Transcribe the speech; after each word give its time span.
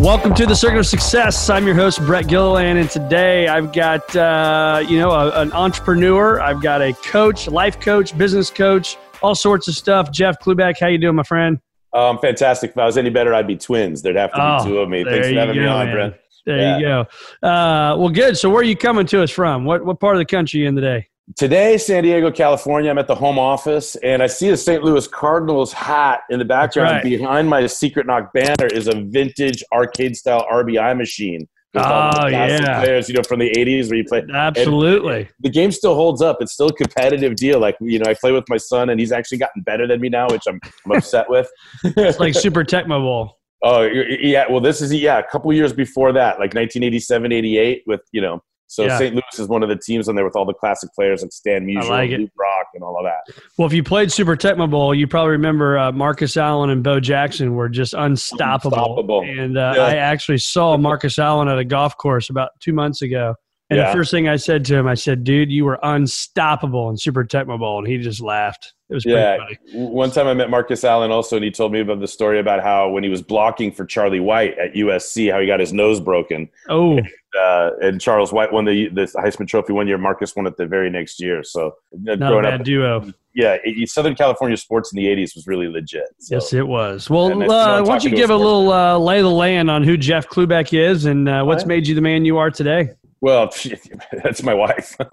Welcome 0.00 0.34
to 0.36 0.46
the 0.46 0.54
Circuit 0.56 0.78
of 0.78 0.86
Success. 0.86 1.50
I'm 1.50 1.66
your 1.66 1.74
host, 1.74 1.98
Brett 2.06 2.26
Gilliland, 2.26 2.78
and 2.78 2.88
today 2.88 3.48
I've 3.48 3.70
got 3.70 4.16
uh, 4.16 4.82
you 4.88 4.98
know 4.98 5.10
a, 5.10 5.42
an 5.42 5.52
entrepreneur. 5.52 6.40
I've 6.40 6.62
got 6.62 6.80
a 6.80 6.94
coach, 6.94 7.48
life 7.48 7.78
coach, 7.78 8.16
business 8.16 8.48
coach, 8.48 8.96
all 9.22 9.34
sorts 9.34 9.68
of 9.68 9.74
stuff. 9.74 10.10
Jeff 10.10 10.40
Klubeck, 10.40 10.80
how 10.80 10.86
you 10.86 10.96
doing, 10.96 11.16
my 11.16 11.22
friend? 11.22 11.60
Um, 11.92 12.18
fantastic. 12.18 12.70
If 12.70 12.78
I 12.78 12.86
was 12.86 12.96
any 12.96 13.10
better, 13.10 13.34
I'd 13.34 13.46
be 13.46 13.56
twins. 13.56 14.00
There'd 14.00 14.16
have 14.16 14.32
to 14.32 14.62
be 14.64 14.70
two 14.70 14.78
of 14.78 14.88
me. 14.88 15.04
Thanks 15.04 15.28
for 15.28 15.34
having 15.34 15.56
me 15.56 15.66
on, 15.66 15.86
man. 15.86 15.94
Brent. 15.94 16.14
There 16.46 16.56
Yeah. 16.56 16.78
you 16.78 16.82
go. 16.82 17.00
Uh, 17.46 17.96
well, 17.98 18.08
good. 18.08 18.38
So, 18.38 18.48
where 18.48 18.60
are 18.60 18.64
you 18.64 18.76
coming 18.76 19.04
to 19.08 19.22
us 19.22 19.30
from? 19.30 19.66
What 19.66 19.84
what 19.84 20.00
part 20.00 20.16
of 20.16 20.20
the 20.20 20.24
country 20.24 20.60
you 20.60 20.68
in 20.68 20.76
today? 20.76 21.08
Today, 21.36 21.78
San 21.78 22.02
Diego, 22.02 22.30
California. 22.32 22.90
I'm 22.90 22.98
at 22.98 23.06
the 23.06 23.14
home 23.14 23.38
office, 23.38 23.94
and 23.96 24.20
I 24.20 24.26
see 24.26 24.48
a 24.48 24.56
St. 24.56 24.82
Louis 24.82 25.06
Cardinals 25.06 25.72
hat 25.72 26.22
in 26.28 26.40
the 26.40 26.44
background. 26.44 26.90
right. 26.90 27.04
Behind 27.04 27.48
my 27.48 27.66
Secret 27.68 28.06
Knock 28.06 28.32
banner 28.32 28.66
is 28.66 28.88
a 28.88 28.94
vintage 29.00 29.62
arcade-style 29.72 30.44
RBI 30.52 30.96
machine. 30.98 31.46
the 31.72 31.80
Oh, 31.86 32.26
yeah. 32.26 32.82
players, 32.82 33.08
you 33.08 33.14
know, 33.14 33.22
from 33.22 33.38
the 33.38 33.48
'80s 33.56 33.88
where 33.90 33.98
you 33.98 34.04
play. 34.04 34.24
Absolutely. 34.34 35.28
The 35.38 35.50
game 35.50 35.70
still 35.70 35.94
holds 35.94 36.20
up. 36.20 36.38
It's 36.40 36.52
still 36.52 36.66
a 36.66 36.72
competitive 36.74 37.36
deal. 37.36 37.60
Like 37.60 37.76
you 37.80 38.00
know, 38.00 38.10
I 38.10 38.14
play 38.14 38.32
with 38.32 38.44
my 38.48 38.56
son, 38.56 38.90
and 38.90 38.98
he's 38.98 39.12
actually 39.12 39.38
gotten 39.38 39.62
better 39.62 39.86
than 39.86 40.00
me 40.00 40.08
now, 40.08 40.26
which 40.28 40.42
I'm, 40.48 40.58
I'm 40.84 40.92
upset 40.96 41.30
with. 41.30 41.48
It's 41.84 42.18
like 42.18 42.34
Super 42.34 42.64
Tecmo 42.64 43.00
Bowl. 43.00 43.36
Oh 43.62 43.82
yeah, 43.82 44.46
well 44.50 44.60
this 44.60 44.80
is 44.80 44.92
yeah 44.92 45.18
a 45.18 45.22
couple 45.22 45.52
years 45.52 45.72
before 45.72 46.12
that, 46.14 46.40
like 46.40 46.54
1987, 46.54 47.30
88, 47.30 47.82
with 47.86 48.00
you 48.10 48.20
know. 48.20 48.42
So 48.70 48.84
Yeah. 48.84 48.98
St. 48.98 49.12
Louis 49.14 49.38
is 49.40 49.48
one 49.48 49.64
of 49.64 49.68
the 49.68 49.74
teams 49.76 50.08
on 50.08 50.14
there 50.14 50.24
with 50.24 50.36
all 50.36 50.44
the 50.44 50.54
classic 50.54 50.90
players 50.94 51.22
like 51.22 51.32
Stan 51.32 51.66
Musial, 51.66 51.88
like. 51.88 52.10
Lou 52.10 52.28
Brock, 52.36 52.66
and 52.72 52.84
all 52.84 52.96
of 52.96 53.04
that. 53.04 53.34
Well, 53.58 53.66
if 53.66 53.72
you 53.72 53.82
played 53.82 54.12
Super 54.12 54.36
Tecmo 54.36 54.70
Bowl, 54.70 54.94
you 54.94 55.08
probably 55.08 55.32
remember 55.32 55.76
uh, 55.76 55.90
Marcus 55.90 56.36
Allen 56.36 56.70
and 56.70 56.80
Bo 56.84 57.00
Jackson 57.00 57.56
were 57.56 57.68
just 57.68 57.94
unstoppable. 57.94 58.76
Unstoppable. 58.78 59.22
And 59.22 59.58
uh, 59.58 59.72
Yeah. 59.74 59.82
I 59.82 59.94
actually 59.96 60.38
saw 60.38 60.76
Marcus 60.78 61.18
Allen 61.18 61.48
at 61.48 61.58
a 61.58 61.64
golf 61.64 61.96
course 61.96 62.30
about 62.30 62.50
two 62.60 62.72
months 62.72 63.02
ago. 63.02 63.34
And 63.70 63.78
Yeah. 63.78 63.86
the 63.86 63.92
first 63.92 64.10
thing 64.10 64.28
I 64.28 64.34
said 64.36 64.64
to 64.66 64.74
him, 64.76 64.86
I 64.88 64.94
said, 64.94 65.22
"Dude, 65.24 65.50
you 65.50 65.64
were 65.64 65.78
unstoppable 65.82 66.90
in 66.90 66.96
Super 66.96 67.24
Tecmo 67.24 67.58
Bowl," 67.58 67.78
and 67.78 67.86
he 67.86 67.98
just 67.98 68.20
laughed. 68.20 68.72
It 68.90 68.94
was 68.94 69.04
pretty 69.04 69.18
Yeah. 69.20 69.36
funny. 69.36 69.56
One 69.86 70.10
time 70.10 70.26
I 70.26 70.34
met 70.34 70.50
Marcus 70.50 70.82
Allen 70.82 71.12
also, 71.12 71.36
and 71.36 71.44
he 71.44 71.52
told 71.52 71.72
me 71.72 71.78
about 71.80 72.00
the 72.00 72.08
story 72.08 72.40
about 72.40 72.60
how 72.60 72.88
when 72.90 73.04
he 73.04 73.08
was 73.08 73.22
blocking 73.22 73.70
for 73.70 73.84
Charlie 73.84 74.18
White 74.18 74.58
at 74.58 74.74
USC, 74.74 75.28
how 75.30 75.38
he 75.38 75.46
got 75.46 75.60
his 75.60 75.72
nose 75.72 76.00
broken. 76.00 76.48
Oh, 76.68 76.98
Uh, 77.40 77.70
and 77.80 78.00
Charles 78.00 78.32
White 78.32 78.52
won 78.52 78.64
the 78.64 78.88
the 78.88 79.02
Heisman 79.02 79.46
Trophy 79.46 79.72
one 79.72 79.86
year. 79.86 79.96
Marcus 79.98 80.34
won 80.34 80.48
it 80.48 80.56
the 80.56 80.66
very 80.66 80.90
next 80.90 81.20
year. 81.20 81.44
So 81.44 81.74
not 81.92 82.14
a 82.14 82.16
growing 82.16 82.42
bad 82.42 82.54
up, 82.54 82.64
duo. 82.64 83.04
yeah, 83.36 83.56
Southern 83.84 84.16
California 84.16 84.56
sports 84.56 84.92
in 84.92 84.96
the 84.96 85.06
'80s 85.06 85.36
was 85.36 85.46
really 85.46 85.68
legit. 85.68 86.06
So. 86.18 86.34
Yes, 86.34 86.52
it 86.52 86.66
was. 86.66 87.08
Well, 87.08 87.28
And 87.30 87.44
uh, 87.44 87.84
why 87.84 87.86
don't 87.86 88.02
you 88.02 88.10
give 88.10 88.30
a 88.30 88.36
little 88.36 88.72
uh, 88.72 88.98
lay 88.98 89.18
of 89.18 89.24
the 89.24 89.30
land 89.30 89.70
on 89.70 89.84
who 89.84 89.96
Jeff 89.96 90.28
Klubeck 90.28 90.76
is 90.76 91.04
and 91.04 91.28
uh, 91.28 91.44
what's 91.44 91.62
Right. 91.62 91.68
made 91.68 91.86
you 91.86 91.94
the 91.94 92.00
man 92.00 92.24
you 92.24 92.36
are 92.38 92.50
today? 92.50 92.88
Well, 93.20 93.50
that's 94.24 94.42
my 94.42 94.54
wife. 94.54 94.96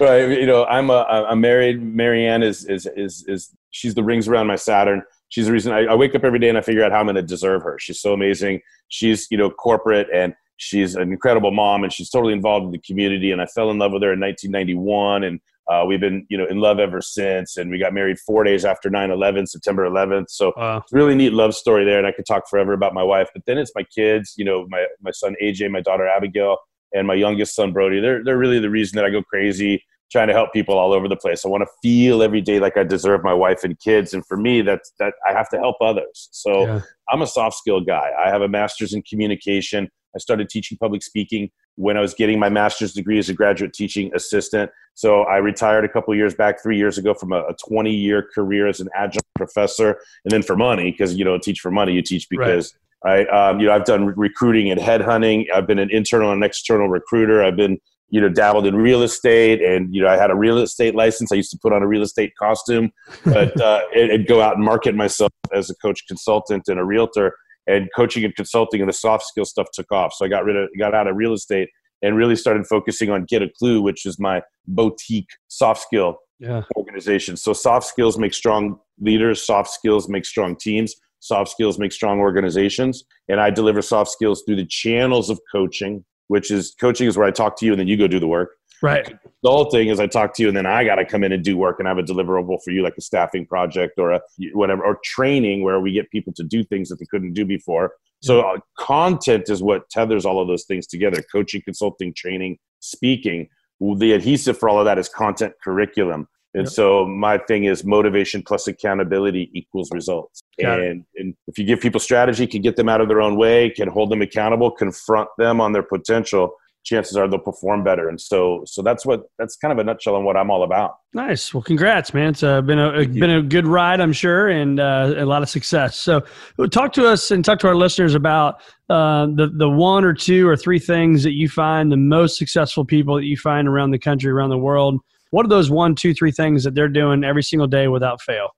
right, 0.00 0.28
you 0.30 0.46
know, 0.46 0.64
I'm 0.64 0.90
a, 0.90 1.04
I'm 1.28 1.40
married. 1.40 1.82
Marianne 1.82 2.42
is 2.42 2.64
is 2.64 2.86
is 2.96 3.24
is 3.28 3.54
she's 3.70 3.94
the 3.94 4.02
rings 4.02 4.28
around 4.28 4.46
my 4.46 4.56
Saturn. 4.56 5.02
She's 5.28 5.46
the 5.46 5.52
reason 5.52 5.72
I, 5.72 5.84
I 5.84 5.94
wake 5.94 6.14
up 6.14 6.24
every 6.24 6.38
day 6.38 6.48
and 6.48 6.58
I 6.58 6.62
figure 6.62 6.84
out 6.84 6.92
how 6.92 6.98
I'm 6.98 7.06
going 7.06 7.16
to 7.16 7.22
deserve 7.22 7.62
her. 7.62 7.78
She's 7.78 8.00
so 8.00 8.12
amazing. 8.12 8.60
She's 8.88 9.26
you 9.30 9.36
know 9.36 9.50
corporate 9.50 10.08
and 10.12 10.34
she's 10.56 10.94
an 10.94 11.12
incredible 11.12 11.50
mom 11.50 11.84
and 11.84 11.92
she's 11.92 12.10
totally 12.10 12.32
involved 12.32 12.66
in 12.66 12.72
the 12.72 12.78
community. 12.78 13.32
And 13.32 13.42
I 13.42 13.46
fell 13.46 13.70
in 13.70 13.78
love 13.78 13.92
with 13.92 14.02
her 14.02 14.12
in 14.12 14.20
1991 14.20 15.24
and. 15.24 15.40
Uh, 15.72 15.84
we've 15.86 16.00
been, 16.00 16.26
you 16.28 16.36
know, 16.36 16.46
in 16.46 16.58
love 16.58 16.78
ever 16.78 17.00
since, 17.00 17.56
and 17.56 17.70
we 17.70 17.78
got 17.78 17.94
married 17.94 18.18
four 18.18 18.44
days 18.44 18.64
after 18.64 18.90
9/11, 18.90 19.46
September 19.46 19.84
11th. 19.86 20.28
So 20.28 20.52
Wow. 20.56 20.78
it's 20.78 20.92
really 20.92 21.14
neat 21.14 21.32
love 21.32 21.54
story 21.54 21.84
there, 21.84 21.98
and 21.98 22.06
I 22.06 22.12
could 22.12 22.26
talk 22.26 22.48
forever 22.48 22.72
about 22.74 22.92
my 22.94 23.02
wife. 23.02 23.30
But 23.34 23.44
then 23.46 23.56
it's 23.58 23.72
my 23.74 23.84
kids, 23.84 24.34
you 24.36 24.44
know, 24.44 24.66
my 24.68 24.86
my 25.00 25.10
son 25.12 25.34
AJ, 25.42 25.70
my 25.70 25.80
daughter 25.80 26.06
Abigail, 26.06 26.58
and 26.92 27.06
my 27.06 27.14
youngest 27.14 27.54
son 27.54 27.72
Brody. 27.72 28.00
They're 28.00 28.22
they're 28.24 28.38
really 28.38 28.58
the 28.58 28.70
reason 28.70 28.96
that 28.96 29.04
I 29.06 29.10
go 29.10 29.22
crazy 29.22 29.82
trying 30.10 30.28
to 30.28 30.34
help 30.34 30.52
people 30.52 30.76
all 30.78 30.92
over 30.92 31.08
the 31.08 31.16
place. 31.16 31.42
I 31.42 31.48
want 31.48 31.62
to 31.62 31.70
feel 31.82 32.22
every 32.22 32.42
day 32.42 32.60
like 32.60 32.76
I 32.76 32.84
deserve 32.84 33.24
my 33.24 33.32
wife 33.32 33.64
and 33.64 33.78
kids, 33.80 34.12
and 34.12 34.22
for 34.26 34.36
me, 34.36 34.60
that's 34.60 34.92
that 34.98 35.14
I 35.26 35.32
have 35.32 35.48
to 35.50 35.58
help 35.58 35.76
others. 35.80 36.28
So 36.32 36.66
Yeah. 36.66 36.80
I'm 37.10 37.22
a 37.22 37.26
soft 37.26 37.56
skill 37.56 37.80
guy. 37.80 38.10
I 38.22 38.28
have 38.28 38.42
a 38.42 38.48
master's 38.48 38.92
in 38.92 39.02
communication. 39.08 39.88
I 40.14 40.18
started 40.18 40.48
teaching 40.48 40.78
public 40.78 41.02
speaking 41.02 41.50
when 41.76 41.96
I 41.96 42.00
was 42.00 42.14
getting 42.14 42.38
my 42.38 42.48
master's 42.48 42.92
degree 42.92 43.18
as 43.18 43.28
a 43.28 43.34
graduate 43.34 43.72
teaching 43.72 44.10
assistant. 44.14 44.70
So 44.94 45.22
I 45.22 45.38
retired 45.38 45.84
a 45.84 45.88
couple 45.88 46.14
years 46.14 46.34
back, 46.34 46.62
three 46.62 46.76
years 46.76 46.98
ago, 46.98 47.14
from 47.14 47.32
a, 47.32 47.40
a 47.40 47.54
20 47.66 47.90
year 47.90 48.26
career 48.34 48.66
as 48.66 48.80
an 48.80 48.88
adjunct 48.94 49.28
professor, 49.34 49.98
and 50.24 50.30
then 50.30 50.42
for 50.42 50.56
money 50.56 50.90
because 50.90 51.14
you 51.14 51.24
don't 51.24 51.42
teach 51.42 51.60
for 51.60 51.70
money, 51.70 51.92
you 51.92 52.02
teach 52.02 52.28
because. 52.28 52.74
Right. 53.04 53.28
Um, 53.30 53.58
you 53.58 53.66
know, 53.66 53.72
I've 53.72 53.84
done 53.84 54.06
recruiting 54.06 54.70
and 54.70 54.80
headhunting. 54.80 55.46
I've 55.52 55.66
been 55.66 55.80
an 55.80 55.90
internal 55.90 56.30
and 56.30 56.44
external 56.44 56.88
recruiter. 56.88 57.42
I've 57.42 57.56
been, 57.56 57.80
you 58.10 58.20
know, 58.20 58.28
dabbled 58.28 58.64
in 58.64 58.76
real 58.76 59.02
estate, 59.02 59.60
and 59.60 59.92
you 59.92 60.00
know, 60.00 60.06
I 60.06 60.16
had 60.16 60.30
a 60.30 60.36
real 60.36 60.58
estate 60.58 60.94
license. 60.94 61.32
I 61.32 61.34
used 61.34 61.50
to 61.50 61.58
put 61.58 61.72
on 61.72 61.82
a 61.82 61.86
real 61.88 62.02
estate 62.02 62.32
costume, 62.38 62.92
but 63.24 63.60
uh, 63.60 63.80
and, 63.96 64.12
and 64.12 64.26
go 64.28 64.40
out 64.40 64.54
and 64.54 64.64
market 64.64 64.94
myself 64.94 65.32
as 65.52 65.68
a 65.68 65.74
coach, 65.74 66.06
consultant, 66.06 66.68
and 66.68 66.78
a 66.78 66.84
realtor. 66.84 67.34
And 67.66 67.88
coaching 67.94 68.24
and 68.24 68.34
consulting 68.34 68.80
and 68.80 68.88
the 68.88 68.94
soft 68.94 69.24
skill 69.24 69.44
stuff 69.44 69.68
took 69.72 69.90
off. 69.92 70.12
So 70.14 70.24
I 70.24 70.28
got 70.28 70.44
rid 70.44 70.56
of, 70.56 70.68
got 70.78 70.94
out 70.94 71.06
of 71.06 71.16
real 71.16 71.32
estate, 71.32 71.68
and 72.02 72.16
really 72.16 72.34
started 72.34 72.66
focusing 72.66 73.10
on 73.10 73.24
Get 73.24 73.42
A 73.42 73.48
Klu, 73.58 73.80
which 73.80 74.04
is 74.04 74.18
my 74.18 74.42
boutique 74.66 75.28
soft 75.48 75.82
skill 75.82 76.18
Yeah. 76.40 76.62
organization. 76.76 77.36
So 77.36 77.52
soft 77.52 77.86
skills 77.86 78.18
make 78.18 78.34
strong 78.34 78.80
leaders, 79.00 79.40
soft 79.44 79.70
skills 79.70 80.08
make 80.08 80.24
strong 80.24 80.56
teams, 80.56 80.96
soft 81.20 81.52
skills 81.52 81.78
make 81.78 81.92
strong 81.92 82.18
organizations. 82.18 83.04
And 83.28 83.40
I 83.40 83.50
deliver 83.50 83.80
soft 83.80 84.10
skills 84.10 84.42
through 84.44 84.56
the 84.56 84.66
channels 84.66 85.30
of 85.30 85.38
coaching, 85.52 86.04
which 86.26 86.50
is 86.50 86.74
coaching 86.80 87.06
is 87.06 87.16
where 87.16 87.26
I 87.26 87.30
talk 87.30 87.56
to 87.58 87.66
you 87.66 87.72
and 87.72 87.78
then 87.78 87.86
you 87.86 87.96
go 87.96 88.08
do 88.08 88.18
the 88.18 88.26
work. 88.26 88.56
Right. 88.82 89.14
Consulting 89.44 89.88
is 89.88 89.98
I 89.98 90.06
talk 90.06 90.34
to 90.34 90.42
you 90.42 90.48
and 90.48 90.56
then 90.56 90.66
I 90.66 90.84
got 90.84 90.96
to 90.96 91.04
come 91.04 91.24
in 91.24 91.32
and 91.32 91.42
do 91.42 91.56
work 91.56 91.76
and 91.78 91.88
have 91.88 91.98
a 91.98 92.02
deliverable 92.02 92.58
for 92.64 92.70
you, 92.70 92.82
like 92.82 92.94
a 92.96 93.00
staffing 93.00 93.44
project 93.44 93.98
or 93.98 94.12
a 94.12 94.20
whatever, 94.52 94.84
or 94.84 94.98
training 95.04 95.62
where 95.62 95.80
we 95.80 95.92
get 95.92 96.10
people 96.10 96.32
to 96.34 96.44
do 96.44 96.62
things 96.62 96.88
that 96.90 97.00
they 97.00 97.06
couldn't 97.10 97.32
do 97.34 97.44
before. 97.44 97.92
So 98.22 98.40
uh, 98.42 98.58
content 98.78 99.50
is 99.50 99.60
what 99.60 99.90
tethers 99.90 100.24
all 100.24 100.40
of 100.40 100.46
those 100.46 100.64
things 100.64 100.86
together: 100.86 101.22
coaching, 101.32 101.60
consulting, 101.64 102.14
training, 102.14 102.58
speaking. 102.78 103.48
The 103.80 104.12
adhesive 104.12 104.58
for 104.58 104.68
all 104.68 104.78
of 104.78 104.84
that 104.84 104.96
is 104.96 105.08
content 105.08 105.54
curriculum. 105.62 106.28
And 106.54 106.66
Yep. 106.66 106.72
so 106.72 107.06
my 107.06 107.38
thing 107.38 107.64
is 107.64 107.82
motivation 107.82 108.42
plus 108.42 108.68
accountability 108.68 109.50
equals 109.54 109.90
results. 109.90 110.42
And, 110.82 111.04
and 111.16 111.34
if 111.48 111.58
you 111.58 111.64
give 111.64 111.80
people 111.80 111.98
strategy, 111.98 112.46
can 112.46 112.62
get 112.62 112.76
them 112.76 112.88
out 112.88 113.00
of 113.00 113.08
their 113.08 113.22
own 113.22 113.36
way, 113.36 113.70
can 113.70 113.88
hold 113.88 114.10
them 114.10 114.22
accountable, 114.22 114.70
confront 114.70 115.30
them 115.38 115.60
on 115.60 115.72
their 115.72 115.82
potential, 115.82 116.54
chances 116.84 117.16
are 117.16 117.28
they'll 117.28 117.38
perform 117.38 117.84
better. 117.84 118.08
And 118.08 118.20
so, 118.20 118.62
so 118.66 118.82
that's 118.82 119.06
what 119.06 119.24
that's 119.38 119.56
kind 119.56 119.72
of 119.72 119.78
a 119.78 119.84
nutshell 119.84 120.16
on 120.16 120.24
what 120.24 120.36
I'm 120.36 120.50
all 120.50 120.62
about. 120.62 120.96
Nice. 121.14 121.52
Well, 121.52 121.62
congrats, 121.62 122.14
man. 122.14 122.30
It's 122.30 122.42
uh, 122.42 122.60
been 122.62 122.78
a 122.78 123.06
been 123.06 123.30
a 123.30 123.42
good 123.42 123.66
ride, 123.66 124.00
I'm 124.00 124.12
sure, 124.12 124.48
and 124.48 124.80
uh, 124.80 125.14
a 125.16 125.24
lot 125.24 125.42
of 125.42 125.48
success. 125.48 125.96
So, 125.96 126.22
talk 126.70 126.92
to 126.94 127.06
us 127.06 127.30
and 127.30 127.44
talk 127.44 127.58
to 127.60 127.68
our 127.68 127.76
listeners 127.76 128.14
about 128.14 128.60
uh, 128.88 129.26
the 129.26 129.50
the 129.54 129.68
one 129.68 130.04
or 130.04 130.14
two 130.14 130.48
or 130.48 130.56
three 130.56 130.78
things 130.78 131.22
that 131.22 131.32
you 131.32 131.48
find 131.48 131.92
the 131.92 131.96
most 131.96 132.38
successful 132.38 132.84
people 132.84 133.16
that 133.16 133.24
you 133.24 133.36
find 133.36 133.68
around 133.68 133.90
the 133.90 133.98
country, 133.98 134.30
around 134.30 134.50
the 134.50 134.58
world. 134.58 135.00
What 135.30 135.46
are 135.46 135.48
those 135.48 135.70
one, 135.70 135.94
two, 135.94 136.12
three 136.12 136.30
things 136.30 136.62
that 136.64 136.74
they're 136.74 136.88
doing 136.88 137.24
every 137.24 137.42
single 137.42 137.66
day 137.66 137.88
without 137.88 138.20
fail? 138.20 138.50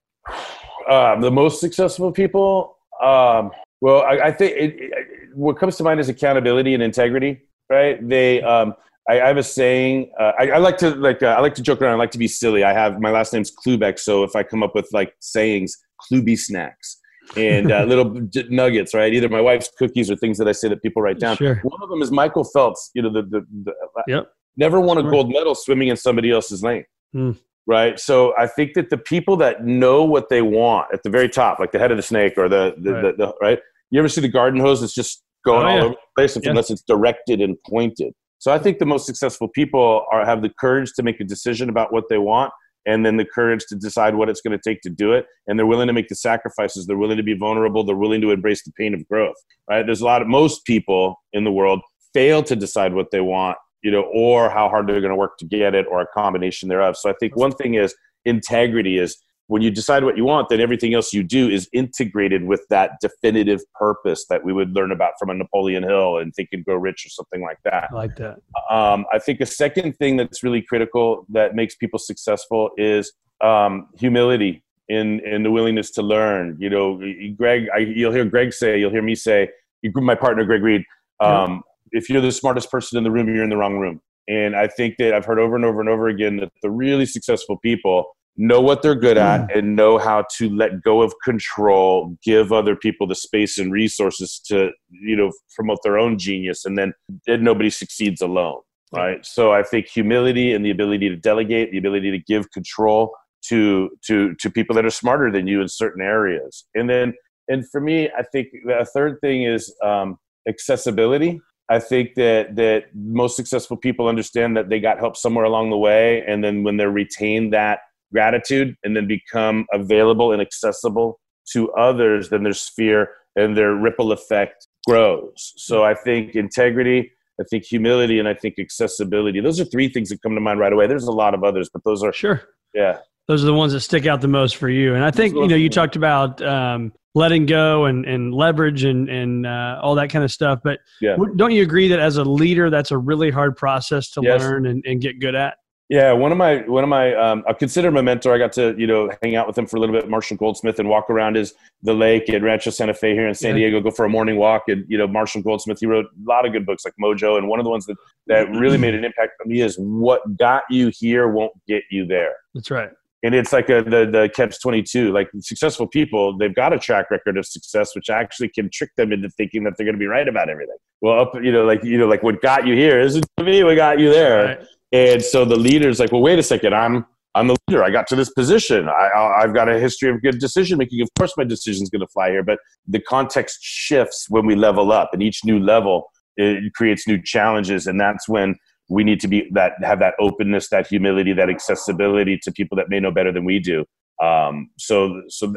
Um, 0.91 1.21
the 1.21 1.31
most 1.31 1.61
successful 1.61 2.11
people, 2.11 2.77
um, 3.03 3.53
well, 3.81 4.03
I, 4.03 4.27
I 4.27 4.33
think 4.33 4.57
it, 4.57 4.75
it, 4.79 4.93
what 5.35 5.59
comes 5.59 5.77
to 5.77 5.85
mind 5.85 6.01
is 6.01 6.09
accountability 6.09 6.75
and 6.75 6.83
integrity. 6.83 7.43
Right? 7.75 8.09
They 8.09 8.43
um, 8.43 8.75
I, 9.09 9.21
I 9.21 9.29
have 9.29 9.37
a 9.37 9.43
saying. 9.43 10.11
Uh, 10.19 10.33
I, 10.39 10.51
I, 10.51 10.59
like 10.59 10.79
to 10.79 10.91
like 10.91 11.23
uh, 11.23 11.27
I 11.27 11.41
like 11.41 11.55
to 11.55 11.63
joke 11.63 11.83
around. 11.83 11.93
I 11.93 11.97
like 11.97 12.13
to 12.13 12.19
be 12.19 12.29
silly. 12.29 12.65
I 12.65 12.73
have 12.73 13.01
my 13.01 13.11
last 13.11 13.33
name's 13.33 13.53
Klubeck, 13.53 13.99
so 13.99 14.25
if 14.25 14.35
I 14.35 14.43
come 14.43 14.63
up 14.63 14.75
with 14.75 14.89
like 14.93 15.15
sayings, 15.21 15.77
Kluby 16.01 16.39
snacks 16.39 17.01
and 17.37 17.71
uh, 17.71 17.85
little 17.89 18.29
nuggets, 18.49 18.95
right? 18.95 19.13
Either 19.13 19.29
my 19.29 19.41
wife's 19.41 19.71
cookies 19.79 20.11
or 20.11 20.17
things 20.17 20.39
that 20.39 20.49
I 20.49 20.53
say 20.53 20.69
that 20.69 20.83
people 20.83 21.03
write 21.03 21.19
down. 21.19 21.37
Sure. 21.37 21.57
One 21.63 21.83
of 21.83 21.89
them 21.89 22.03
is 22.03 22.11
Michael 22.11 22.45
Phelps. 22.45 22.91
You 22.95 23.03
know, 23.03 23.13
the 23.13 23.23
the, 23.23 23.47
the 23.65 23.73
uh, 23.73 24.03
yep. 24.07 24.29
never 24.57 24.81
won 24.81 24.99
a 24.99 25.03
gold 25.03 25.31
medal 25.31 25.55
swimming 25.55 25.89
in 25.89 25.97
somebody 25.97 26.31
else's 26.31 26.63
lane. 26.63 26.85
Mm. 27.15 27.37
Right. 27.67 27.99
So 27.99 28.37
I 28.37 28.47
think 28.47 28.75
that 28.75 28.91
the 28.91 28.99
people 28.99 29.37
that 29.39 29.65
know 29.65 30.05
what 30.05 30.29
they 30.29 30.43
want 30.43 30.89
at 30.93 31.03
the 31.03 31.09
very 31.09 31.31
top, 31.31 31.59
like 31.59 31.73
the 31.73 31.79
head 31.79 31.91
of 31.91 31.97
the 31.97 32.03
snake 32.03 32.35
or 32.37 32.49
the 32.49 32.75
the, 32.79 32.93
right. 32.93 33.17
the, 33.17 33.27
the 33.27 33.35
right. 33.41 33.59
You 33.91 33.99
ever 33.99 34.09
see 34.09 34.21
the 34.21 34.29
garden 34.29 34.61
hose 34.61 34.81
that's 34.81 34.95
just 34.95 35.24
going 35.45 35.67
oh, 35.67 35.69
all 35.69 35.77
yeah. 35.77 35.83
over 35.85 35.95
the 35.95 35.97
place 36.17 36.37
Yeah. 36.43 36.51
unless 36.51 36.71
it's 36.71 36.83
directed 36.83 37.41
and 37.41 37.57
pointed. 37.69 38.13
So 38.39 38.53
I 38.53 38.59
think 38.59 38.79
the 38.79 38.87
most 38.87 39.07
successful 39.07 39.49
people 39.49 40.05
are 40.13 40.25
have 40.25 40.43
the 40.43 40.51
courage 40.61 40.93
to 40.97 41.03
make 41.03 41.21
a 41.21 41.25
decision 41.25 41.69
about 41.69 41.93
what 41.93 42.05
they 42.11 42.19
want 42.19 42.53
and 42.87 43.05
then 43.05 43.17
the 43.17 43.25
courage 43.25 43.65
to 43.69 43.77
decide 43.77 44.15
what 44.15 44.29
it's 44.29 44.41
going 44.41 44.57
to 44.59 44.71
take 44.71 44.81
to 44.83 44.91
do 44.91 45.13
it 45.13 45.27
and 45.47 45.59
they're 45.59 45.67
willing 45.67 45.87
to 45.87 45.93
make 45.93 46.09
the 46.09 46.15
sacrifices 46.15 46.87
they're 46.87 46.99
willing 46.99 47.17
to 47.17 47.23
be 47.23 47.35
vulnerable 47.35 47.85
they're 47.85 47.97
willing 47.97 48.21
to 48.21 48.31
embrace 48.31 48.63
the 48.65 48.73
pain 48.73 48.95
of 48.95 49.07
growth 49.09 49.37
right 49.71 49.87
there's 49.87 50.01
a 50.01 50.05
lot 50.05 50.23
of 50.23 50.29
most 50.29 50.65
people 50.65 51.17
in 51.33 51.45
the 51.45 51.53
world 51.53 51.81
fail 52.13 52.43
to 52.43 52.55
decide 52.55 52.95
what 52.95 53.11
they 53.11 53.21
want 53.21 53.57
you 53.83 53.91
know 53.91 54.03
or 54.13 54.51
how 54.51 54.69
hard 54.69 54.87
they're 54.87 55.01
going 55.01 55.11
to 55.11 55.17
work 55.17 55.37
to 55.39 55.47
get 55.47 55.75
it 55.75 55.87
or 55.91 56.01
a 56.01 56.07
combination 56.15 56.69
thereof 56.69 56.97
so 56.97 57.09
i 57.11 57.15
think 57.21 57.37
one 57.37 57.53
thing 57.53 57.75
is 57.75 57.95
integrity 58.25 58.99
is 58.99 59.17
when 59.47 59.61
you 59.63 59.71
decide 59.71 60.05
what 60.05 60.17
you 60.17 60.25
want 60.25 60.49
then 60.49 60.61
everything 60.61 60.95
else 60.95 61.13
you 61.13 61.23
do 61.23 61.49
is 61.49 61.69
integrated 61.73 62.45
with 62.45 62.65
that 62.71 62.93
definitive 63.01 63.61
purpose 63.75 64.27
that 64.29 64.45
we 64.45 64.53
would 64.53 64.75
learn 64.75 64.91
about 64.91 65.13
from 65.19 65.31
a 65.31 65.35
napoleon 65.35 65.83
hill 65.83 66.19
and 66.19 66.35
think 66.35 66.49
and 66.53 66.65
grow 66.65 66.77
rich 66.77 67.05
or 67.07 67.11
something 67.11 67.43
like 67.43 67.59
that 67.65 67.89
I 67.91 67.95
like 67.95 68.17
that. 68.17 68.39
um, 68.71 69.05
I 69.13 69.19
think 69.19 69.41
a 69.41 69.47
second 69.47 69.95
thing 69.95 70.17
that's 70.17 70.43
really 70.43 70.63
critical 70.63 71.27
that 71.31 71.55
makes 71.55 71.75
people 71.75 71.99
successful 71.99 72.71
is 72.77 73.13
um, 73.43 73.89
humility 73.99 74.65
in 74.89 75.21
in 75.21 75.43
the 75.43 75.51
willingness 75.51 75.91
to 75.93 76.03
learn. 76.03 76.57
You 76.59 76.71
know, 76.71 77.01
Greg, 77.37 77.69
I, 77.75 77.79
you'll 77.79 78.13
hear 78.13 78.25
Greg 78.25 78.53
say, 78.53 78.79
you'll 78.79 78.91
hear 78.91 79.03
me 79.03 79.15
say, 79.15 79.49
my 79.83 80.15
partner 80.15 80.45
Greg 80.45 80.63
Reed. 80.63 80.85
Um, 81.21 81.63
If 81.93 82.11
you're 82.11 82.23
the 82.23 82.33
smartest 82.33 82.71
person 82.71 82.99
in 82.99 83.05
the 83.05 83.11
room, 83.11 83.33
you're 83.33 83.45
in 83.45 83.51
the 83.51 83.57
wrong 83.57 83.79
room. 83.79 84.01
And 84.27 84.57
I 84.57 84.67
think 84.67 84.97
that 84.99 85.15
I've 85.15 85.25
heard 85.25 85.39
over 85.39 85.55
and 85.55 85.65
over 85.65 85.81
and 85.81 85.89
over 85.89 86.09
again 86.09 86.39
that 86.39 86.51
the 86.63 86.71
really 86.71 87.07
successful 87.07 87.59
people 87.59 88.17
know 88.37 88.61
what 88.61 88.83
they're 88.83 88.95
good 88.95 89.17
at 89.17 89.55
and 89.55 89.77
know 89.77 89.99
how 89.99 90.25
to 90.37 90.51
let 90.51 90.83
go 90.83 91.03
of 91.03 91.15
control, 91.23 92.17
give 92.25 92.53
other 92.53 92.75
people 92.75 93.07
the 93.07 93.15
space 93.15 93.59
and 93.59 93.73
resources 93.73 94.41
to, 94.47 94.71
you 94.91 95.17
know, 95.17 95.31
promote 95.55 95.79
their 95.83 95.99
own 95.99 96.19
genius. 96.19 96.65
And 96.65 96.77
then 96.77 96.95
and 97.27 97.43
nobody 97.43 97.71
succeeds 97.71 98.21
alone, 98.21 98.61
right? 98.93 99.25
So 99.25 99.53
I 99.53 99.63
think 99.63 99.87
humility 99.87 100.53
and 100.53 100.65
the 100.65 100.71
ability 100.71 101.09
to 101.11 101.17
delegate, 101.17 101.71
the 101.71 101.79
ability 101.79 102.11
to 102.11 102.19
give 102.19 102.51
control 102.51 103.15
to 103.49 103.91
to 104.07 104.35
to 104.37 104.51
people 104.51 104.75
that 104.75 104.87
are 104.87 104.91
smarter 104.91 105.31
than 105.31 105.47
you 105.47 105.61
in 105.61 105.69
certain 105.69 106.03
areas. 106.03 106.67
And 106.75 106.91
then 106.91 107.15
and 107.49 107.69
for 107.71 107.81
me, 107.81 108.11
I 108.17 108.23
think 108.33 108.49
a 108.69 108.85
third 108.85 109.19
thing 109.21 109.45
is 109.45 109.73
um, 109.83 110.19
accessibility. 110.49 111.41
I 111.71 111.79
think 111.79 112.15
that 112.17 112.57
that 112.57 112.85
most 112.95 113.37
successful 113.37 113.77
people 113.77 114.09
understand 114.09 114.57
that 114.57 114.69
they 114.71 114.81
got 114.81 114.99
help 114.99 115.17
somewhere 115.17 115.45
along 115.45 115.71
the 115.71 115.79
way, 115.79 116.25
and 116.27 116.43
then 116.43 116.63
when 116.63 116.79
they 116.79 116.87
retain 116.87 117.51
that 117.51 117.81
gratitude 118.15 118.77
and 118.85 118.97
then 118.97 119.07
become 119.07 119.67
available 119.73 120.33
and 120.33 120.41
accessible 120.41 121.21
to 121.53 121.71
others, 121.73 122.31
then 122.31 122.43
their 122.45 122.55
sphere 122.55 123.11
and 123.37 123.57
their 123.57 123.75
ripple 123.75 124.13
effect 124.13 124.67
grows. 124.87 125.53
So 125.57 125.85
I 125.85 125.95
think 125.95 126.35
integrity, 126.35 127.11
I 127.41 127.45
think 127.51 127.65
humility, 127.65 128.19
and 128.19 128.29
I 128.29 128.35
think 128.35 128.55
accessibility. 128.59 129.41
Those 129.41 129.61
are 129.61 129.65
three 129.65 129.89
things 129.89 130.09
that 130.11 130.23
come 130.23 130.35
to 130.35 130.41
mind 130.41 130.61
right 130.61 130.73
away. 130.73 130.87
There's 130.87 131.05
a 131.09 131.13
lot 131.13 131.35
of 131.35 131.43
others, 131.43 131.69
but 131.73 131.83
those 131.85 132.03
are 132.03 132.13
Sure. 132.13 132.41
yeah. 132.75 132.99
Those 133.27 133.43
are 133.43 133.47
the 133.47 133.55
ones 133.55 133.73
that 133.73 133.81
stick 133.81 134.07
out 134.07 134.21
the 134.21 134.29
most 134.29 134.57
for 134.57 134.69
you. 134.69 134.95
And 134.95 135.03
I 135.05 135.11
think, 135.11 135.35
you 135.35 135.49
know, 135.49 135.57
you 135.57 135.71
talked 135.71 135.97
about 135.97 136.43
um, 136.43 136.93
letting 137.15 137.47
go 137.47 137.87
and, 137.87 138.05
and 138.05 138.35
leverage 138.35 138.85
and, 138.85 139.09
and 139.09 139.47
uh, 139.47 139.81
all 139.83 139.95
that 139.95 140.11
kind 140.11 140.25
of 140.25 140.31
stuff. 140.31 140.61
But 140.63 140.79
Yeah. 141.01 141.17
don't 141.37 141.53
you 141.53 141.63
agree 141.63 141.89
that 141.89 142.01
as 142.01 142.19
a 142.19 142.25
leader, 142.25 142.69
that's 142.71 142.91
a 142.91 142.99
really 142.99 143.31
hard 143.31 143.57
process 143.57 144.11
to 144.13 144.21
Yes. 144.23 144.41
learn 144.41 144.67
and, 144.67 144.85
and 144.87 145.01
get 145.01 145.21
good 145.21 145.35
at? 145.35 145.57
Yeah, 145.91 146.13
one 146.13 146.33
of 146.33 146.39
my 146.39 146.59
one 146.67 146.83
of 146.83 146.89
my 146.89 147.15
um, 147.15 147.45
I 147.47 147.53
consider 147.53 147.89
him 147.89 147.99
a 147.99 148.03
mentor. 148.03 148.35
I 148.35 148.39
got 148.39 148.53
to 148.55 148.75
you 148.79 148.87
know 148.87 149.11
hang 149.23 149.37
out 149.37 149.47
with 149.47 149.59
him 149.59 149.67
for 149.67 149.77
a 149.77 149.81
little 149.81 149.95
bit, 149.95 150.09
Marshall 150.09 150.39
Goldsmith, 150.39 150.79
and 150.79 150.89
walk 150.89 151.11
around 151.11 151.37
his 151.37 151.53
the 151.83 151.93
lake 151.93 152.31
at 152.31 152.43
Rancho 152.43 152.71
Santa 152.71 152.95
Fe 152.95 153.13
here 153.13 153.29
in 153.29 153.35
San 153.35 153.51
Yeah. 153.51 153.69
Diego. 153.69 153.81
Go 153.83 153.91
for 153.91 154.07
a 154.07 154.09
morning 154.09 154.37
walk, 154.37 154.63
and 154.69 154.85
you 154.89 154.97
know 154.97 155.07
Marshall 155.07 155.43
Goldsmith. 155.43 155.79
He 155.81 155.87
wrote 155.87 156.07
a 156.07 156.29
lot 156.31 156.47
of 156.47 156.53
good 156.53 156.65
books 156.65 156.87
like 156.87 156.95
Mojo, 156.99 157.37
and 157.37 157.49
one 157.49 157.61
of 157.61 157.65
the 157.65 157.71
ones 157.71 157.85
that 157.85 157.97
that 158.29 158.49
really 158.53 158.79
made 158.79 158.95
an 158.95 159.05
impact 159.05 159.33
on 159.45 159.51
me 159.51 159.61
is 159.61 159.77
"What 159.79 160.23
got 160.39 160.63
you 160.71 160.91
here 160.99 161.29
won't 161.29 161.53
get 161.69 161.83
you 161.91 162.07
there." 162.07 162.33
That's 162.55 162.71
right. 162.71 162.89
and 163.23 163.35
it's 163.35 163.53
like 163.53 163.69
a, 163.69 163.83
the 163.83 164.09
the 164.11 164.31
catch 164.35 164.59
twenty 164.63 164.83
two. 164.83 165.13
Like 165.13 165.29
successful 165.41 165.87
people, 165.87 166.35
they've 166.39 166.55
got 166.55 166.73
a 166.73 166.79
track 166.79 167.11
record 167.11 167.37
of 167.37 167.45
success, 167.45 167.95
which 167.95 168.09
actually 168.09 168.49
can 168.49 168.71
trick 168.73 168.91
them 168.97 169.13
into 169.13 169.29
thinking 169.29 169.65
that 169.65 169.75
they're 169.77 169.85
going 169.85 169.97
to 169.97 170.01
be 170.01 170.07
right 170.07 170.27
about 170.29 170.49
everything. 170.49 170.77
Well, 171.03 171.21
up 171.21 171.35
you 171.43 171.53
know, 171.53 171.67
like 171.67 171.85
you 171.85 171.99
know, 171.99 172.07
like 172.07 172.23
what 172.23 172.41
got 172.41 172.67
you 172.67 172.75
here 172.75 172.99
isn't 172.99 173.27
to 173.37 173.45
me. 173.45 173.63
What 173.65 173.75
got 173.77 174.01
you 174.01 174.11
there? 174.11 174.67
And 174.95 175.21
so 175.23 175.45
the 175.45 175.57
leader's 175.57 175.99
like, 175.99 176.13
well, 176.13 176.23
wait 176.23 176.39
a 176.39 176.43
second, 176.43 176.73
I'm 176.75 177.05
I'm 177.35 177.49
the 177.49 177.57
leader. 177.67 177.83
I 177.83 177.91
got 177.91 178.07
to 178.07 178.17
this 178.17 178.31
position. 178.31 178.89
I, 178.89 179.41
I've 179.41 179.53
got 179.53 179.69
a 179.69 179.81
history 179.81 180.09
of 180.09 180.23
good 180.23 180.39
decision 180.39 180.79
making. 180.79 181.01
Of 181.01 181.09
course, 181.19 181.33
my 181.37 181.43
decision's 181.43 181.91
going 181.91 182.01
to 182.01 182.07
fly 182.07 182.31
here. 182.31 182.45
But 182.45 182.61
the 182.87 183.01
context 183.01 183.59
shifts 183.61 184.27
when 184.29 184.47
we 184.47 184.55
level 184.55 184.93
up, 184.93 185.11
and 185.13 185.21
each 185.21 185.41
new 185.45 185.59
level 185.59 186.11
it 186.37 186.73
creates 186.75 187.09
new 187.09 187.21
challenges, 187.21 187.89
and 187.89 188.01
that's 188.01 188.29
when 188.29 188.55
we 188.89 189.03
need 189.03 189.19
to 189.21 189.29
be 189.29 189.51
that 189.53 189.73
have 189.83 189.99
that 189.99 190.15
openness, 190.21 190.69
that 190.69 190.87
humility, 190.87 191.33
that 191.33 191.51
accessibility 191.51 192.39
to 192.45 192.53
people 192.53 192.77
that 192.77 192.89
may 192.89 193.01
know 193.01 193.11
better 193.11 193.33
than 193.33 193.45
we 193.45 193.59
do. 193.59 193.85
Um, 194.23 194.71
so, 194.79 195.21
so 195.29 195.53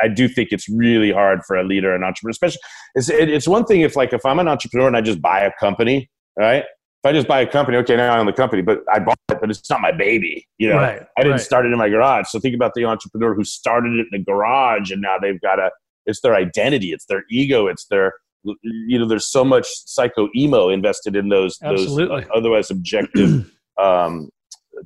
I 0.00 0.06
do 0.06 0.28
think 0.28 0.50
it's 0.52 0.68
really 0.68 1.10
hard 1.10 1.40
for 1.48 1.56
a 1.56 1.64
leader, 1.64 1.96
an 1.96 2.04
entrepreneur, 2.04 2.30
especially. 2.30 2.60
It's, 2.94 3.10
it, 3.10 3.28
it's 3.28 3.48
one 3.48 3.64
thing 3.64 3.80
if 3.80 3.96
like 3.96 4.12
if 4.12 4.24
I'm 4.24 4.38
an 4.38 4.46
entrepreneur 4.46 4.86
and 4.86 4.96
I 4.96 5.00
just 5.00 5.20
buy 5.20 5.40
a 5.40 5.50
company, 5.58 6.08
right? 6.38 6.64
If 7.02 7.08
I 7.08 7.12
just 7.12 7.26
buy 7.26 7.40
a 7.40 7.46
company, 7.46 7.78
okay, 7.78 7.96
now 7.96 8.14
I 8.14 8.18
own 8.18 8.26
the 8.26 8.32
company, 8.32 8.62
but 8.62 8.84
I 8.92 9.00
bought 9.00 9.18
it, 9.28 9.38
but 9.40 9.50
it's 9.50 9.68
not 9.68 9.80
my 9.80 9.90
baby. 9.90 10.46
You 10.58 10.68
know, 10.68 10.76
Right, 10.76 11.02
I 11.18 11.22
didn't 11.22 11.32
right. 11.32 11.40
start 11.40 11.66
it 11.66 11.72
in 11.72 11.78
my 11.78 11.88
garage. 11.88 12.26
So 12.28 12.38
think 12.38 12.54
about 12.54 12.74
the 12.74 12.84
entrepreneur 12.84 13.34
who 13.34 13.42
started 13.42 13.94
it 13.94 14.06
in 14.12 14.20
the 14.20 14.24
garage, 14.24 14.92
and 14.92 15.02
now 15.02 15.16
they've 15.20 15.40
got 15.40 15.58
a. 15.58 15.70
It's 16.06 16.20
their 16.20 16.36
identity. 16.36 16.92
It's 16.92 17.06
their 17.06 17.24
ego. 17.28 17.66
It's 17.66 17.86
their. 17.86 18.12
You 18.44 19.00
know, 19.00 19.08
there's 19.08 19.26
so 19.26 19.44
much 19.44 19.66
psycho 19.68 20.28
emo 20.36 20.68
invested 20.68 21.16
in 21.16 21.28
those 21.28 21.58
Absolutely. 21.62 22.20
those 22.22 22.30
otherwise 22.34 22.70
objective 22.70 23.52
um, 23.80 24.30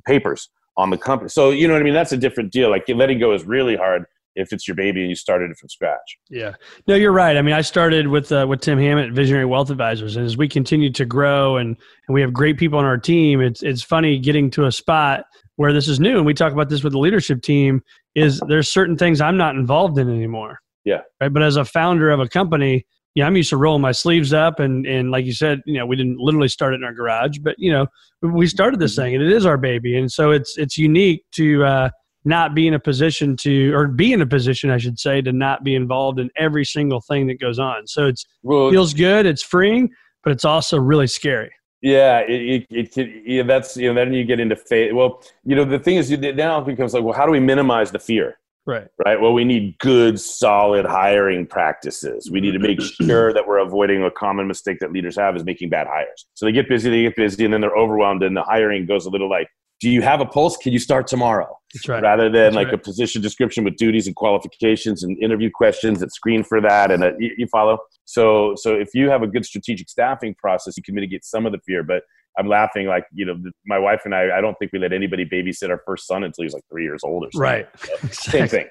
papers 0.07 0.49
on 0.75 0.89
the 0.89 0.97
company. 0.97 1.29
So 1.29 1.51
you 1.51 1.67
know 1.67 1.75
what 1.75 1.81
I 1.81 1.85
mean. 1.85 1.93
That's 1.93 2.13
a 2.13 2.17
different 2.17 2.51
deal. 2.51 2.71
Like 2.71 2.85
letting 2.89 3.19
go 3.19 3.33
is 3.33 3.45
really 3.45 3.75
hard 3.75 4.05
if 4.37 4.53
it's 4.53 4.67
your 4.67 4.75
baby 4.75 5.01
and 5.01 5.09
you 5.09 5.15
started 5.15 5.49
it 5.51 5.57
from 5.57 5.67
scratch. 5.67 6.17
Yeah. 6.29 6.53
No, 6.87 6.95
you're 6.95 7.11
right. 7.11 7.35
I 7.35 7.41
mean, 7.41 7.55
I 7.55 7.61
started 7.61 8.07
with 8.07 8.31
uh, 8.31 8.45
with 8.47 8.61
Tim 8.61 8.77
Hammett, 8.77 9.11
Visionary 9.11 9.45
Wealth 9.45 9.69
Advisors, 9.69 10.15
and 10.15 10.25
as 10.25 10.37
we 10.37 10.47
continue 10.47 10.91
to 10.93 11.05
grow 11.05 11.57
and 11.57 11.75
and 12.07 12.13
we 12.13 12.21
have 12.21 12.31
great 12.31 12.57
people 12.57 12.79
on 12.79 12.85
our 12.85 12.97
team, 12.97 13.41
it's 13.41 13.63
it's 13.63 13.81
funny 13.81 14.19
getting 14.19 14.49
to 14.51 14.65
a 14.65 14.71
spot 14.71 15.25
where 15.55 15.73
this 15.73 15.87
is 15.87 15.99
new, 15.99 16.17
and 16.17 16.25
we 16.25 16.33
talk 16.33 16.53
about 16.53 16.69
this 16.69 16.83
with 16.83 16.93
the 16.93 16.99
leadership 16.99 17.41
team. 17.41 17.81
Is 18.15 18.39
there's 18.47 18.69
certain 18.69 18.97
things 18.97 19.19
I'm 19.19 19.37
not 19.37 19.55
involved 19.55 19.97
in 19.97 20.09
anymore. 20.09 20.59
Yeah. 20.85 21.01
Right. 21.19 21.33
But 21.33 21.43
as 21.43 21.57
a 21.57 21.65
founder 21.65 22.09
of 22.11 22.19
a 22.19 22.27
company, 22.27 22.85
yeah, 23.13 23.25
I'm 23.25 23.35
used 23.35 23.49
to 23.49 23.57
rolling 23.57 23.81
my 23.81 23.91
sleeves 23.91 24.33
up, 24.33 24.59
and 24.59 24.85
and 24.85 25.09
like 25.09 25.25
you 25.25 25.33
said, 25.33 25.61
you 25.65 25.79
know, 25.79 25.85
we 25.85 25.95
didn't 25.95 26.19
literally 26.19 26.47
start 26.47 26.73
it 26.73 26.77
in 26.77 26.83
our 26.83 26.93
garage, 26.93 27.39
but 27.39 27.55
you 27.57 27.71
know, 27.71 27.87
we 28.21 28.45
started 28.45 28.79
this 28.79 28.95
thing, 28.95 29.15
and 29.15 29.23
it 29.23 29.31
is 29.31 29.45
our 29.45 29.57
baby, 29.57 29.97
and 29.97 30.11
so 30.11 30.29
it's 30.29 30.57
it's 30.57 30.77
unique 30.77 31.23
to. 31.33 31.63
Uh, 31.63 31.89
not 32.27 32.53
be 32.53 32.67
in 32.67 32.73
a 32.73 32.79
position 32.79 33.35
to, 33.37 33.73
or 33.73 33.87
be 33.87 34.13
in 34.13 34.21
a 34.21 34.25
position, 34.27 34.69
I 34.69 34.77
should 34.77 34.99
say, 34.99 35.21
to 35.21 35.31
not 35.31 35.63
be 35.63 35.75
involved 35.75 36.19
in 36.19 36.29
every 36.35 36.65
single 36.65 37.01
thing 37.01 37.27
that 37.27 37.39
goes 37.39 37.57
on. 37.57 37.87
So 37.87 38.07
it's 38.07 38.25
Well, 38.43 38.69
feels 38.69 38.93
good, 38.93 39.25
it's 39.25 39.41
freeing, 39.41 39.89
but 40.23 40.31
it's 40.31 40.45
also 40.45 40.77
really 40.77 41.07
scary. 41.07 41.51
Yeah, 41.81 42.19
it, 42.19 42.41
it, 42.41 42.67
it 42.69 42.93
could, 42.93 43.11
yeah, 43.25 43.43
that's, 43.43 43.77
you 43.77 43.87
know, 43.87 43.93
then 43.93 44.13
you 44.13 44.25
get 44.25 44.39
into 44.39 44.55
faith. 44.55 44.93
Well, 44.93 45.23
you 45.45 45.55
know, 45.55 45.63
the 45.63 45.79
thing 45.79 45.97
is, 45.97 46.11
now 46.11 46.59
it 46.59 46.65
becomes 46.65 46.93
like, 46.93 47.03
well, 47.03 47.13
how 47.13 47.25
do 47.25 47.31
we 47.31 47.39
minimize 47.39 47.91
the 47.91 47.99
fear? 47.99 48.37
Right. 48.65 48.87
Right. 49.05 49.19
Well, 49.21 49.31
we 49.31 49.45
need 49.45 49.77
good, 49.77 50.19
solid 50.19 50.85
hiring 50.85 51.47
practices. 51.47 52.29
We 52.29 52.41
need 52.41 52.51
to 52.51 52.59
make 52.59 52.81
sure 53.01 53.31
that 53.31 53.47
we're 53.47 53.59
avoiding 53.59 54.03
a 54.03 54.11
common 54.11 54.45
mistake 54.47 54.79
that 54.81 54.91
leaders 54.91 55.15
have 55.15 55.37
is 55.37 55.45
making 55.45 55.69
bad 55.69 55.87
hires. 55.87 56.25
So 56.33 56.45
they 56.45 56.51
get 56.51 56.67
busy, 56.67 56.89
they 56.89 57.03
get 57.03 57.15
busy, 57.15 57.45
and 57.45 57.53
then 57.53 57.61
they're 57.61 57.77
overwhelmed, 57.77 58.23
and 58.23 58.35
the 58.35 58.43
hiring 58.43 58.85
goes 58.85 59.05
a 59.05 59.09
little 59.09 59.29
like, 59.29 59.47
do 59.79 59.89
you 59.89 60.01
have 60.01 60.21
a 60.21 60.25
pulse? 60.25 60.57
Can 60.57 60.73
you 60.73 60.79
start 60.79 61.07
tomorrow? 61.07 61.57
That's 61.73 61.87
right. 61.87 62.01
Rather 62.01 62.25
than 62.25 62.33
That's 62.33 62.55
like 62.55 62.67
right. 62.67 62.75
a 62.75 62.77
position 62.77 63.21
description 63.21 63.63
with 63.63 63.75
duties 63.75 64.07
and 64.07 64.15
qualifications 64.15 65.03
and 65.03 65.21
interview 65.21 65.49
questions 65.53 65.99
that 65.99 66.13
screen 66.13 66.43
for 66.43 66.61
that, 66.61 66.91
and 66.91 67.03
a, 67.03 67.13
you, 67.19 67.31
you 67.37 67.47
follow. 67.47 67.77
So, 68.05 68.53
so 68.55 68.73
if 68.73 68.89
you 68.93 69.09
have 69.09 69.21
a 69.21 69.27
good 69.27 69.45
strategic 69.45 69.89
staffing 69.89 70.35
process, 70.35 70.77
you 70.77 70.83
can 70.83 70.95
mitigate 70.95 71.25
some 71.25 71.45
of 71.45 71.51
the 71.51 71.59
fear. 71.65 71.83
But 71.83 72.03
I'm 72.37 72.47
laughing 72.47 72.87
like 72.87 73.05
you 73.13 73.25
know, 73.25 73.35
my 73.65 73.77
wife 73.77 74.01
and 74.05 74.15
I. 74.15 74.37
I 74.37 74.41
don't 74.41 74.55
think 74.55 74.71
we 74.71 74.79
let 74.79 74.93
anybody 74.93 75.25
babysit 75.25 75.69
our 75.69 75.81
first 75.85 76.07
son 76.07 76.23
until 76.23 76.43
he 76.43 76.45
was 76.45 76.53
like 76.53 76.63
three 76.71 76.83
years 76.83 77.01
old 77.03 77.25
or 77.25 77.31
something. 77.31 77.41
Right. 77.41 78.13
Same 78.13 78.47
thing. 78.47 78.67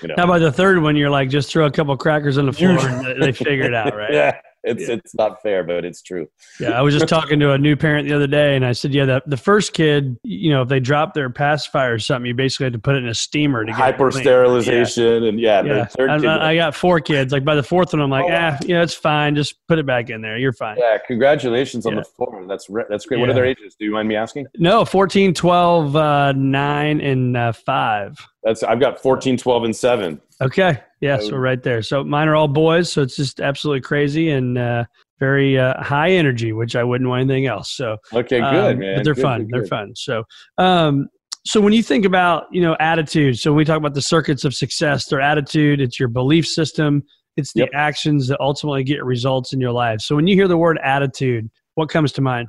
You 0.00 0.08
know. 0.08 0.14
How 0.16 0.24
about 0.24 0.38
the 0.38 0.52
third 0.52 0.80
one? 0.80 0.96
You're 0.96 1.10
like, 1.10 1.28
just 1.28 1.50
throw 1.50 1.66
a 1.66 1.70
couple 1.70 1.96
crackers 1.96 2.38
on 2.38 2.46
the 2.46 2.52
floor 2.52 2.78
and 2.78 3.22
they 3.22 3.32
figure 3.32 3.64
it 3.64 3.74
out, 3.74 3.94
right? 3.94 4.12
Yeah. 4.12 4.40
It's 4.64 4.88
Yeah. 4.88 4.94
it's 4.96 5.14
not 5.14 5.42
fair, 5.42 5.62
but 5.64 5.84
it's 5.84 6.02
true. 6.02 6.28
Yeah, 6.60 6.70
I 6.70 6.82
was 6.82 6.94
just 6.94 7.08
talking 7.16 7.38
to 7.40 7.52
a 7.52 7.58
new 7.58 7.76
parent 7.76 8.08
the 8.08 8.14
other 8.14 8.26
day, 8.26 8.56
and 8.56 8.64
I 8.66 8.72
said, 8.72 8.92
"Yeah, 8.92 9.04
the, 9.04 9.22
the 9.26 9.36
first 9.36 9.72
kid, 9.72 10.16
you 10.22 10.50
know, 10.50 10.62
if 10.62 10.68
they 10.68 10.80
drop 10.80 11.14
their 11.14 11.30
pacifier 11.30 11.94
or 11.94 11.98
something, 11.98 12.26
you 12.26 12.34
basically 12.34 12.64
had 12.64 12.72
to 12.74 12.78
put 12.78 12.96
it 12.96 13.02
in 13.04 13.08
a 13.08 13.14
steamer 13.14 13.64
to 13.64 13.70
get 13.70 13.76
Hyper 13.76 14.10
clean." 14.10 14.22
sterilization 14.24 15.24
and 15.24 15.40
yeah, 15.40 15.62
Yeah, 15.62 15.74
the 15.80 15.86
third 15.86 16.10
I, 16.10 16.18
kid. 16.18 16.26
I- 16.28 16.56
got 16.56 16.74
four 16.74 17.00
kids. 17.00 17.32
Like 17.32 17.44
by 17.44 17.54
the 17.54 17.62
fourth 17.62 17.92
one, 17.92 18.02
I'm 18.02 18.10
like, 18.10 18.24
Oh, 18.24 18.32
ah, 18.32 18.58
yeah, 18.64 18.82
it's 18.82 18.94
fine. 18.94 19.34
Just 19.36 19.64
put 19.68 19.78
it 19.78 19.86
back 19.86 20.10
in 20.10 20.20
there. 20.22 20.36
You're 20.38 20.52
fine. 20.52 20.76
yeah, 20.78 20.98
congratulations 21.06 21.86
on 21.86 21.94
Yeah. 21.94 22.00
the 22.00 22.04
four. 22.16 22.44
That's 22.48 22.68
re- 22.68 22.84
that's 22.88 23.06
great. 23.06 23.20
What 23.20 23.28
are 23.28 23.34
their 23.34 23.44
ages? 23.46 23.76
Do 23.78 23.84
you 23.84 23.92
mind 23.92 24.08
me 24.08 24.16
asking? 24.16 24.46
No, 24.56 24.84
14, 24.84 25.34
12, 25.34 25.94
uh, 25.96 26.32
9, 26.32 27.00
and 27.00 27.36
uh, 27.36 27.52
5. 27.52 28.16
That's 28.42 28.62
I've 28.62 28.80
got 28.80 29.00
14, 29.00 29.36
12, 29.36 29.64
and 29.64 29.76
seven. 29.76 30.20
Okay. 30.40 30.80
Yeah, 31.00 31.18
so 31.18 31.36
Oh. 31.36 31.38
right 31.38 31.62
there. 31.62 31.82
So 31.82 32.02
mine 32.04 32.28
are 32.28 32.34
all 32.34 32.48
boys, 32.48 32.90
so 32.92 33.02
it's 33.02 33.16
just 33.16 33.40
absolutely 33.40 33.80
crazy 33.82 34.30
and 34.30 34.58
uh, 34.58 34.84
very 35.20 35.58
uh, 35.58 35.80
high 35.82 36.10
energy, 36.10 36.52
which 36.52 36.74
I 36.76 36.82
wouldn't 36.84 37.08
want 37.08 37.20
anything 37.22 37.46
else. 37.46 37.72
So 37.76 37.96
Okay, 38.14 38.40
good 38.40 38.44
Um, 38.44 38.78
man. 38.78 38.96
But 38.96 39.04
they're 39.04 39.14
Good, 39.14 39.22
fun. 39.22 39.40
good, 39.42 39.50
They're 39.52 39.64
fun. 39.66 39.92
So, 39.94 40.24
um, 40.58 41.08
so 41.46 41.60
when 41.60 41.72
you 41.72 41.82
think 41.82 42.04
about 42.04 42.44
you 42.52 42.60
know 42.60 42.76
attitude, 42.80 43.38
so 43.38 43.52
when 43.52 43.58
we 43.58 43.64
talk 43.64 43.78
about 43.78 43.94
the 43.94 44.02
circuits 44.02 44.44
of 44.44 44.54
success, 44.54 45.06
their 45.06 45.20
attitude, 45.20 45.80
it's 45.80 45.98
your 46.00 46.08
belief 46.08 46.46
system, 46.46 47.02
it's 47.36 47.52
the 47.52 47.60
Yep. 47.60 47.68
actions 47.74 48.28
that 48.28 48.40
ultimately 48.40 48.82
get 48.84 49.04
results 49.04 49.52
in 49.52 49.60
your 49.60 49.72
life. 49.72 50.00
So 50.00 50.16
when 50.16 50.26
you 50.26 50.34
hear 50.34 50.48
the 50.48 50.58
word 50.58 50.78
attitude, 50.82 51.48
what 51.76 51.88
comes 51.88 52.10
to 52.12 52.20
mind? 52.22 52.48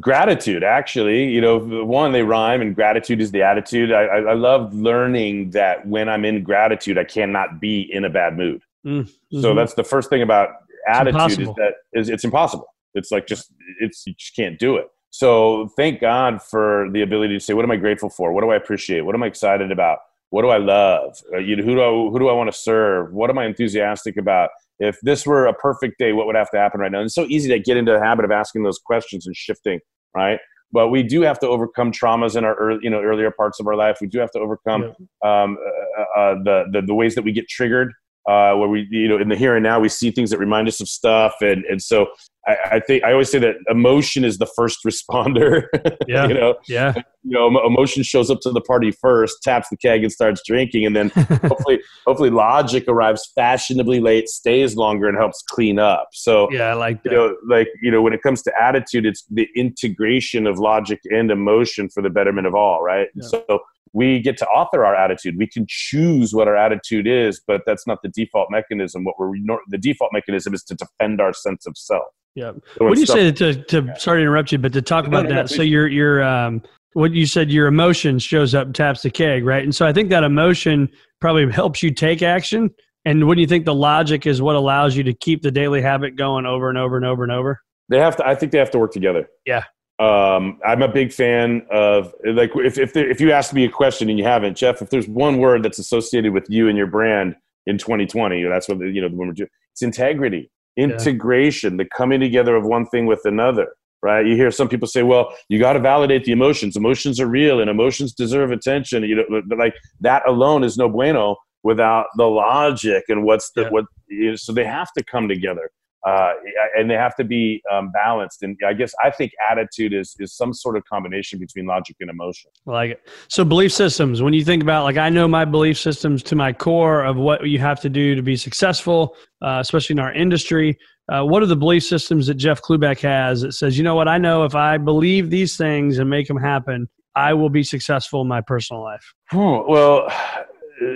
Gratitude 0.00 0.62
actually. 0.64 1.24
You 1.28 1.40
know 1.40 1.58
one 1.84 2.12
they 2.12 2.22
rhyme 2.22 2.60
and 2.62 2.74
gratitude 2.74 3.20
is 3.20 3.30
the 3.32 3.42
attitude. 3.42 3.92
I, 3.92 4.02
I, 4.04 4.18
I 4.18 4.34
love 4.34 4.72
learning 4.74 5.50
that 5.50 5.86
when 5.86 6.08
i'm 6.08 6.24
in 6.24 6.42
gratitude 6.42 6.96
i 6.98 7.04
cannot 7.04 7.60
be 7.60 7.80
in 7.92 8.04
a 8.04 8.10
bad 8.10 8.36
mood. 8.36 8.62
So 8.84 8.90
Mhm. 9.32 9.56
that's 9.56 9.74
the 9.74 9.84
first 9.84 10.10
thing 10.10 10.22
about 10.22 10.50
attitude 10.88 11.14
is 11.40 11.48
that 11.56 11.74
is 11.92 12.08
it's 12.08 12.24
impossible. 12.24 12.66
It's 12.94 13.10
like 13.10 13.26
just 13.26 13.52
it's 13.80 14.06
you 14.06 14.14
just 14.14 14.34
can't 14.36 14.58
do 14.58 14.76
it. 14.76 14.86
So 15.10 15.68
thank 15.76 16.00
god 16.00 16.42
for 16.42 16.88
the 16.92 17.02
ability 17.02 17.34
to 17.34 17.40
say 17.40 17.54
what 17.54 17.64
am 17.64 17.70
i 17.70 17.76
grateful 17.76 18.10
for? 18.10 18.32
What 18.32 18.42
do 18.42 18.50
i 18.50 18.56
appreciate? 18.56 19.02
What 19.02 19.14
am 19.14 19.22
i 19.22 19.26
excited 19.26 19.70
about? 19.72 19.98
What 20.30 20.42
do 20.42 20.48
i 20.48 20.56
love? 20.58 21.16
Uh, 21.32 21.38
you 21.38 21.56
know, 21.56 21.62
who 21.64 21.74
do 21.74 21.82
i 21.82 21.90
who 22.10 22.18
do 22.18 22.28
i 22.28 22.32
want 22.32 22.50
to 22.52 22.56
serve? 22.58 23.12
What 23.12 23.28
am 23.30 23.38
i 23.38 23.44
enthusiastic 23.46 24.16
about 24.16 24.50
if 24.82 24.98
this 25.02 25.26
were 25.26 25.46
a 25.46 25.54
perfect 25.54 25.98
day 25.98 26.12
what 26.12 26.26
would 26.26 26.36
have 26.36 26.50
to 26.50 26.58
happen 26.58 26.80
right 26.80 26.92
now? 26.92 26.98
And 26.98 27.06
it's 27.06 27.14
so 27.14 27.26
easy 27.28 27.48
to 27.50 27.58
get 27.58 27.76
into 27.76 27.92
the 27.92 28.00
habit 28.00 28.24
of 28.24 28.30
asking 28.30 28.62
those 28.62 28.78
questions 28.78 29.26
and 29.26 29.36
shifting 29.36 29.80
right? 30.14 30.38
But 30.72 30.88
we 30.88 31.02
do 31.02 31.20
have 31.22 31.38
to 31.40 31.48
overcome 31.48 31.92
traumas 31.92 32.36
in 32.36 32.44
our 32.44 32.54
early, 32.54 32.80
you 32.82 32.90
know 32.90 33.00
earlier 33.02 33.30
parts 33.30 33.60
of 33.60 33.66
our 33.66 33.76
life. 33.76 33.98
We 34.00 34.06
do 34.06 34.18
have 34.18 34.30
to 34.32 34.38
overcome 34.38 34.94
um, 35.24 35.58
uh, 35.98 36.18
uh, 36.18 36.34
the, 36.44 36.64
the 36.72 36.82
the 36.86 36.94
ways 36.94 37.14
that 37.14 37.22
we 37.22 37.32
get 37.32 37.48
triggered 37.48 37.92
uh, 38.26 38.54
where 38.54 38.68
we 38.68 38.86
you 38.90 39.08
know 39.08 39.18
in 39.18 39.28
the 39.28 39.36
here 39.36 39.54
and 39.54 39.62
now 39.62 39.80
we 39.80 39.90
see 39.90 40.10
things 40.10 40.30
that 40.30 40.38
remind 40.38 40.68
us 40.68 40.80
of 40.80 40.88
stuff. 40.88 41.34
And 41.42 41.64
and 41.66 41.82
so 41.82 42.06
I, 42.46 42.56
I 42.72 42.80
think 42.80 43.04
I 43.04 43.12
always 43.12 43.30
say 43.30 43.38
that 43.38 43.54
emotion 43.68 44.24
is 44.24 44.38
the 44.38 44.46
first 44.46 44.80
responder. 44.86 45.66
Yeah. 46.06 46.26
you 46.26 46.34
know, 46.34 46.56
yeah, 46.66 46.94
you 47.22 47.30
know, 47.30 47.46
emotion 47.64 48.02
shows 48.02 48.30
up 48.30 48.40
to 48.42 48.50
the 48.50 48.60
party 48.60 48.90
first, 48.90 49.42
taps 49.42 49.68
the 49.70 49.76
keg, 49.76 50.02
and 50.02 50.12
starts 50.12 50.42
drinking, 50.46 50.86
and 50.86 50.96
then 50.96 51.08
hopefully, 51.14 51.80
hopefully, 52.06 52.30
logic 52.30 52.84
arrives 52.88 53.30
fashionably 53.34 54.00
late, 54.00 54.28
stays 54.28 54.76
longer, 54.76 55.08
and 55.08 55.16
helps 55.16 55.42
clean 55.42 55.78
up. 55.78 56.08
So 56.12 56.50
yeah, 56.50 56.70
I 56.70 56.74
like 56.74 57.00
you 57.04 57.10
that. 57.10 57.16
know, 57.16 57.36
like 57.48 57.68
you 57.82 57.90
know, 57.90 58.02
when 58.02 58.12
it 58.12 58.22
comes 58.22 58.42
to 58.42 58.52
attitude, 58.60 59.06
it's 59.06 59.24
the 59.30 59.48
integration 59.56 60.46
of 60.46 60.58
logic 60.58 61.00
and 61.04 61.30
emotion 61.30 61.88
for 61.88 62.02
the 62.02 62.10
betterment 62.10 62.46
of 62.46 62.54
all, 62.54 62.82
right? 62.82 63.08
Yeah. 63.14 63.28
So 63.28 63.60
we 63.92 64.20
get 64.20 64.36
to 64.38 64.46
author 64.46 64.84
our 64.84 64.94
attitude. 64.94 65.36
We 65.36 65.46
can 65.46 65.66
choose 65.68 66.32
what 66.32 66.48
our 66.48 66.56
attitude 66.56 67.06
is, 67.06 67.40
but 67.46 67.62
that's 67.66 67.86
not 67.86 67.98
the 68.02 68.08
default 68.08 68.48
mechanism. 68.50 69.04
What 69.04 69.18
we're 69.18 69.32
the 69.68 69.78
default 69.78 70.12
mechanism 70.12 70.54
is 70.54 70.62
to 70.64 70.74
defend 70.74 71.20
our 71.20 71.32
sense 71.32 71.66
of 71.66 71.76
self. 71.76 72.04
Yeah. 72.34 72.52
So 72.78 72.86
What 72.86 72.94
do 72.94 73.00
you 73.00 73.06
stuff- 73.06 73.16
say 73.18 73.32
to, 73.32 73.54
to 73.64 73.94
sorry 73.98 74.18
to 74.20 74.22
interrupt 74.22 74.52
you, 74.52 74.58
but 74.58 74.72
to 74.72 74.82
talk 74.82 75.04
No, 75.04 75.08
about 75.18 75.24
no, 75.24 75.30
no, 75.30 75.34
that? 75.42 75.50
so 75.50 75.62
your 75.62 75.88
your 75.88 76.22
um 76.22 76.62
what 76.94 77.12
you 77.12 77.26
said 77.26 77.50
your 77.50 77.66
emotion 77.66 78.18
shows 78.18 78.54
up 78.54 78.72
taps 78.74 79.02
the 79.02 79.10
keg, 79.10 79.44
right? 79.44 79.62
And 79.62 79.74
so 79.74 79.86
I 79.86 79.92
think 79.92 80.10
that 80.10 80.24
emotion 80.24 80.88
probably 81.20 81.50
helps 81.50 81.82
you 81.82 81.90
take 81.90 82.22
action. 82.22 82.70
And 83.04 83.20
do 83.20 83.40
you 83.40 83.46
think 83.46 83.64
the 83.64 83.74
logic 83.74 84.26
is 84.26 84.40
what 84.40 84.54
allows 84.56 84.96
you 84.96 85.02
to 85.04 85.12
keep 85.14 85.42
the 85.42 85.50
daily 85.50 85.82
habit 85.82 86.16
going 86.16 86.46
over 86.46 86.68
and 86.68 86.78
over 86.78 86.96
and 86.96 87.04
over 87.04 87.22
and 87.24 87.32
over? 87.32 87.60
They 87.88 87.98
have 87.98 88.16
to. 88.16 88.26
I 88.26 88.34
think 88.34 88.52
they 88.52 88.58
have 88.58 88.70
to 88.72 88.78
work 88.78 88.92
together. 88.92 89.28
Yeah. 89.44 89.64
Um, 89.98 90.58
I'm 90.64 90.82
a 90.82 90.88
big 90.88 91.12
fan 91.12 91.66
of 91.70 92.14
like 92.24 92.50
if 92.56 92.78
if 92.78 92.92
there, 92.92 93.08
if 93.10 93.20
you 93.20 93.32
asked 93.32 93.52
me 93.54 93.64
a 93.64 93.68
question 93.68 94.08
and 94.08 94.18
you 94.18 94.24
haven't, 94.24 94.56
Jeff, 94.56 94.80
if 94.82 94.90
there's 94.90 95.08
one 95.08 95.38
word 95.38 95.62
that's 95.62 95.78
associated 95.78 96.32
with 96.32 96.46
you 96.48 96.68
and 96.68 96.78
your 96.78 96.86
brand 96.86 97.36
in 97.66 97.76
2020, 97.78 98.42
that's 98.44 98.68
what 98.68 98.78
you 98.80 99.00
know 99.00 99.08
when 99.08 99.28
we're 99.28 99.34
doing. 99.34 99.48
It's 99.72 99.82
integrity, 99.82 100.50
integration, 100.76 101.76
the 101.76 101.84
coming 101.84 102.20
together 102.20 102.56
of 102.56 102.64
one 102.64 102.86
thing 102.86 103.06
with 103.06 103.20
another. 103.24 103.68
Right? 104.02 104.26
You 104.26 104.34
hear 104.34 104.50
some 104.50 104.68
people 104.68 104.88
say, 104.88 105.04
"Well, 105.04 105.32
you 105.48 105.60
got 105.60 105.74
to 105.74 105.78
validate 105.78 106.24
the 106.24 106.32
emotions. 106.32 106.76
Emotions 106.76 107.20
are 107.20 107.28
real, 107.28 107.60
and 107.60 107.70
emotions 107.70 108.12
deserve 108.12 108.50
attention." 108.50 109.04
You 109.04 109.16
know, 109.16 109.24
but- 109.30 109.48
but 109.48 109.58
like 109.58 109.74
that 110.00 110.22
alone 110.26 110.64
is 110.64 110.76
no 110.76 110.88
bueno 110.88 111.36
without 111.62 112.06
the 112.16 112.26
logic 112.26 113.04
and 113.08 113.22
what's 113.22 113.52
the 113.52 113.62
Yeah. 113.62 113.68
what. 113.68 113.84
You 114.08 114.30
know, 114.30 114.36
so 114.36 114.52
they 114.52 114.64
have 114.64 114.88
to 114.98 115.04
come 115.04 115.28
together 115.28 115.70
uh, 116.06 116.32
and 116.76 116.90
they 116.90 116.94
have 116.94 117.14
to 117.16 117.24
be 117.24 117.62
um, 117.70 117.90
balanced. 117.92 118.42
And 118.42 118.58
I 118.66 118.72
guess 118.72 118.92
I 119.02 119.10
think 119.10 119.32
attitude 119.50 119.92
is 119.92 120.14
is 120.18 120.34
some 120.34 120.52
sort 120.52 120.76
of 120.76 120.84
combination 120.84 121.38
between 121.38 121.66
logic 121.66 121.96
and 122.00 122.10
emotion. 122.10 122.50
I 122.66 122.70
like 122.70 122.90
it. 122.92 123.08
So 123.28 123.44
belief 123.44 123.72
systems, 123.72 124.22
when 124.22 124.32
you 124.32 124.44
think 124.44 124.62
about 124.62 124.84
like 124.84 124.96
I 124.96 125.08
know 125.08 125.28
my 125.28 125.44
belief 125.44 125.78
systems 125.78 126.22
to 126.24 126.36
my 126.36 126.52
core 126.52 127.04
of 127.04 127.16
what 127.16 127.46
you 127.46 127.58
have 127.58 127.80
to 127.80 127.88
do 127.88 128.14
to 128.14 128.22
be 128.22 128.36
successful, 128.36 129.16
uh, 129.42 129.58
especially 129.60 129.94
in 129.94 130.00
our 130.00 130.12
industry. 130.12 130.78
Uh, 131.12 131.24
what 131.24 131.42
are 131.42 131.46
the 131.46 131.56
belief 131.56 131.82
systems 131.82 132.28
that 132.28 132.34
Jeff 132.34 132.62
Klubeck 132.62 133.00
has 133.00 133.40
that 133.40 133.52
says, 133.52 133.76
you 133.76 133.82
know 133.82 133.96
what, 133.96 134.06
I 134.06 134.18
know 134.18 134.44
if 134.44 134.54
I 134.54 134.78
believe 134.78 135.30
these 135.30 135.56
things 135.56 135.98
and 135.98 136.08
make 136.08 136.28
them 136.28 136.36
happen, 136.36 136.88
I 137.16 137.34
will 137.34 137.50
be 137.50 137.64
successful 137.64 138.22
in 138.22 138.28
my 138.28 138.40
personal 138.40 138.82
life. 138.82 139.12
Hmm, 139.30 139.68
well, 139.68 140.06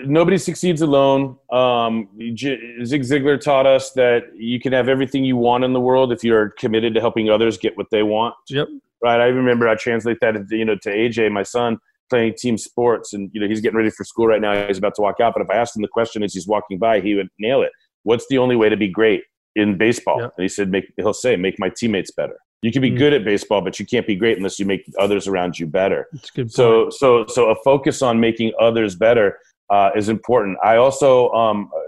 nobody 0.06 0.38
succeeds 0.38 0.82
alone. 0.82 1.36
Um, 1.50 2.08
J- 2.34 2.84
Zig 2.84 3.02
Ziglar 3.02 3.40
taught 3.40 3.66
us 3.66 3.92
that 3.92 4.24
you 4.36 4.60
can 4.60 4.72
have 4.72 4.88
everything 4.88 5.24
you 5.24 5.36
want 5.36 5.64
in 5.64 5.72
the 5.72 5.80
world 5.80 6.12
if 6.12 6.22
you're 6.24 6.50
committed 6.50 6.94
to 6.94 7.00
helping 7.00 7.30
others 7.30 7.56
get 7.58 7.76
what 7.76 7.86
they 7.90 8.02
want. 8.02 8.34
Yep. 8.48 8.68
Right. 9.02 9.20
I 9.20 9.26
remember 9.26 9.68
I 9.68 9.74
translate 9.74 10.18
that 10.20 10.34
you 10.50 10.64
know 10.64 10.76
to 10.82 10.88
AJ, 10.90 11.30
my 11.32 11.42
son, 11.42 11.78
playing 12.10 12.34
team 12.38 12.56
sports, 12.58 13.12
and 13.12 13.30
you 13.32 13.40
know 13.40 13.46
he's 13.48 13.60
getting 13.60 13.76
ready 13.76 13.90
for 13.90 14.04
school 14.04 14.26
right 14.26 14.40
now. 14.40 14.66
He's 14.66 14.78
about 14.78 14.94
to 14.96 15.02
walk 15.02 15.20
out, 15.20 15.34
but 15.34 15.42
if 15.42 15.50
I 15.50 15.54
asked 15.54 15.76
him 15.76 15.82
the 15.82 15.88
question 15.88 16.22
as 16.22 16.32
he's 16.34 16.46
walking 16.46 16.78
by, 16.78 17.00
he 17.00 17.14
would 17.14 17.28
nail 17.38 17.62
it. 17.62 17.72
What's 18.04 18.26
the 18.28 18.38
only 18.38 18.56
way 18.56 18.68
to 18.68 18.76
be 18.76 18.88
great 18.88 19.22
in 19.54 19.76
baseball? 19.76 20.20
Yep. 20.20 20.32
And 20.36 20.42
he 20.42 20.48
said, 20.48 20.70
"Make." 20.70 20.92
He'll 20.96 21.12
say, 21.12 21.36
"Make 21.36 21.58
my 21.58 21.68
teammates 21.68 22.10
better." 22.10 22.36
You 22.62 22.72
can 22.72 22.80
be 22.80 22.90
Mm. 22.90 22.98
good 22.98 23.12
at 23.12 23.22
baseball, 23.24 23.60
but 23.60 23.78
you 23.78 23.84
can't 23.86 24.06
be 24.06 24.16
great 24.16 24.38
unless 24.38 24.58
you 24.58 24.64
make 24.64 24.82
others 24.98 25.28
around 25.28 25.58
you 25.58 25.66
better. 25.66 26.08
That's 26.12 26.30
a 26.30 26.32
good. 26.32 26.52
So, 26.52 26.88
so, 26.88 27.26
so 27.26 27.50
a 27.50 27.54
focus 27.62 28.00
on 28.00 28.18
making 28.18 28.52
others 28.58 28.96
better 28.96 29.38
uh, 29.70 29.90
is 29.96 30.08
important. 30.08 30.58
I 30.62 30.76
also, 30.76 31.30
um, 31.30 31.70
uh, 31.74 31.80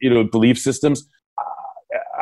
you 0.00 0.10
know, 0.10 0.24
belief 0.24 0.58
systems. 0.58 1.06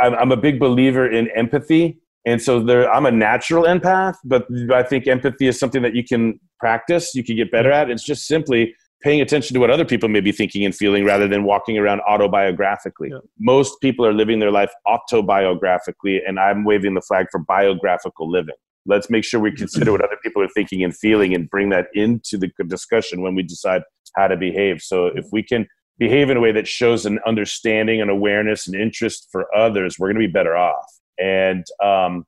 I'm, 0.01 0.15
I'm 0.15 0.33
a 0.33 0.37
big 0.37 0.59
believer 0.59 1.11
in 1.11 1.29
empathy, 1.37 1.99
and 2.27 2.41
so 2.41 2.61
there, 2.61 2.91
I'm 2.91 3.07
a 3.07 3.11
natural 3.11 3.65
empath, 3.65 4.15
but 4.25 4.47
I 4.73 4.83
think 4.83 5.07
empathy 5.07 5.47
is 5.47 5.59
something 5.59 5.83
that 5.83 5.95
you 5.95 6.05
can 6.05 6.39
practice. 6.59 7.15
You 7.15 7.25
can 7.25 7.37
get 7.37 7.51
better 7.51 7.71
at. 7.71 7.91
It's 7.91 8.05
just 8.05 8.27
simply 8.27 8.75
paying 9.03 9.21
attention 9.21 9.55
to 9.55 9.61
what 9.61 9.71
other 9.71 9.85
people 9.85 10.09
may 10.09 10.21
be 10.21 10.33
thinking 10.33 10.65
and 10.65 10.75
feeling 10.75 11.05
rather 11.05 11.27
than 11.27 11.45
walking 11.45 11.79
around 11.79 12.03
autobiographically. 12.09 13.11
Yeah. 13.11 13.19
Most 13.39 13.81
people 13.81 14.05
are 14.05 14.13
living 14.13 14.39
their 14.39 14.51
life 14.51 14.71
autobiographically, 14.87 16.19
and 16.27 16.39
I'm 16.39 16.65
waving 16.65 16.95
the 16.95 17.01
flag 17.01 17.27
for 17.31 17.41
biographical 17.41 18.31
living 18.31 18.57
let's 18.87 19.11
make 19.11 19.25
sure 19.25 19.41
we 19.41 19.53
consider 19.53 19.93
what 19.93 20.03
other 20.03 20.17
people 20.23 20.43
are 20.43 20.49
thinking 20.49 20.83
and 20.83 20.97
feeling 20.97 21.35
and 21.35 21.49
bring 21.51 21.71
that 21.71 21.87
into 21.95 22.39
the 22.39 22.51
discussion 22.67 23.23
when 23.23 23.35
we 23.35 23.43
decide 23.43 23.83
how 24.17 24.27
to 24.27 24.37
behave 24.37 24.81
so 24.81 25.07
if 25.07 25.27
we 25.33 25.43
can 25.43 25.67
behave 25.99 26.31
in 26.31 26.37
a 26.37 26.41
way 26.41 26.53
that 26.53 26.67
shows 26.67 27.05
an 27.07 27.19
understanding 27.27 28.01
and 28.01 28.11
awareness 28.11 28.67
and 28.67 28.81
interest 28.81 29.29
for 29.31 29.55
others 29.55 29.97
we're 29.99 30.09
going 30.09 30.21
to 30.21 30.27
be 30.27 30.33
better 30.33 30.57
off 30.57 30.87
and 31.19 31.65
um, 31.83 32.25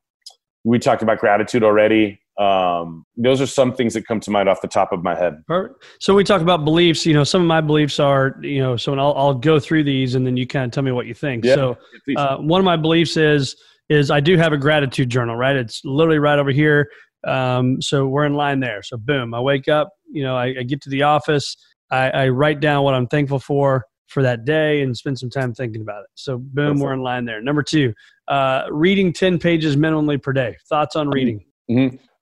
we 0.65 0.79
talked 0.79 1.03
about 1.03 1.19
gratitude 1.19 1.63
already 1.63 2.19
um, 2.39 3.05
those 3.17 3.43
are 3.43 3.47
some 3.47 3.75
things 3.75 3.93
that 3.95 4.07
come 4.07 4.19
to 4.21 4.31
mind 4.31 4.49
off 4.49 4.63
the 4.63 4.69
top 4.69 4.93
of 4.93 5.03
my 5.03 5.15
head 5.15 5.43
Perfect. 5.47 5.85
So 5.99 6.15
we 6.15 6.25
talk 6.25 6.41
about 6.41 6.65
beliefs. 6.65 7.05
You 7.05 7.13
know, 7.13 7.25
some 7.25 7.43
of 7.43 7.47
my 7.47 7.61
beliefs 7.61 8.01
are, 8.01 8.37
you 8.41 8.61
know, 8.61 8.77
so 8.77 8.95
I'll, 8.95 9.13
I'll 9.15 9.35
go 9.35 9.61
through 9.61 9.85
these 9.85 10.15
and 10.15 10.27
then 10.27 10.37
you 10.39 10.47
kind 10.47 10.65
of 10.65 10.71
tell 10.71 10.83
me 10.83 10.93
what 10.93 11.07
you 11.07 11.13
think. 11.13 11.45
Yeah, 11.45 11.55
So 11.57 11.79
uh, 12.17 12.39
one 12.39 12.59
of 12.59 12.65
my 12.65 12.77
beliefs 12.77 13.17
is 13.19 13.55
is 13.89 14.11
I 14.11 14.21
do 14.21 14.39
have 14.39 14.55
a 14.55 14.57
gratitude 14.57 15.11
journal. 15.11 15.37
Right, 15.37 15.57
it's 15.57 15.85
literally 15.85 16.19
right 16.19 16.39
over 16.39 16.51
here. 16.51 16.89
Um, 17.27 17.81
so 17.83 18.07
we're 18.07 18.25
in 18.25 18.35
line 18.35 18.61
there. 18.61 18.83
So 18.83 18.97
boom, 18.97 19.35
I 19.35 19.41
wake 19.41 19.69
up. 19.69 19.91
You 20.11 20.23
know, 20.23 20.37
I, 20.37 20.55
I 20.59 20.63
get 20.63 20.81
to 20.83 20.91
the 20.91 21.03
office. 21.03 21.57
I, 21.93 22.11
I 22.11 22.29
write 22.29 22.61
down 22.61 22.83
what 22.83 22.95
I'm 22.95 23.07
thankful 23.07 23.39
for 23.39 23.87
for 24.09 24.23
that 24.23 24.45
day 24.45 24.83
and 24.83 24.97
spend 24.97 25.19
some 25.19 25.31
time 25.31 25.55
thinking 25.55 25.81
about 25.81 26.03
it. 26.03 26.11
So 26.15 26.39
boom, 26.39 26.81
we're 26.81 26.93
in 26.93 27.01
line 27.01 27.25
there. 27.25 27.41
Number 27.41 27.63
two, 27.63 27.95
uh, 28.29 28.65
reading 28.71 29.13
ten 29.13 29.39
pages 29.39 29.77
minimally 29.77 30.21
per 30.21 30.33
day. 30.33 30.57
Thoughts 30.69 30.97
on 30.97 31.09
reading? 31.09 31.45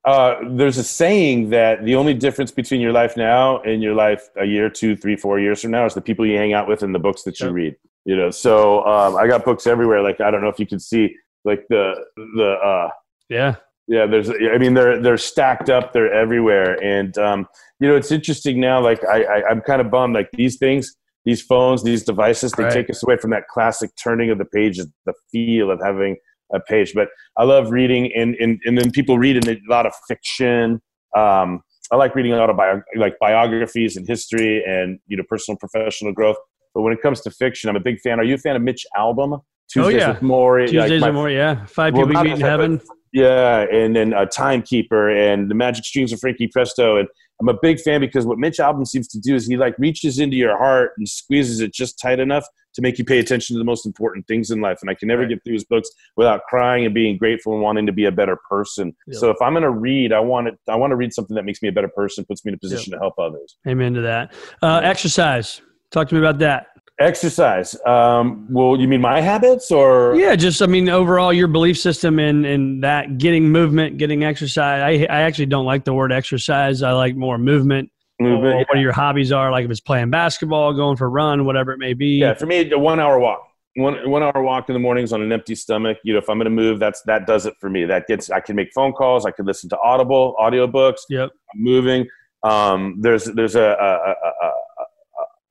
uh, 0.04 0.36
there's 0.50 0.78
a 0.78 0.84
saying 0.84 1.50
that 1.50 1.84
the 1.84 1.94
only 1.94 2.14
difference 2.14 2.50
between 2.50 2.80
your 2.80 2.92
life 2.92 3.16
now 3.16 3.60
and 3.60 3.82
your 3.82 3.94
life 3.94 4.28
a 4.36 4.44
year, 4.44 4.70
two, 4.70 4.96
three, 4.96 5.16
four 5.16 5.38
years 5.38 5.62
from 5.62 5.70
now 5.70 5.84
is 5.84 5.94
the 5.94 6.00
people 6.00 6.26
you 6.26 6.36
hang 6.36 6.52
out 6.52 6.66
with 6.66 6.82
and 6.82 6.94
the 6.94 6.98
books 6.98 7.22
that 7.22 7.38
you 7.40 7.46
Yep. 7.46 7.54
read. 7.54 7.76
You 8.04 8.16
know, 8.16 8.30
so 8.30 8.84
um, 8.86 9.16
I 9.16 9.26
got 9.26 9.44
books 9.44 9.66
everywhere. 9.66 10.02
Like 10.02 10.20
I 10.20 10.30
don't 10.30 10.42
know 10.42 10.48
if 10.48 10.58
you 10.58 10.66
can 10.66 10.80
see 10.80 11.14
like 11.44 11.64
the 11.68 11.94
the 12.16 12.52
uh, 12.64 12.90
yeah 13.28 13.56
yeah. 13.90 14.06
There's 14.06 14.30
I 14.30 14.56
mean 14.58 14.74
they're 14.74 15.00
they're 15.00 15.18
stacked 15.18 15.68
up. 15.68 15.92
They're 15.92 16.12
everywhere, 16.12 16.82
and 16.82 17.16
um, 17.18 17.46
you 17.80 17.88
know 17.88 17.96
it's 17.96 18.10
interesting 18.12 18.60
now. 18.60 18.80
Like 18.80 19.04
I, 19.04 19.24
I 19.24 19.48
I'm 19.50 19.60
kind 19.60 19.80
of 19.80 19.90
bummed. 19.90 20.14
Like 20.14 20.30
these 20.32 20.56
things, 20.58 20.96
these 21.24 21.42
phones, 21.42 21.82
these 21.82 22.02
devices, 22.04 22.52
they 22.52 22.64
Right. 22.64 22.72
take 22.72 22.88
us 22.90 23.02
away 23.02 23.16
from 23.18 23.30
that 23.30 23.44
classic 23.48 23.90
turning 24.02 24.30
of 24.30 24.38
the 24.38 24.44
pages, 24.46 24.86
the 25.06 25.14
feel 25.30 25.70
of 25.70 25.80
having 25.84 26.16
a 26.52 26.60
page. 26.60 26.92
But 26.94 27.08
I 27.36 27.44
love 27.44 27.70
reading, 27.70 28.10
and 28.14 28.34
and, 28.36 28.58
and 28.64 28.78
then 28.78 28.90
people 28.92 29.18
read 29.18 29.36
in 29.36 29.48
a 29.48 29.58
lot 29.68 29.84
of 29.86 29.92
fiction. 30.08 30.80
Um, 31.16 31.62
I 31.92 31.96
like 31.96 32.14
reading 32.14 32.32
a 32.32 32.36
lot 32.36 32.50
of 32.50 32.56
bio, 32.56 32.80
like 32.96 33.16
biographies 33.20 33.96
and 33.96 34.06
history, 34.06 34.62
and 34.64 34.98
you 35.08 35.16
know 35.16 35.24
personal 35.28 35.58
professional 35.58 36.12
growth. 36.12 36.36
But 36.74 36.82
when 36.82 36.92
it 36.92 37.02
comes 37.02 37.20
to 37.22 37.30
fiction, 37.32 37.68
I'm 37.68 37.74
a 37.76 37.80
big 37.80 37.98
fan. 38.00 38.20
Are 38.20 38.24
you 38.24 38.34
a 38.34 38.38
fan 38.38 38.54
of 38.54 38.62
Mitch 38.62 38.86
Albom? 38.96 39.40
Tuesdays 39.72 39.94
Oh, 39.94 39.98
yeah. 39.98 40.08
with 40.12 40.20
Morrie. 40.20 40.62
like 40.62 40.70
Tuesdays 40.70 41.00
my- 41.00 41.08
and 41.08 41.16
more. 41.16 41.30
Yeah, 41.30 41.64
five 41.66 41.94
people 41.94 42.08
meet 42.08 42.18
in 42.18 42.24
that, 42.26 42.40
but- 42.40 42.46
heaven. 42.48 42.80
Yeah, 43.12 43.66
and 43.72 43.94
then 43.96 44.12
a 44.12 44.26
Timekeeper 44.26 45.10
and 45.10 45.50
the 45.50 45.54
Magic 45.54 45.84
Strings 45.84 46.12
of 46.12 46.20
Frankie 46.20 46.46
Presto. 46.48 46.96
And 46.96 47.08
I'm 47.40 47.48
a 47.48 47.56
big 47.60 47.80
fan 47.80 48.00
because 48.00 48.26
what 48.26 48.38
Mitch 48.38 48.58
Albom 48.58 48.86
seems 48.86 49.08
to 49.08 49.18
do 49.18 49.34
is 49.34 49.46
he 49.46 49.56
like 49.56 49.76
reaches 49.78 50.18
into 50.18 50.36
your 50.36 50.56
heart 50.56 50.92
and 50.96 51.08
squeezes 51.08 51.60
it 51.60 51.72
just 51.72 51.98
tight 51.98 52.20
enough 52.20 52.44
to 52.74 52.82
make 52.82 52.98
you 52.98 53.04
pay 53.04 53.18
attention 53.18 53.54
to 53.54 53.58
the 53.58 53.64
most 53.64 53.84
important 53.84 54.24
things 54.28 54.50
in 54.52 54.60
life. 54.60 54.78
And 54.80 54.88
I 54.88 54.94
can 54.94 55.08
never 55.08 55.22
Right. 55.22 55.30
get 55.30 55.42
through 55.42 55.54
his 55.54 55.64
books 55.64 55.90
without 56.16 56.42
crying 56.48 56.84
and 56.84 56.94
being 56.94 57.16
grateful 57.16 57.52
and 57.54 57.62
wanting 57.62 57.84
to 57.86 57.92
be 57.92 58.04
a 58.04 58.12
better 58.12 58.38
person. 58.48 58.94
Yep. 59.08 59.16
So 59.16 59.30
if 59.30 59.36
I'm 59.42 59.54
going 59.54 59.64
to 59.64 59.70
read, 59.70 60.12
I 60.12 60.20
want 60.20 60.46
it. 60.46 60.54
I 60.68 60.76
want 60.76 60.92
to 60.92 60.96
read 60.96 61.12
something 61.12 61.34
that 61.34 61.44
makes 61.44 61.62
me 61.62 61.68
a 61.68 61.72
better 61.72 61.88
person, 61.88 62.24
puts 62.26 62.44
me 62.44 62.50
in 62.50 62.54
a 62.54 62.58
position 62.58 62.92
to 62.92 62.98
help 63.00 63.14
others. 63.18 63.56
Amen 63.66 63.94
to 63.94 64.02
that. 64.02 64.32
Uh, 64.62 64.80
exercise. 64.84 65.60
Talk 65.90 66.08
to 66.10 66.14
me 66.14 66.20
about 66.20 66.38
that. 66.38 66.68
Exercise. 67.00 67.74
Um, 67.86 68.46
well, 68.50 68.78
you 68.78 68.86
mean 68.86 69.00
my 69.00 69.22
habits 69.22 69.70
or? 69.70 70.14
Yeah, 70.16 70.36
just 70.36 70.60
I 70.60 70.66
mean 70.66 70.90
overall 70.90 71.32
your 71.32 71.48
belief 71.48 71.78
system 71.78 72.18
and 72.18 72.44
and 72.44 72.84
that 72.84 73.16
getting 73.16 73.48
movement, 73.48 73.96
getting 73.96 74.22
exercise. 74.22 74.82
I 74.82 75.06
I 75.10 75.22
actually 75.22 75.46
don't 75.46 75.64
like 75.64 75.84
the 75.84 75.94
word 75.94 76.12
exercise. 76.12 76.82
I 76.82 76.92
like 76.92 77.16
more 77.16 77.38
movement. 77.38 77.90
Movement, 78.20 78.54
Or 78.54 78.64
what 78.68 78.78
your 78.80 78.92
hobbies 78.92 79.32
are, 79.32 79.50
like 79.50 79.64
if 79.64 79.70
it's 79.70 79.80
playing 79.80 80.10
basketball, 80.10 80.74
going 80.74 80.98
for 80.98 81.06
a 81.06 81.08
run, 81.08 81.46
whatever 81.46 81.72
it 81.72 81.78
may 81.78 81.94
be. 81.94 82.18
Yeah, 82.18 82.34
for 82.34 82.44
me, 82.44 82.70
a 82.70 82.78
one 82.78 83.00
hour 83.00 83.18
walk. 83.18 83.46
One 83.76 84.10
one 84.10 84.22
hour 84.22 84.42
walk 84.42 84.68
in 84.68 84.74
the 84.74 84.78
mornings 84.78 85.14
on 85.14 85.22
an 85.22 85.32
empty 85.32 85.54
stomach. 85.54 85.96
You 86.04 86.12
know, 86.12 86.18
if 86.18 86.28
I'm 86.28 86.36
going 86.36 86.44
to 86.44 86.50
move, 86.50 86.78
that's 86.78 87.00
that 87.06 87.26
does 87.26 87.46
it 87.46 87.54
for 87.58 87.70
me. 87.70 87.86
That 87.86 88.06
gets. 88.08 88.28
I 88.28 88.40
can 88.40 88.56
make 88.56 88.72
phone 88.74 88.92
calls. 88.92 89.24
I 89.24 89.30
can 89.30 89.46
listen 89.46 89.70
to 89.70 89.78
Audible 89.78 90.36
audiobooks. 90.38 90.98
Yep. 91.08 91.30
I'm 91.54 91.62
moving. 91.62 92.06
Um, 92.42 92.96
there's 93.00 93.24
there's 93.24 93.54
a, 93.54 93.62
a, 93.62 94.10
a, 94.10 94.29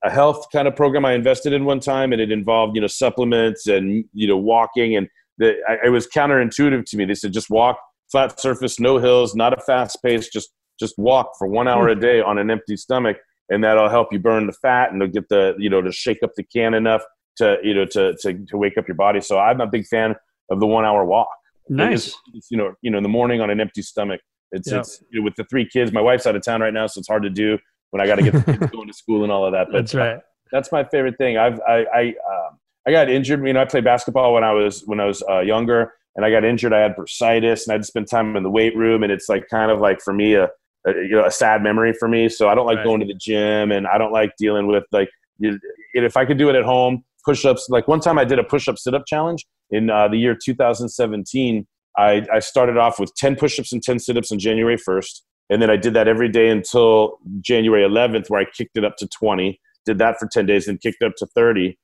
a, 0.04 0.10
health 0.10 0.46
kind 0.52 0.68
of 0.68 0.76
program 0.76 1.04
I 1.04 1.12
invested 1.12 1.52
in 1.52 1.64
one 1.64 1.80
time, 1.80 2.12
and 2.12 2.20
it 2.20 2.30
involved 2.32 2.76
you 2.76 2.80
know 2.80 2.86
supplements 2.86 3.66
and 3.66 4.04
you 4.12 4.26
know 4.26 4.36
walking, 4.36 4.96
and 4.96 5.08
the, 5.38 5.56
I, 5.68 5.86
it 5.86 5.90
was 5.90 6.06
counterintuitive 6.06 6.84
to 6.86 6.96
me. 6.96 7.04
They 7.04 7.14
said 7.14 7.32
just 7.32 7.50
walk 7.50 7.78
flat 8.10 8.40
surface, 8.40 8.80
no 8.80 8.98
hills, 8.98 9.34
not 9.34 9.52
a 9.56 9.60
fast 9.62 9.98
pace, 10.04 10.28
just 10.28 10.50
just 10.78 10.94
walk 10.96 11.32
for 11.38 11.46
one 11.46 11.68
hour 11.68 11.88
a 11.88 11.94
hmm. 11.94 12.00
day 12.00 12.20
on 12.20 12.38
an 12.38 12.50
empty 12.50 12.76
stomach, 12.76 13.18
and 13.48 13.62
that'll 13.62 13.88
help 13.88 14.12
you 14.12 14.18
burn 14.18 14.46
the 14.46 14.52
fat 14.52 14.92
and 14.92 15.02
it'll 15.02 15.12
get 15.12 15.28
the 15.28 15.54
you 15.58 15.70
know 15.70 15.82
to 15.82 15.92
shake 15.92 16.22
up 16.22 16.30
the 16.36 16.44
can 16.44 16.74
enough 16.74 17.02
to 17.36 17.58
you 17.62 17.74
know 17.74 17.84
to 17.86 18.14
to, 18.20 18.44
to 18.46 18.56
wake 18.56 18.78
up 18.78 18.88
your 18.88 18.96
body. 18.96 19.20
So 19.20 19.38
I'm 19.38 19.60
a 19.60 19.66
big 19.66 19.86
fan 19.86 20.14
of 20.50 20.60
the 20.60 20.66
one 20.66 20.84
hour 20.84 21.04
walk. 21.04 21.28
Nice. 21.68 22.08
It's, 22.08 22.16
it's, 22.34 22.50
you 22.50 22.56
know, 22.56 22.74
you 22.82 22.90
know, 22.90 22.98
in 22.98 23.04
the 23.04 23.08
morning 23.08 23.40
on 23.40 23.50
an 23.50 23.60
empty 23.60 23.82
stomach. 23.82 24.20
It's 24.50 24.70
Yeah. 24.70 24.80
it's 24.80 25.02
you 25.10 25.20
know, 25.20 25.24
with 25.24 25.36
the 25.36 25.44
three 25.44 25.68
kids. 25.68 25.92
My 25.92 26.00
wife's 26.00 26.26
out 26.26 26.34
of 26.34 26.42
town 26.42 26.60
right 26.60 26.74
now, 26.74 26.86
so 26.88 26.98
it's 26.98 27.08
hard 27.08 27.22
to 27.22 27.30
do 27.30 27.58
when 27.90 28.00
I 28.00 28.06
got 28.06 28.16
to 28.16 28.22
get 28.22 28.32
the 28.32 28.42
kids 28.58 28.70
going 28.72 28.88
to 28.88 28.94
school 28.94 29.22
and 29.22 29.32
all 29.32 29.44
of 29.44 29.52
that. 29.52 29.66
But 29.70 29.78
That's 29.78 29.94
right. 29.94 30.18
that's 30.52 30.72
my 30.72 30.84
favorite 30.84 31.16
thing. 31.18 31.36
I've 31.36 31.60
I 31.60 31.84
I 31.94 32.02
um, 32.08 32.58
I 32.86 32.90
got 32.92 33.10
injured. 33.10 33.46
You 33.46 33.52
know, 33.52 33.60
I 33.60 33.64
played 33.64 33.84
basketball 33.84 34.34
when 34.34 34.44
I 34.44 34.52
was 34.52 34.82
when 34.86 35.00
I 35.00 35.04
was 35.04 35.22
uh, 35.28 35.40
younger, 35.40 35.92
and 36.16 36.24
I 36.24 36.30
got 36.30 36.44
injured. 36.44 36.72
I 36.72 36.80
had 36.80 36.96
bursitis, 36.96 37.64
and 37.66 37.70
I 37.70 37.72
had 37.74 37.82
to 37.82 37.86
spend 37.86 38.08
time 38.08 38.36
in 38.36 38.42
the 38.42 38.50
weight 38.50 38.76
room, 38.76 39.02
and 39.02 39.12
it's 39.12 39.28
like 39.28 39.48
kind 39.48 39.70
of 39.70 39.80
like 39.80 40.00
for 40.00 40.12
me 40.12 40.34
a, 40.34 40.44
a 40.86 40.92
you 40.94 41.10
know 41.10 41.24
a 41.24 41.30
sad 41.30 41.62
memory 41.62 41.92
for 41.92 42.08
me. 42.08 42.28
So 42.28 42.48
I 42.48 42.54
don't 42.54 42.66
like 42.66 42.78
Right. 42.78 42.84
going 42.86 43.00
to 43.00 43.06
the 43.06 43.14
gym, 43.14 43.70
and 43.72 43.86
I 43.86 43.98
don't 43.98 44.12
like 44.12 44.32
dealing 44.38 44.66
with 44.66 44.84
like 44.92 45.10
you, 45.38 45.58
if 45.94 46.16
I 46.16 46.24
could 46.24 46.38
do 46.38 46.48
it 46.48 46.54
at 46.54 46.64
home, 46.64 47.04
push-ups. 47.24 47.68
Like 47.70 47.88
one 47.88 48.00
time 48.00 48.18
I 48.18 48.24
did 48.24 48.38
a 48.38 48.44
push-up 48.44 48.78
sit-up 48.78 49.02
challenge 49.06 49.46
in 49.70 49.90
uh, 49.90 50.08
the 50.08 50.16
year 50.16 50.34
2017. 50.34 51.66
I, 51.98 52.24
I 52.32 52.38
started 52.38 52.76
off 52.76 53.00
with 53.00 53.12
10 53.16 53.36
push-ups 53.36 53.72
and 53.72 53.82
10 53.82 53.98
sit-ups 53.98 54.30
on 54.32 54.38
January 54.38 54.76
1st. 54.76 55.22
And 55.50 55.60
then 55.60 55.68
I 55.68 55.76
did 55.76 55.94
that 55.94 56.08
every 56.08 56.28
day 56.28 56.48
until 56.48 57.18
January 57.40 57.82
11th, 57.82 58.30
where 58.30 58.40
I 58.40 58.44
kicked 58.44 58.76
it 58.78 58.84
up 58.84 58.96
to 58.98 59.08
20. 59.08 59.60
Did 59.84 59.98
that 59.98 60.18
for 60.18 60.28
10 60.30 60.46
days, 60.46 60.66
then 60.66 60.78
kicked 60.78 60.98
it 61.00 61.06
up 61.06 61.14
to 61.16 61.26
30. 61.26 61.76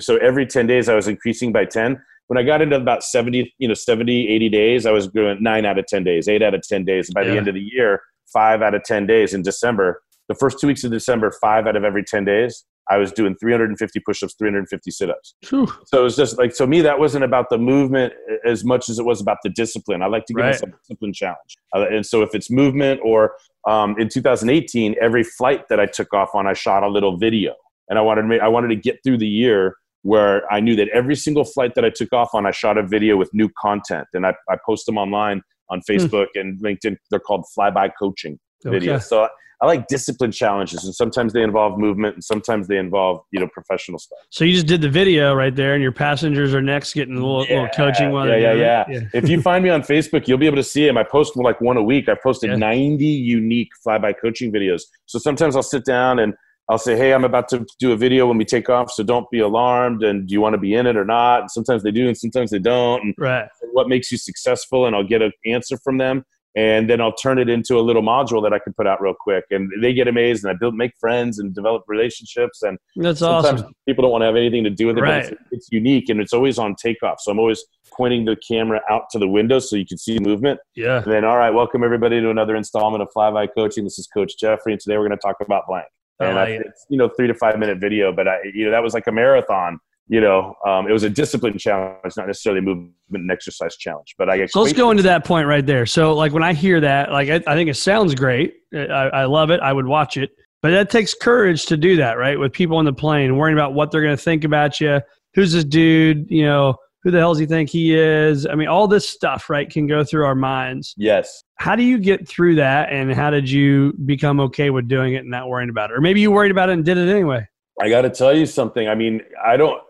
So 0.00 0.16
every 0.16 0.46
10 0.46 0.66
days, 0.66 0.88
I 0.88 0.94
was 0.94 1.06
increasing 1.06 1.52
by 1.52 1.64
10. 1.66 2.00
When 2.26 2.38
I 2.38 2.42
got 2.42 2.62
into 2.62 2.76
about 2.76 3.02
70, 3.02 3.52
you 3.58 3.68
know, 3.68 3.74
70, 3.74 4.28
80 4.28 4.48
days, 4.48 4.86
I 4.86 4.92
was 4.92 5.08
doing 5.08 5.42
nine 5.42 5.66
out 5.66 5.78
of 5.78 5.86
10 5.86 6.04
days, 6.04 6.28
eight 6.28 6.42
out 6.42 6.54
of 6.54 6.62
10 6.62 6.84
days. 6.84 7.08
And 7.08 7.14
by 7.14 7.24
the 7.24 7.30
Yeah. 7.32 7.38
end 7.38 7.48
of 7.48 7.54
the 7.54 7.60
year, 7.60 8.00
five 8.32 8.62
out 8.62 8.74
of 8.74 8.84
10 8.84 9.06
days 9.06 9.34
in 9.34 9.42
December. 9.42 10.02
The 10.28 10.34
first 10.34 10.60
two 10.60 10.66
weeks 10.68 10.84
of 10.84 10.90
December, 10.92 11.32
five 11.40 11.66
out 11.66 11.76
of 11.76 11.84
every 11.84 12.04
10 12.04 12.24
days, 12.24 12.64
I 12.90 12.96
was 12.96 13.12
doing 13.12 13.36
350 13.40 14.00
push-ups, 14.00 14.34
350 14.36 14.90
sit-ups. 14.90 15.34
Whew. 15.48 15.68
So 15.86 16.00
it 16.00 16.02
was 16.02 16.16
just 16.16 16.38
like, 16.38 16.54
so 16.54 16.66
me, 16.66 16.80
that 16.80 16.98
wasn't 16.98 17.24
about 17.24 17.46
the 17.48 17.56
movement 17.58 18.12
as 18.44 18.64
much 18.64 18.88
as 18.88 18.98
it 18.98 19.04
was 19.04 19.20
about 19.20 19.38
the 19.44 19.50
discipline. 19.50 20.02
I 20.02 20.06
like 20.06 20.24
to 20.26 20.34
give 20.34 20.42
Right. 20.42 20.48
myself 20.48 20.70
a 20.72 20.76
discipline 20.78 21.12
challenge. 21.12 21.56
Uh, 21.74 21.86
and 21.88 22.04
so 22.04 22.22
if 22.22 22.34
it's 22.34 22.50
movement 22.50 23.00
or 23.04 23.34
um, 23.68 23.94
in 23.98 24.08
2018, 24.08 24.96
every 25.00 25.22
flight 25.22 25.68
that 25.68 25.78
I 25.78 25.86
took 25.86 26.12
off 26.12 26.30
on, 26.34 26.46
I 26.48 26.52
shot 26.52 26.82
a 26.82 26.88
little 26.88 27.16
video. 27.16 27.54
And 27.88 27.98
I 27.98 28.02
wanted 28.02 28.22
to 28.22 28.28
make, 28.28 28.40
I 28.40 28.48
wanted 28.48 28.68
to 28.68 28.76
get 28.76 28.98
through 29.04 29.18
the 29.18 29.28
year 29.28 29.76
where 30.02 30.50
I 30.52 30.60
knew 30.60 30.74
that 30.76 30.88
every 30.88 31.14
single 31.14 31.44
flight 31.44 31.74
that 31.76 31.84
I 31.84 31.90
took 31.90 32.12
off 32.12 32.30
on, 32.34 32.46
I 32.46 32.50
shot 32.50 32.76
a 32.76 32.82
video 32.86 33.16
with 33.16 33.30
new 33.32 33.50
content. 33.60 34.08
And 34.14 34.26
I, 34.26 34.34
I 34.48 34.56
post 34.66 34.86
them 34.86 34.98
online 34.98 35.42
on 35.68 35.80
Facebook 35.88 36.26
and 36.34 36.60
LinkedIn. 36.60 36.96
They're 37.10 37.20
called 37.20 37.44
flyby 37.56 37.90
coaching 37.98 38.38
Okay. 38.66 38.98
So 38.98 39.28
I 39.62 39.66
like 39.66 39.88
discipline 39.88 40.32
challenges, 40.32 40.84
and 40.84 40.94
sometimes 40.94 41.34
they 41.34 41.42
involve 41.42 41.78
movement, 41.78 42.14
and 42.14 42.24
sometimes 42.24 42.66
they 42.66 42.78
involve 42.78 43.22
you 43.30 43.40
know 43.40 43.48
professional 43.52 43.98
stuff. 43.98 44.18
So 44.30 44.44
you 44.44 44.54
just 44.54 44.66
did 44.66 44.80
the 44.80 44.88
video 44.88 45.34
right 45.34 45.54
there, 45.54 45.74
and 45.74 45.82
your 45.82 45.92
passengers 45.92 46.54
are 46.54 46.62
next 46.62 46.94
getting 46.94 47.16
a 47.16 47.20
little, 47.20 47.40
little 47.40 47.68
coaching 47.68 48.10
while 48.10 48.26
yeah, 48.26 48.38
they're 48.38 48.56
yeah, 48.56 48.84
yeah, 48.88 49.00
if 49.12 49.28
you 49.28 49.42
find 49.50 49.62
me 49.62 49.68
on 49.68 49.82
Facebook, 49.82 50.26
you'll 50.26 50.38
be 50.38 50.46
able 50.46 50.56
to 50.56 50.62
see 50.62 50.86
them. 50.86 50.96
I 50.96 51.02
post 51.02 51.36
like 51.36 51.60
one 51.60 51.76
a 51.76 51.82
week. 51.82 52.08
I 52.08 52.16
posted 52.22 52.50
Yeah. 52.50 52.56
90 52.56 53.04
unique 53.04 53.68
flyby 53.86 54.14
coaching 54.20 54.50
videos. 54.50 54.82
So 55.06 55.18
sometimes 55.18 55.56
I'll 55.56 55.62
sit 55.62 55.84
down 55.84 56.18
and 56.18 56.32
I'll 56.70 56.78
say, 56.78 56.96
"Hey, 56.96 57.12
I'm 57.12 57.24
about 57.24 57.48
to 57.48 57.66
do 57.80 57.92
a 57.92 57.96
video 57.96 58.28
when 58.28 58.38
we 58.38 58.46
take 58.46 58.70
off, 58.70 58.90
so 58.90 59.02
don't 59.02 59.28
be 59.30 59.40
alarmed. 59.40 60.02
And 60.02 60.26
do 60.26 60.32
you 60.32 60.40
want 60.40 60.54
to 60.54 60.58
be 60.58 60.72
in 60.72 60.86
it 60.86 60.96
or 60.96 61.04
not?" 61.04 61.40
And 61.42 61.50
sometimes 61.50 61.82
they 61.82 61.90
do, 61.90 62.08
and 62.08 62.16
sometimes 62.16 62.50
they 62.50 62.60
don't. 62.60 63.02
And 63.02 63.14
Right. 63.18 63.46
what 63.72 63.88
makes 63.88 64.10
you 64.10 64.16
successful? 64.16 64.86
And 64.86 64.96
I'll 64.96 65.06
get 65.06 65.20
an 65.20 65.32
answer 65.44 65.76
from 65.84 65.98
them, 65.98 66.24
and 66.56 66.90
then 66.90 67.00
I'll 67.00 67.14
turn 67.14 67.38
it 67.38 67.48
into 67.48 67.78
a 67.78 67.80
little 67.80 68.02
module 68.02 68.42
that 68.42 68.52
I 68.52 68.58
can 68.58 68.72
put 68.72 68.86
out 68.86 69.00
real 69.00 69.14
quick. 69.18 69.44
And 69.50 69.70
they 69.80 69.92
get 69.92 70.08
amazed, 70.08 70.44
and 70.44 70.50
I 70.50 70.56
build, 70.58 70.74
make 70.74 70.92
friends, 70.98 71.38
and 71.38 71.54
develop 71.54 71.84
relationships. 71.86 72.62
And 72.62 72.78
That's 72.96 73.20
sometimes 73.20 73.62
awesome. 73.62 73.74
people 73.86 74.02
don't 74.02 74.10
want 74.10 74.22
to 74.22 74.26
have 74.26 74.36
anything 74.36 74.64
to 74.64 74.70
do 74.70 74.88
with 74.88 74.98
it. 74.98 75.02
Right. 75.02 75.24
But 75.24 75.32
it's, 75.32 75.42
it's 75.52 75.68
unique, 75.70 76.08
and 76.08 76.20
it's 76.20 76.32
always 76.32 76.58
on 76.58 76.74
takeoff. 76.74 77.20
So 77.20 77.30
I'm 77.30 77.38
always 77.38 77.64
pointing 77.92 78.24
the 78.24 78.36
camera 78.46 78.80
out 78.90 79.04
to 79.10 79.18
the 79.18 79.28
window 79.28 79.58
so 79.58 79.76
you 79.76 79.86
can 79.86 79.98
see 79.98 80.18
movement. 80.18 80.58
Yeah. 80.74 81.02
And 81.02 81.12
then, 81.12 81.24
all 81.24 81.38
right, 81.38 81.50
welcome 81.50 81.84
everybody 81.84 82.20
to 82.20 82.30
another 82.30 82.56
installment 82.56 83.02
of 83.02 83.08
Flyby 83.16 83.48
Coaching. 83.54 83.84
This 83.84 83.98
is 83.98 84.08
Coach 84.08 84.34
Jeffrey, 84.38 84.72
and 84.72 84.80
today 84.80 84.98
we're 84.98 85.06
going 85.06 85.18
to 85.18 85.22
talk 85.24 85.36
about 85.40 85.64
blank. 85.68 85.86
And 86.20 86.38
I, 86.38 86.46
it's 86.48 86.84
you 86.90 86.98
know 86.98 87.08
three 87.08 87.28
to 87.28 87.34
five 87.34 87.58
minute 87.58 87.78
video, 87.78 88.12
but 88.12 88.28
I 88.28 88.40
you 88.52 88.66
know 88.66 88.70
that 88.70 88.82
was 88.82 88.92
like 88.92 89.06
a 89.06 89.12
marathon. 89.12 89.80
You 90.10 90.20
know, 90.20 90.56
um, 90.66 90.88
it 90.88 90.92
was 90.92 91.04
a 91.04 91.08
discipline 91.08 91.56
challenge, 91.56 92.16
not 92.16 92.26
necessarily 92.26 92.58
a 92.58 92.62
movement 92.62 92.92
and 93.12 93.30
exercise 93.30 93.76
challenge. 93.76 94.16
But 94.18 94.28
I 94.28 94.44
So 94.46 94.60
let's 94.60 94.72
go 94.72 94.90
into 94.90 95.04
that 95.04 95.24
point 95.24 95.46
right 95.46 95.64
there. 95.64 95.86
So, 95.86 96.14
like 96.14 96.32
when 96.32 96.42
I 96.42 96.52
hear 96.52 96.80
that, 96.80 97.12
like 97.12 97.28
I, 97.28 97.36
I 97.46 97.54
think 97.54 97.70
it 97.70 97.74
sounds 97.74 98.16
great. 98.16 98.54
I, 98.74 98.80
I 98.82 99.24
love 99.26 99.50
it. 99.50 99.60
I 99.60 99.72
would 99.72 99.86
watch 99.86 100.16
it, 100.16 100.30
but 100.62 100.72
that 100.72 100.90
takes 100.90 101.14
courage 101.14 101.66
to 101.66 101.76
do 101.76 101.94
that, 101.98 102.18
right? 102.18 102.36
With 102.36 102.52
people 102.52 102.76
on 102.76 102.84
the 102.84 102.92
plane, 102.92 103.36
worrying 103.36 103.56
about 103.56 103.72
what 103.72 103.92
they're 103.92 104.02
going 104.02 104.16
to 104.16 104.22
think 104.22 104.42
about 104.42 104.80
you. 104.80 105.00
Who's 105.34 105.52
this 105.52 105.62
dude? 105.62 106.28
You 106.28 106.44
know, 106.44 106.74
who 107.04 107.12
the 107.12 107.18
hell 107.18 107.32
does 107.32 107.38
he 107.38 107.46
think 107.46 107.70
he 107.70 107.94
is? 107.94 108.46
I 108.46 108.56
mean, 108.56 108.66
all 108.66 108.88
this 108.88 109.08
stuff, 109.08 109.48
right, 109.48 109.70
can 109.70 109.86
go 109.86 110.02
through 110.02 110.24
our 110.24 110.34
minds. 110.34 110.92
Yes. 110.96 111.44
How 111.54 111.76
do 111.76 111.84
you 111.84 111.98
get 111.98 112.26
through 112.26 112.56
that, 112.56 112.90
and 112.90 113.14
how 113.14 113.30
did 113.30 113.48
you 113.48 113.92
become 114.06 114.40
okay 114.40 114.70
with 114.70 114.88
doing 114.88 115.14
it 115.14 115.18
and 115.18 115.30
not 115.30 115.48
worrying 115.48 115.70
about 115.70 115.92
it, 115.92 115.96
or 115.96 116.00
maybe 116.00 116.20
you 116.20 116.32
worried 116.32 116.50
about 116.50 116.68
it 116.68 116.72
and 116.72 116.84
did 116.84 116.98
it 116.98 117.08
anyway? 117.08 117.46
I 117.80 117.88
got 117.88 118.02
to 118.02 118.10
tell 118.10 118.36
you 118.36 118.44
something. 118.44 118.88
I 118.88 118.94
mean, 118.94 119.22
I 119.42 119.56
don't. 119.56 119.80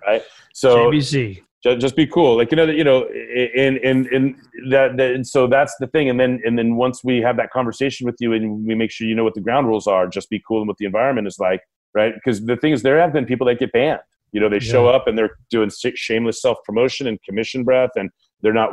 right? 0.06 0.22
So 0.52 0.90
JBC 0.90 1.42
just, 1.62 1.80
just 1.80 1.96
be 1.96 2.06
cool 2.06 2.36
like 2.36 2.50
you 2.50 2.56
know 2.56 2.64
you 2.64 2.84
know 2.84 3.04
and 3.06 3.76
and 3.78 4.06
and 4.08 4.34
that, 4.70 4.96
that 4.96 5.12
and 5.12 5.26
so 5.26 5.46
that's 5.46 5.74
the 5.78 5.86
thing 5.86 6.08
and 6.08 6.18
then 6.18 6.40
and 6.44 6.58
then 6.58 6.76
once 6.76 7.04
we 7.04 7.18
have 7.18 7.36
that 7.36 7.50
conversation 7.50 8.04
with 8.04 8.16
you 8.18 8.32
and 8.32 8.66
we 8.66 8.74
make 8.74 8.90
sure 8.90 9.06
you 9.06 9.14
know 9.14 9.24
what 9.24 9.34
the 9.34 9.40
ground 9.40 9.66
rules 9.66 9.86
are 9.86 10.06
just 10.06 10.28
be 10.28 10.42
cool 10.46 10.58
and 10.58 10.68
what 10.68 10.76
the 10.78 10.84
environment 10.84 11.26
is 11.26 11.38
like 11.38 11.62
right 11.94 12.14
because 12.14 12.44
the 12.44 12.56
thing 12.56 12.72
is 12.72 12.82
there 12.82 13.00
have 13.00 13.12
been 13.12 13.24
people 13.24 13.46
that 13.46 13.58
get 13.58 13.72
banned 13.72 14.00
you 14.32 14.40
know 14.40 14.48
they 14.48 14.58
show 14.58 14.88
up 14.88 15.06
and 15.06 15.16
they're 15.16 15.36
doing 15.50 15.70
shameless 15.94 16.40
self 16.40 16.58
promotion 16.64 17.06
and 17.06 17.22
commission 17.22 17.64
breath 17.64 17.90
and 17.96 18.10
they're 18.40 18.52
not 18.52 18.70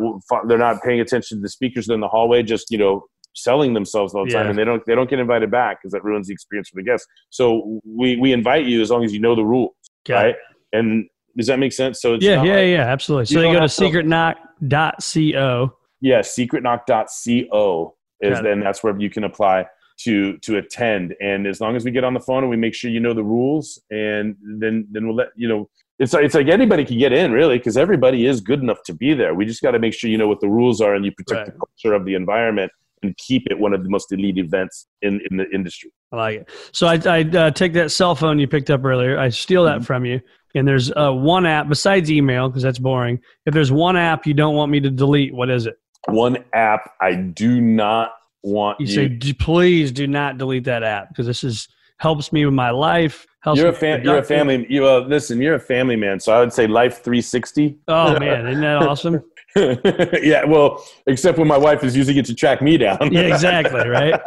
they're 0.48 0.58
not 0.58 0.82
paying 0.84 1.00
attention 1.00 1.38
to 1.38 1.42
the 1.42 1.50
speakers 1.50 1.90
in 1.90 2.00
the 2.00 2.08
hallway 2.08 2.42
just 2.42 2.68
you 2.72 2.78
know 2.78 3.04
selling 3.36 3.74
themselves 3.74 4.16
all 4.16 4.26
the 4.26 4.32
time 4.32 4.46
yeah. 4.46 4.50
and 4.50 4.60
they 4.60 4.66
don't 4.66 4.84
they 4.86 4.96
don't 4.96 5.10
get 5.10 5.20
invited 5.20 5.52
back 5.52 5.80
because 5.80 5.92
that 5.92 6.04
ruins 6.04 6.28
the 6.28 6.34
experience 6.34 6.70
for 6.70 6.78
the 6.78 6.84
guests 6.84 7.06
so 7.30 7.80
we 7.86 8.16
we 8.18 8.34
invite 8.34 8.66
you 8.66 8.82
as 8.82 8.90
long 8.90 9.04
as 9.04 9.14
you 9.14 9.20
know 9.20 9.36
the 9.36 9.46
rules 9.46 9.76
right 10.10 10.36
and 10.74 11.08
does 11.38 11.48
that 11.48 11.58
make 11.58 11.74
sense? 11.74 12.02
So 12.02 12.18
yeah, 12.20 12.44
yeah, 12.44 12.56
like, 12.56 12.68
yeah, 12.68 12.86
absolutely. 12.88 13.28
So 13.28 13.40
you 13.40 13.54
go 13.54 13.62
to 13.62 13.66
secretknock.co. 13.66 15.74
Yeah, 16.02 16.20
secretknock.co 16.20 17.96
is 18.22 18.42
then 18.42 18.60
that's 18.60 18.84
where 18.84 19.00
you 19.00 19.10
can 19.10 19.24
apply 19.24 19.66
to 20.00 20.38
to 20.40 20.58
attend. 20.58 21.16
And 21.22 21.46
as 21.48 21.60
long 21.62 21.76
as 21.76 21.84
we 21.84 21.92
get 21.92 22.04
on 22.04 22.14
the 22.14 22.20
phone 22.20 22.44
and 22.44 22.50
we 22.50 22.58
make 22.58 22.74
sure 22.74 22.90
you 22.90 23.00
know 23.00 23.14
the 23.14 23.24
rules, 23.24 23.82
and 23.90 24.36
then 24.42 24.88
then 24.92 25.08
we'll 25.08 25.16
let 25.16 25.30
you 25.36 25.48
know. 25.48 25.70
It's 26.00 26.14
it's 26.14 26.36
like 26.36 26.48
anybody 26.48 26.86
can 26.86 26.98
get 26.98 27.12
in 27.12 27.34
really 27.34 27.58
because 27.58 27.76
everybody 27.76 28.26
is 28.26 28.40
good 28.40 28.62
enough 28.62 28.82
to 28.86 28.94
be 28.94 29.14
there. 29.14 29.34
We 29.34 29.46
just 29.46 29.62
got 29.62 29.72
to 29.72 29.80
make 29.80 29.94
sure 29.94 30.10
you 30.10 30.18
know 30.18 30.30
what 30.30 30.40
the 30.40 30.48
rules 30.48 30.80
are 30.80 30.96
and 30.96 31.04
you 31.04 31.12
protect 31.12 31.40
right. 31.40 31.46
the 31.48 31.60
culture 31.60 31.94
of 31.94 32.06
the 32.06 32.16
environment 32.16 32.72
and 33.04 33.16
keep 33.18 33.44
it 33.50 33.60
one 33.60 33.74
of 33.74 33.84
the 33.84 33.90
most 33.90 34.12
elite 34.12 34.38
events 34.38 34.88
in, 35.02 35.22
in 35.30 35.38
the 35.38 35.50
industry. 35.54 35.92
I 36.12 36.16
like 36.16 36.40
it. 36.42 36.50
So 36.72 36.88
I, 36.88 37.00
I 37.06 37.22
uh, 37.22 37.52
take 37.52 37.74
that 37.74 37.92
cell 37.92 38.16
phone 38.16 38.40
you 38.40 38.48
picked 38.48 38.70
up 38.70 38.84
earlier. 38.84 39.18
I 39.18 39.30
steal 39.30 39.64
that 39.66 39.78
mm-hmm. 39.78 39.84
from 39.84 40.06
you, 40.06 40.22
and 40.56 40.68
there's 40.68 40.92
uh, 40.92 41.12
one 41.12 41.46
app 41.46 41.68
besides 41.68 42.10
email 42.10 42.50
because 42.50 42.64
that's 42.64 42.80
boring. 42.80 43.20
If 43.46 43.54
there's 43.54 43.72
one 43.72 43.98
app 43.98 44.26
you 44.26 44.34
don't 44.34 44.56
want 44.56 44.72
me 44.72 44.80
to 44.80 44.90
delete, 44.90 45.34
what 45.34 45.50
is 45.50 45.66
it? 45.66 45.76
One 46.08 46.38
app 46.54 46.92
I 47.02 47.16
do 47.16 47.60
not 47.60 48.12
want 48.42 48.80
you, 48.80 48.88
you 48.88 48.94
say 48.94 49.34
please 49.34 49.92
do 49.92 50.08
not 50.08 50.38
delete 50.38 50.64
that 50.64 50.84
app 50.84 51.10
because 51.10 51.26
this 51.26 51.44
is 51.44 51.68
helps 51.98 52.32
me 52.32 52.46
with 52.46 52.54
my 52.54 52.72
life. 52.72 53.28
Helps 53.42 53.60
you're 53.60 53.70
a 53.70 53.74
fam- 53.74 54.04
you're 54.04 54.18
a 54.18 54.24
family. 54.24 54.66
You 54.70 54.86
uh, 54.86 55.00
listen. 55.00 55.42
You're 55.42 55.56
a 55.56 55.60
family 55.60 55.96
man, 55.96 56.20
so 56.20 56.34
I 56.34 56.40
would 56.40 56.52
say 56.52 56.68
Life 56.68 57.04
360. 57.04 57.78
Oh 57.88 58.20
man, 58.20 58.48
isn't 58.48 58.62
that 58.62 58.84
awesome? 58.84 59.24
yeah, 59.56 60.44
well, 60.44 60.86
except 61.08 61.38
when 61.38 61.48
my 61.48 61.58
wife 61.58 61.84
is 61.84 61.96
using 61.96 62.18
it 62.18 62.26
to 62.26 62.36
track 62.36 62.62
me 62.62 62.78
down. 62.78 63.12
yeah, 63.12 63.22
exactly. 63.22 63.88
Right. 63.88 64.20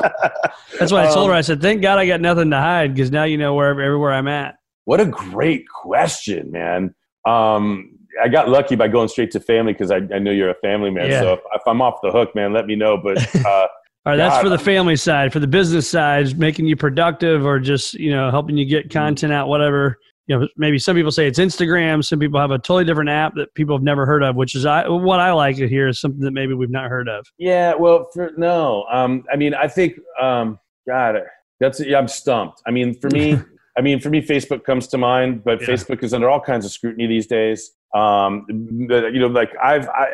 That's 0.78 0.90
why 0.90 1.06
I 1.06 1.12
told 1.12 1.28
her. 1.28 1.34
I 1.34 1.38
um, 1.38 1.42
said, 1.42 1.60
"Thank 1.60 1.82
God 1.82 1.98
I 1.98 2.06
got 2.06 2.20
nothing 2.20 2.50
to 2.50 2.58
hide 2.58 2.94
because 2.94 3.10
now 3.10 3.24
you 3.24 3.38
know 3.38 3.54
where 3.54 3.68
everywhere 3.68 4.12
I'm 4.12 4.28
at." 4.28 4.56
What 4.84 5.00
a 5.00 5.06
great 5.06 5.68
question, 5.68 6.50
man. 6.50 6.94
Um, 7.26 7.98
I 8.22 8.28
got 8.28 8.48
lucky 8.48 8.74
by 8.74 8.88
going 8.88 9.08
straight 9.08 9.30
to 9.32 9.40
family 9.40 9.72
because 9.72 9.90
I, 9.90 9.96
I 9.96 10.18
know 10.18 10.32
you're 10.32 10.50
a 10.50 10.54
family 10.54 10.90
man. 10.90 11.10
Yeah. 11.10 11.20
So 11.20 11.32
if, 11.34 11.40
if, 11.54 11.62
I'm 11.66 11.80
off 11.80 12.00
the 12.02 12.10
hook, 12.10 12.34
man, 12.34 12.52
let 12.52 12.66
me 12.66 12.76
know. 12.76 12.98
But 12.98 13.18
uh, 13.46 13.68
all 14.04 14.12
right, 14.12 14.16
that's 14.16 14.36
God, 14.36 14.42
for 14.42 14.48
the 14.48 14.58
family 14.58 14.96
side. 14.96 15.32
For 15.32 15.38
the 15.38 15.46
business 15.46 15.88
side, 15.88 16.36
making 16.36 16.66
you 16.66 16.74
productive 16.76 17.46
or 17.46 17.60
just 17.60 17.94
you 17.94 18.10
know 18.10 18.30
helping 18.30 18.56
you 18.56 18.64
get 18.64 18.90
content 18.90 19.32
out, 19.32 19.48
whatever. 19.48 19.96
You 20.26 20.38
know, 20.38 20.48
maybe 20.56 20.78
some 20.78 20.96
people 20.96 21.10
say 21.10 21.26
it's 21.26 21.38
Instagram. 21.38 22.04
Some 22.04 22.18
people 22.18 22.40
have 22.40 22.50
a 22.50 22.58
totally 22.58 22.84
different 22.84 23.10
app 23.10 23.34
that 23.36 23.52
people 23.54 23.76
have 23.76 23.82
never 23.82 24.06
heard 24.06 24.22
of, 24.22 24.34
which 24.34 24.54
is 24.54 24.66
I, 24.66 24.88
what 24.88 25.20
I 25.20 25.32
like 25.32 25.56
to 25.56 25.68
hear 25.68 25.88
is 25.88 26.00
something 26.00 26.20
that 26.20 26.30
maybe 26.32 26.54
we've 26.54 26.70
not 26.70 26.88
heard 26.90 27.08
of. 27.08 27.26
Yeah, 27.38 27.74
well, 27.74 28.08
for, 28.12 28.30
no, 28.36 28.84
um, 28.90 29.24
I 29.32 29.36
mean, 29.36 29.52
I 29.54 29.66
think, 29.66 29.98
um, 30.20 30.58
God, 30.88 31.16
that's 31.60 31.80
yeah, 31.80 31.98
I'm 31.98 32.08
stumped. 32.08 32.62
I 32.66 32.70
mean, 32.70 32.98
for 32.98 33.10
me, 33.10 33.38
I 33.76 33.80
mean, 33.80 34.00
for 34.00 34.10
me, 34.10 34.20
Facebook 34.20 34.64
comes 34.64 34.86
to 34.88 34.98
mind, 34.98 35.44
but 35.44 35.60
yeah. 35.60 35.68
Facebook 35.68 36.02
is 36.02 36.12
under 36.12 36.28
all 36.28 36.40
kinds 36.40 36.64
of 36.64 36.72
scrutiny 36.72 37.06
these 37.06 37.26
days. 37.26 37.72
Um, 37.94 38.46
you 38.48 39.18
know, 39.20 39.28
like 39.28 39.52
I've, 39.62 39.88
I, 39.88 40.08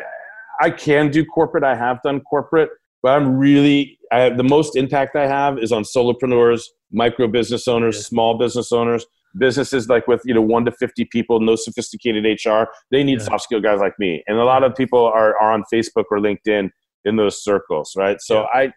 I 0.61 0.69
can 0.69 1.09
do 1.09 1.25
corporate. 1.25 1.63
I 1.63 1.75
have 1.75 2.01
done 2.03 2.21
corporate, 2.21 2.69
but 3.01 3.09
I'm 3.09 3.37
really, 3.37 3.97
I 4.11 4.21
have, 4.21 4.37
the 4.37 4.43
most 4.43 4.75
impact 4.75 5.15
I 5.15 5.27
have 5.27 5.59
is 5.59 5.71
on 5.71 5.83
solopreneurs, 5.83 6.63
micro 6.91 7.27
business 7.27 7.67
owners, 7.67 7.95
yeah. 7.95 8.03
small 8.03 8.37
business 8.37 8.71
owners, 8.71 9.05
businesses 9.37 9.87
like 9.87 10.07
with, 10.07 10.21
you 10.25 10.33
know, 10.33 10.41
one 10.41 10.65
to 10.65 10.71
50 10.71 11.05
people, 11.05 11.39
no 11.39 11.55
sophisticated 11.55 12.25
HR. 12.25 12.63
They 12.91 13.03
need 13.03 13.19
yeah. 13.19 13.25
soft 13.25 13.43
skill 13.43 13.61
guys 13.61 13.79
like 13.79 13.93
me. 13.99 14.23
And 14.27 14.37
a 14.37 14.43
lot 14.43 14.63
of 14.63 14.75
people 14.75 15.05
are, 15.05 15.37
are 15.37 15.51
on 15.51 15.63
Facebook 15.71 16.05
or 16.11 16.19
LinkedIn 16.19 16.69
in 17.05 17.15
those 17.15 17.43
circles, 17.43 17.93
right? 17.95 18.17
So 18.19 18.47
I, 18.53 18.73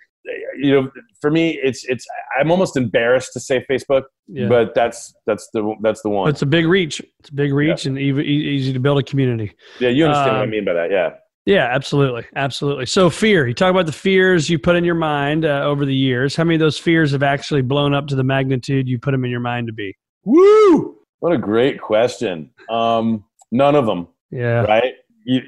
you 0.57 0.71
know, 0.71 0.91
for 1.21 1.31
me, 1.31 1.59
it's 1.63 1.85
it's. 1.85 2.07
I'm 2.39 2.51
almost 2.51 2.77
embarrassed 2.77 3.33
to 3.33 3.41
say 3.41 3.65
Facebook, 3.69 4.05
yeah. 4.29 4.49
but 4.49 4.75
that's 4.75 5.13
that's 5.27 5.49
the 5.53 5.75
that's 5.83 6.03
the 6.03 6.11
one. 6.11 6.29
It's 6.29 6.43
a 6.43 6.47
big 6.47 6.67
reach. 6.67 7.01
It's 7.19 7.31
a 7.31 7.35
big 7.35 7.53
reach 7.53 7.85
yeah. 7.85 7.91
and 7.91 7.99
easy, 7.99 8.23
easy 8.23 8.73
to 8.73 8.79
build 8.79 8.99
a 8.99 9.03
community. 9.03 9.53
Yeah, 9.81 9.89
you 9.89 10.05
understand 10.05 10.31
um, 10.31 10.37
what 10.37 10.41
I 10.43 10.45
um, 10.45 10.51
mean 10.51 10.65
by 10.65 10.75
that. 10.75 10.91
Yeah. 10.91 11.11
Yeah, 11.45 11.69
absolutely, 11.73 12.25
absolutely. 12.37 12.87
So 12.87 13.11
fear. 13.11 13.49
You 13.49 13.55
talk 13.55 13.71
about 13.71 13.87
the 13.87 13.93
fears 13.93 14.49
you 14.49 14.59
put 14.59 14.77
in 14.77 14.85
your 14.85 14.95
mind 14.95 15.45
uh, 15.45 15.63
over 15.65 15.85
the 15.85 15.95
years. 15.95 16.37
How 16.37 16.45
many 16.45 16.55
of 16.55 16.61
those 16.61 16.79
fears 16.79 17.11
have 17.13 17.25
actually 17.25 17.63
blown 17.63 17.95
up 17.95 18.07
to 18.09 18.15
the 18.15 18.23
magnitude 18.23 18.89
you 18.89 18.99
put 18.99 19.11
them 19.11 19.25
in 19.25 19.31
your 19.31 19.41
mind 19.41 19.67
to 19.67 19.73
be? 19.73 19.97
Woo! 20.25 20.99
What 21.19 21.33
a 21.33 21.39
great 21.39 21.81
question. 21.81 22.51
Um, 22.71 23.25
none 23.51 23.75
of 23.75 23.87
them. 23.87 24.09
Yeah. 24.31 24.63
Right 24.63 24.95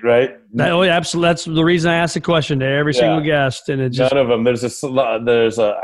right? 0.02 0.30
That, 0.54 0.70
oh, 0.70 0.82
yeah, 0.82 0.96
absolutely. 0.96 1.28
That's 1.28 1.44
the 1.44 1.64
reason 1.64 1.90
I 1.90 1.96
asked 1.96 2.14
the 2.14 2.20
question 2.20 2.60
to 2.60 2.66
every 2.66 2.94
yeah. 2.94 3.00
single 3.00 3.20
guest, 3.20 3.68
and 3.68 3.80
it 3.80 3.90
just 3.90 4.12
none 4.12 4.22
of 4.22 4.28
them. 4.28 4.44
There's 4.44 4.62
a 4.62 5.20
there's 5.24 5.58
a 5.58 5.74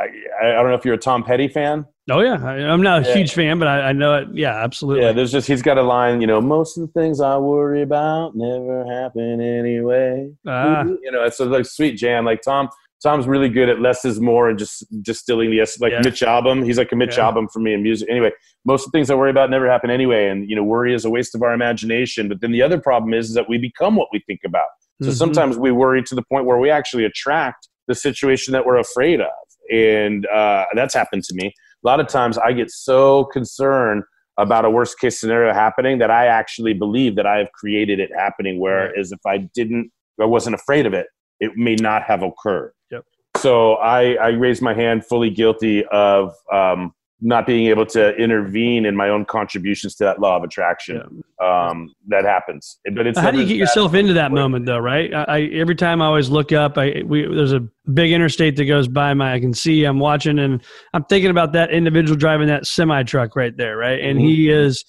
I, 0.42 0.50
I 0.50 0.52
don't 0.54 0.68
know 0.68 0.74
if 0.74 0.84
you're 0.84 0.94
a 0.94 0.98
Tom 0.98 1.22
Petty 1.22 1.48
fan. 1.48 1.86
Oh 2.10 2.20
yeah, 2.20 2.38
I, 2.42 2.58
am 2.58 2.82
not 2.82 3.04
a 3.04 3.08
yeah. 3.08 3.14
huge 3.14 3.34
fan, 3.34 3.58
but 3.58 3.68
I, 3.68 3.88
I, 3.88 3.92
know 3.92 4.16
it. 4.16 4.28
Yeah, 4.32 4.56
absolutely. 4.56 5.04
Yeah, 5.04 5.12
there's 5.12 5.30
just 5.30 5.46
he's 5.46 5.62
got 5.62 5.78
a 5.78 5.82
line. 5.82 6.20
You 6.20 6.26
know, 6.26 6.40
most 6.40 6.76
of 6.76 6.86
the 6.86 7.00
things 7.00 7.20
I 7.20 7.36
worry 7.36 7.82
about 7.82 8.34
never 8.34 8.84
happen 8.86 9.40
anyway. 9.40 10.30
Ah. 10.46 10.82
You 10.82 11.12
know, 11.12 11.22
it's 11.22 11.38
a 11.38 11.44
like 11.44 11.66
sweet 11.66 11.96
jam. 11.96 12.24
Like 12.24 12.42
Tom, 12.42 12.68
Tom's 13.02 13.26
really 13.26 13.48
good 13.48 13.68
at 13.68 13.80
less 13.80 14.04
is 14.04 14.20
more 14.20 14.50
and 14.50 14.58
just 14.58 14.84
distilling 15.02 15.50
the 15.50 15.58
like 15.80 15.92
yeah. 15.92 16.00
Mitch 16.04 16.20
Albom. 16.20 16.64
He's 16.64 16.76
like 16.76 16.92
a 16.92 16.96
Mitch 16.96 17.16
yeah. 17.16 17.30
Albom 17.30 17.50
for 17.50 17.60
me 17.60 17.72
in 17.72 17.82
music. 17.82 18.08
Anyway, 18.10 18.30
most 18.66 18.86
of 18.86 18.92
the 18.92 18.98
things 18.98 19.10
I 19.10 19.14
worry 19.14 19.30
about 19.30 19.48
never 19.48 19.70
happen 19.70 19.90
anyway, 19.90 20.28
and 20.28 20.48
you 20.48 20.54
know, 20.54 20.62
worry 20.62 20.94
is 20.94 21.04
a 21.04 21.10
waste 21.10 21.34
of 21.34 21.42
our 21.42 21.54
imagination. 21.54 22.28
But 22.28 22.40
then 22.40 22.52
the 22.52 22.62
other 22.62 22.78
problem 22.78 23.14
is, 23.14 23.30
is 23.30 23.34
that 23.34 23.48
we 23.48 23.56
become 23.56 23.96
what 23.96 24.08
we 24.12 24.20
think 24.26 24.40
about. 24.44 24.66
So 25.00 25.08
mm-hmm. 25.08 25.16
sometimes 25.16 25.56
we 25.56 25.72
worry 25.72 26.02
to 26.02 26.14
the 26.14 26.22
point 26.22 26.44
where 26.44 26.58
we 26.58 26.70
actually 26.70 27.04
attract 27.06 27.68
the 27.88 27.94
situation 27.94 28.52
that 28.52 28.66
we're 28.66 28.78
afraid 28.78 29.20
of, 29.20 29.28
and 29.72 30.26
uh, 30.26 30.66
that's 30.74 30.92
happened 30.92 31.24
to 31.24 31.34
me. 31.34 31.54
A 31.82 31.86
lot 31.86 32.00
of 32.00 32.06
times, 32.06 32.36
I 32.36 32.52
get 32.52 32.70
so 32.70 33.24
concerned 33.26 34.04
about 34.36 34.66
a 34.66 34.70
worst 34.70 34.98
case 34.98 35.18
scenario 35.18 35.52
happening 35.54 35.98
that 35.98 36.10
I 36.10 36.26
actually 36.26 36.74
believe 36.74 37.16
that 37.16 37.26
I 37.26 37.38
have 37.38 37.52
created 37.52 37.98
it 37.98 38.10
happening. 38.14 38.60
Whereas 38.60 39.12
if 39.12 39.20
I 39.26 39.38
didn't, 39.54 39.90
I 40.20 40.26
wasn't 40.26 40.54
afraid 40.54 40.84
of 40.84 40.92
it, 40.92 41.06
it 41.40 41.56
may 41.56 41.74
not 41.74 42.02
have 42.02 42.22
occurred. 42.22 42.72
Yep. 42.90 43.04
So 43.36 43.74
I, 43.74 44.14
I 44.14 44.28
raised 44.28 44.62
my 44.62 44.74
hand, 44.74 45.04
fully 45.06 45.30
guilty 45.30 45.84
of 45.86 46.34
um, 46.52 46.94
not 47.22 47.46
being 47.46 47.66
able 47.66 47.84
to 47.84 48.14
intervene 48.16 48.86
in 48.86 48.96
my 48.96 49.08
own 49.08 49.24
contributions 49.24 49.94
to 49.96 50.04
that 50.04 50.20
law 50.20 50.36
of 50.36 50.42
attraction. 50.42 51.22
Yeah. 51.40 51.68
Um, 51.68 51.94
that 52.08 52.24
happens. 52.24 52.78
But 52.94 53.06
it's 53.06 53.18
how 53.18 53.30
do 53.30 53.40
you 53.40 53.46
get 53.46 53.56
yourself 53.56 53.94
into 53.94 54.14
that 54.14 54.32
moment, 54.32 54.66
though? 54.66 54.78
Right? 54.78 55.12
I, 55.12 55.24
I, 55.24 55.40
every 55.54 55.74
time 55.74 56.02
I 56.02 56.06
always 56.06 56.30
look 56.30 56.52
up, 56.52 56.78
I 56.78 57.02
we, 57.04 57.22
there's 57.22 57.52
a 57.52 57.66
big 57.92 58.12
interstate 58.12 58.56
that 58.56 58.64
goes 58.66 58.88
by 58.88 59.14
my. 59.14 59.34
I 59.34 59.40
can 59.40 59.54
see. 59.54 59.84
I'm 59.84 59.98
watching, 59.98 60.38
and 60.38 60.62
I'm 60.94 61.04
thinking 61.04 61.30
about 61.30 61.52
that 61.52 61.70
individual 61.70 62.16
driving 62.16 62.48
that 62.48 62.66
semi 62.66 63.02
truck 63.02 63.36
right 63.36 63.56
there, 63.56 63.76
right? 63.76 64.00
And 64.00 64.18
mm-hmm. 64.18 64.28
he 64.28 64.50
is 64.50 64.84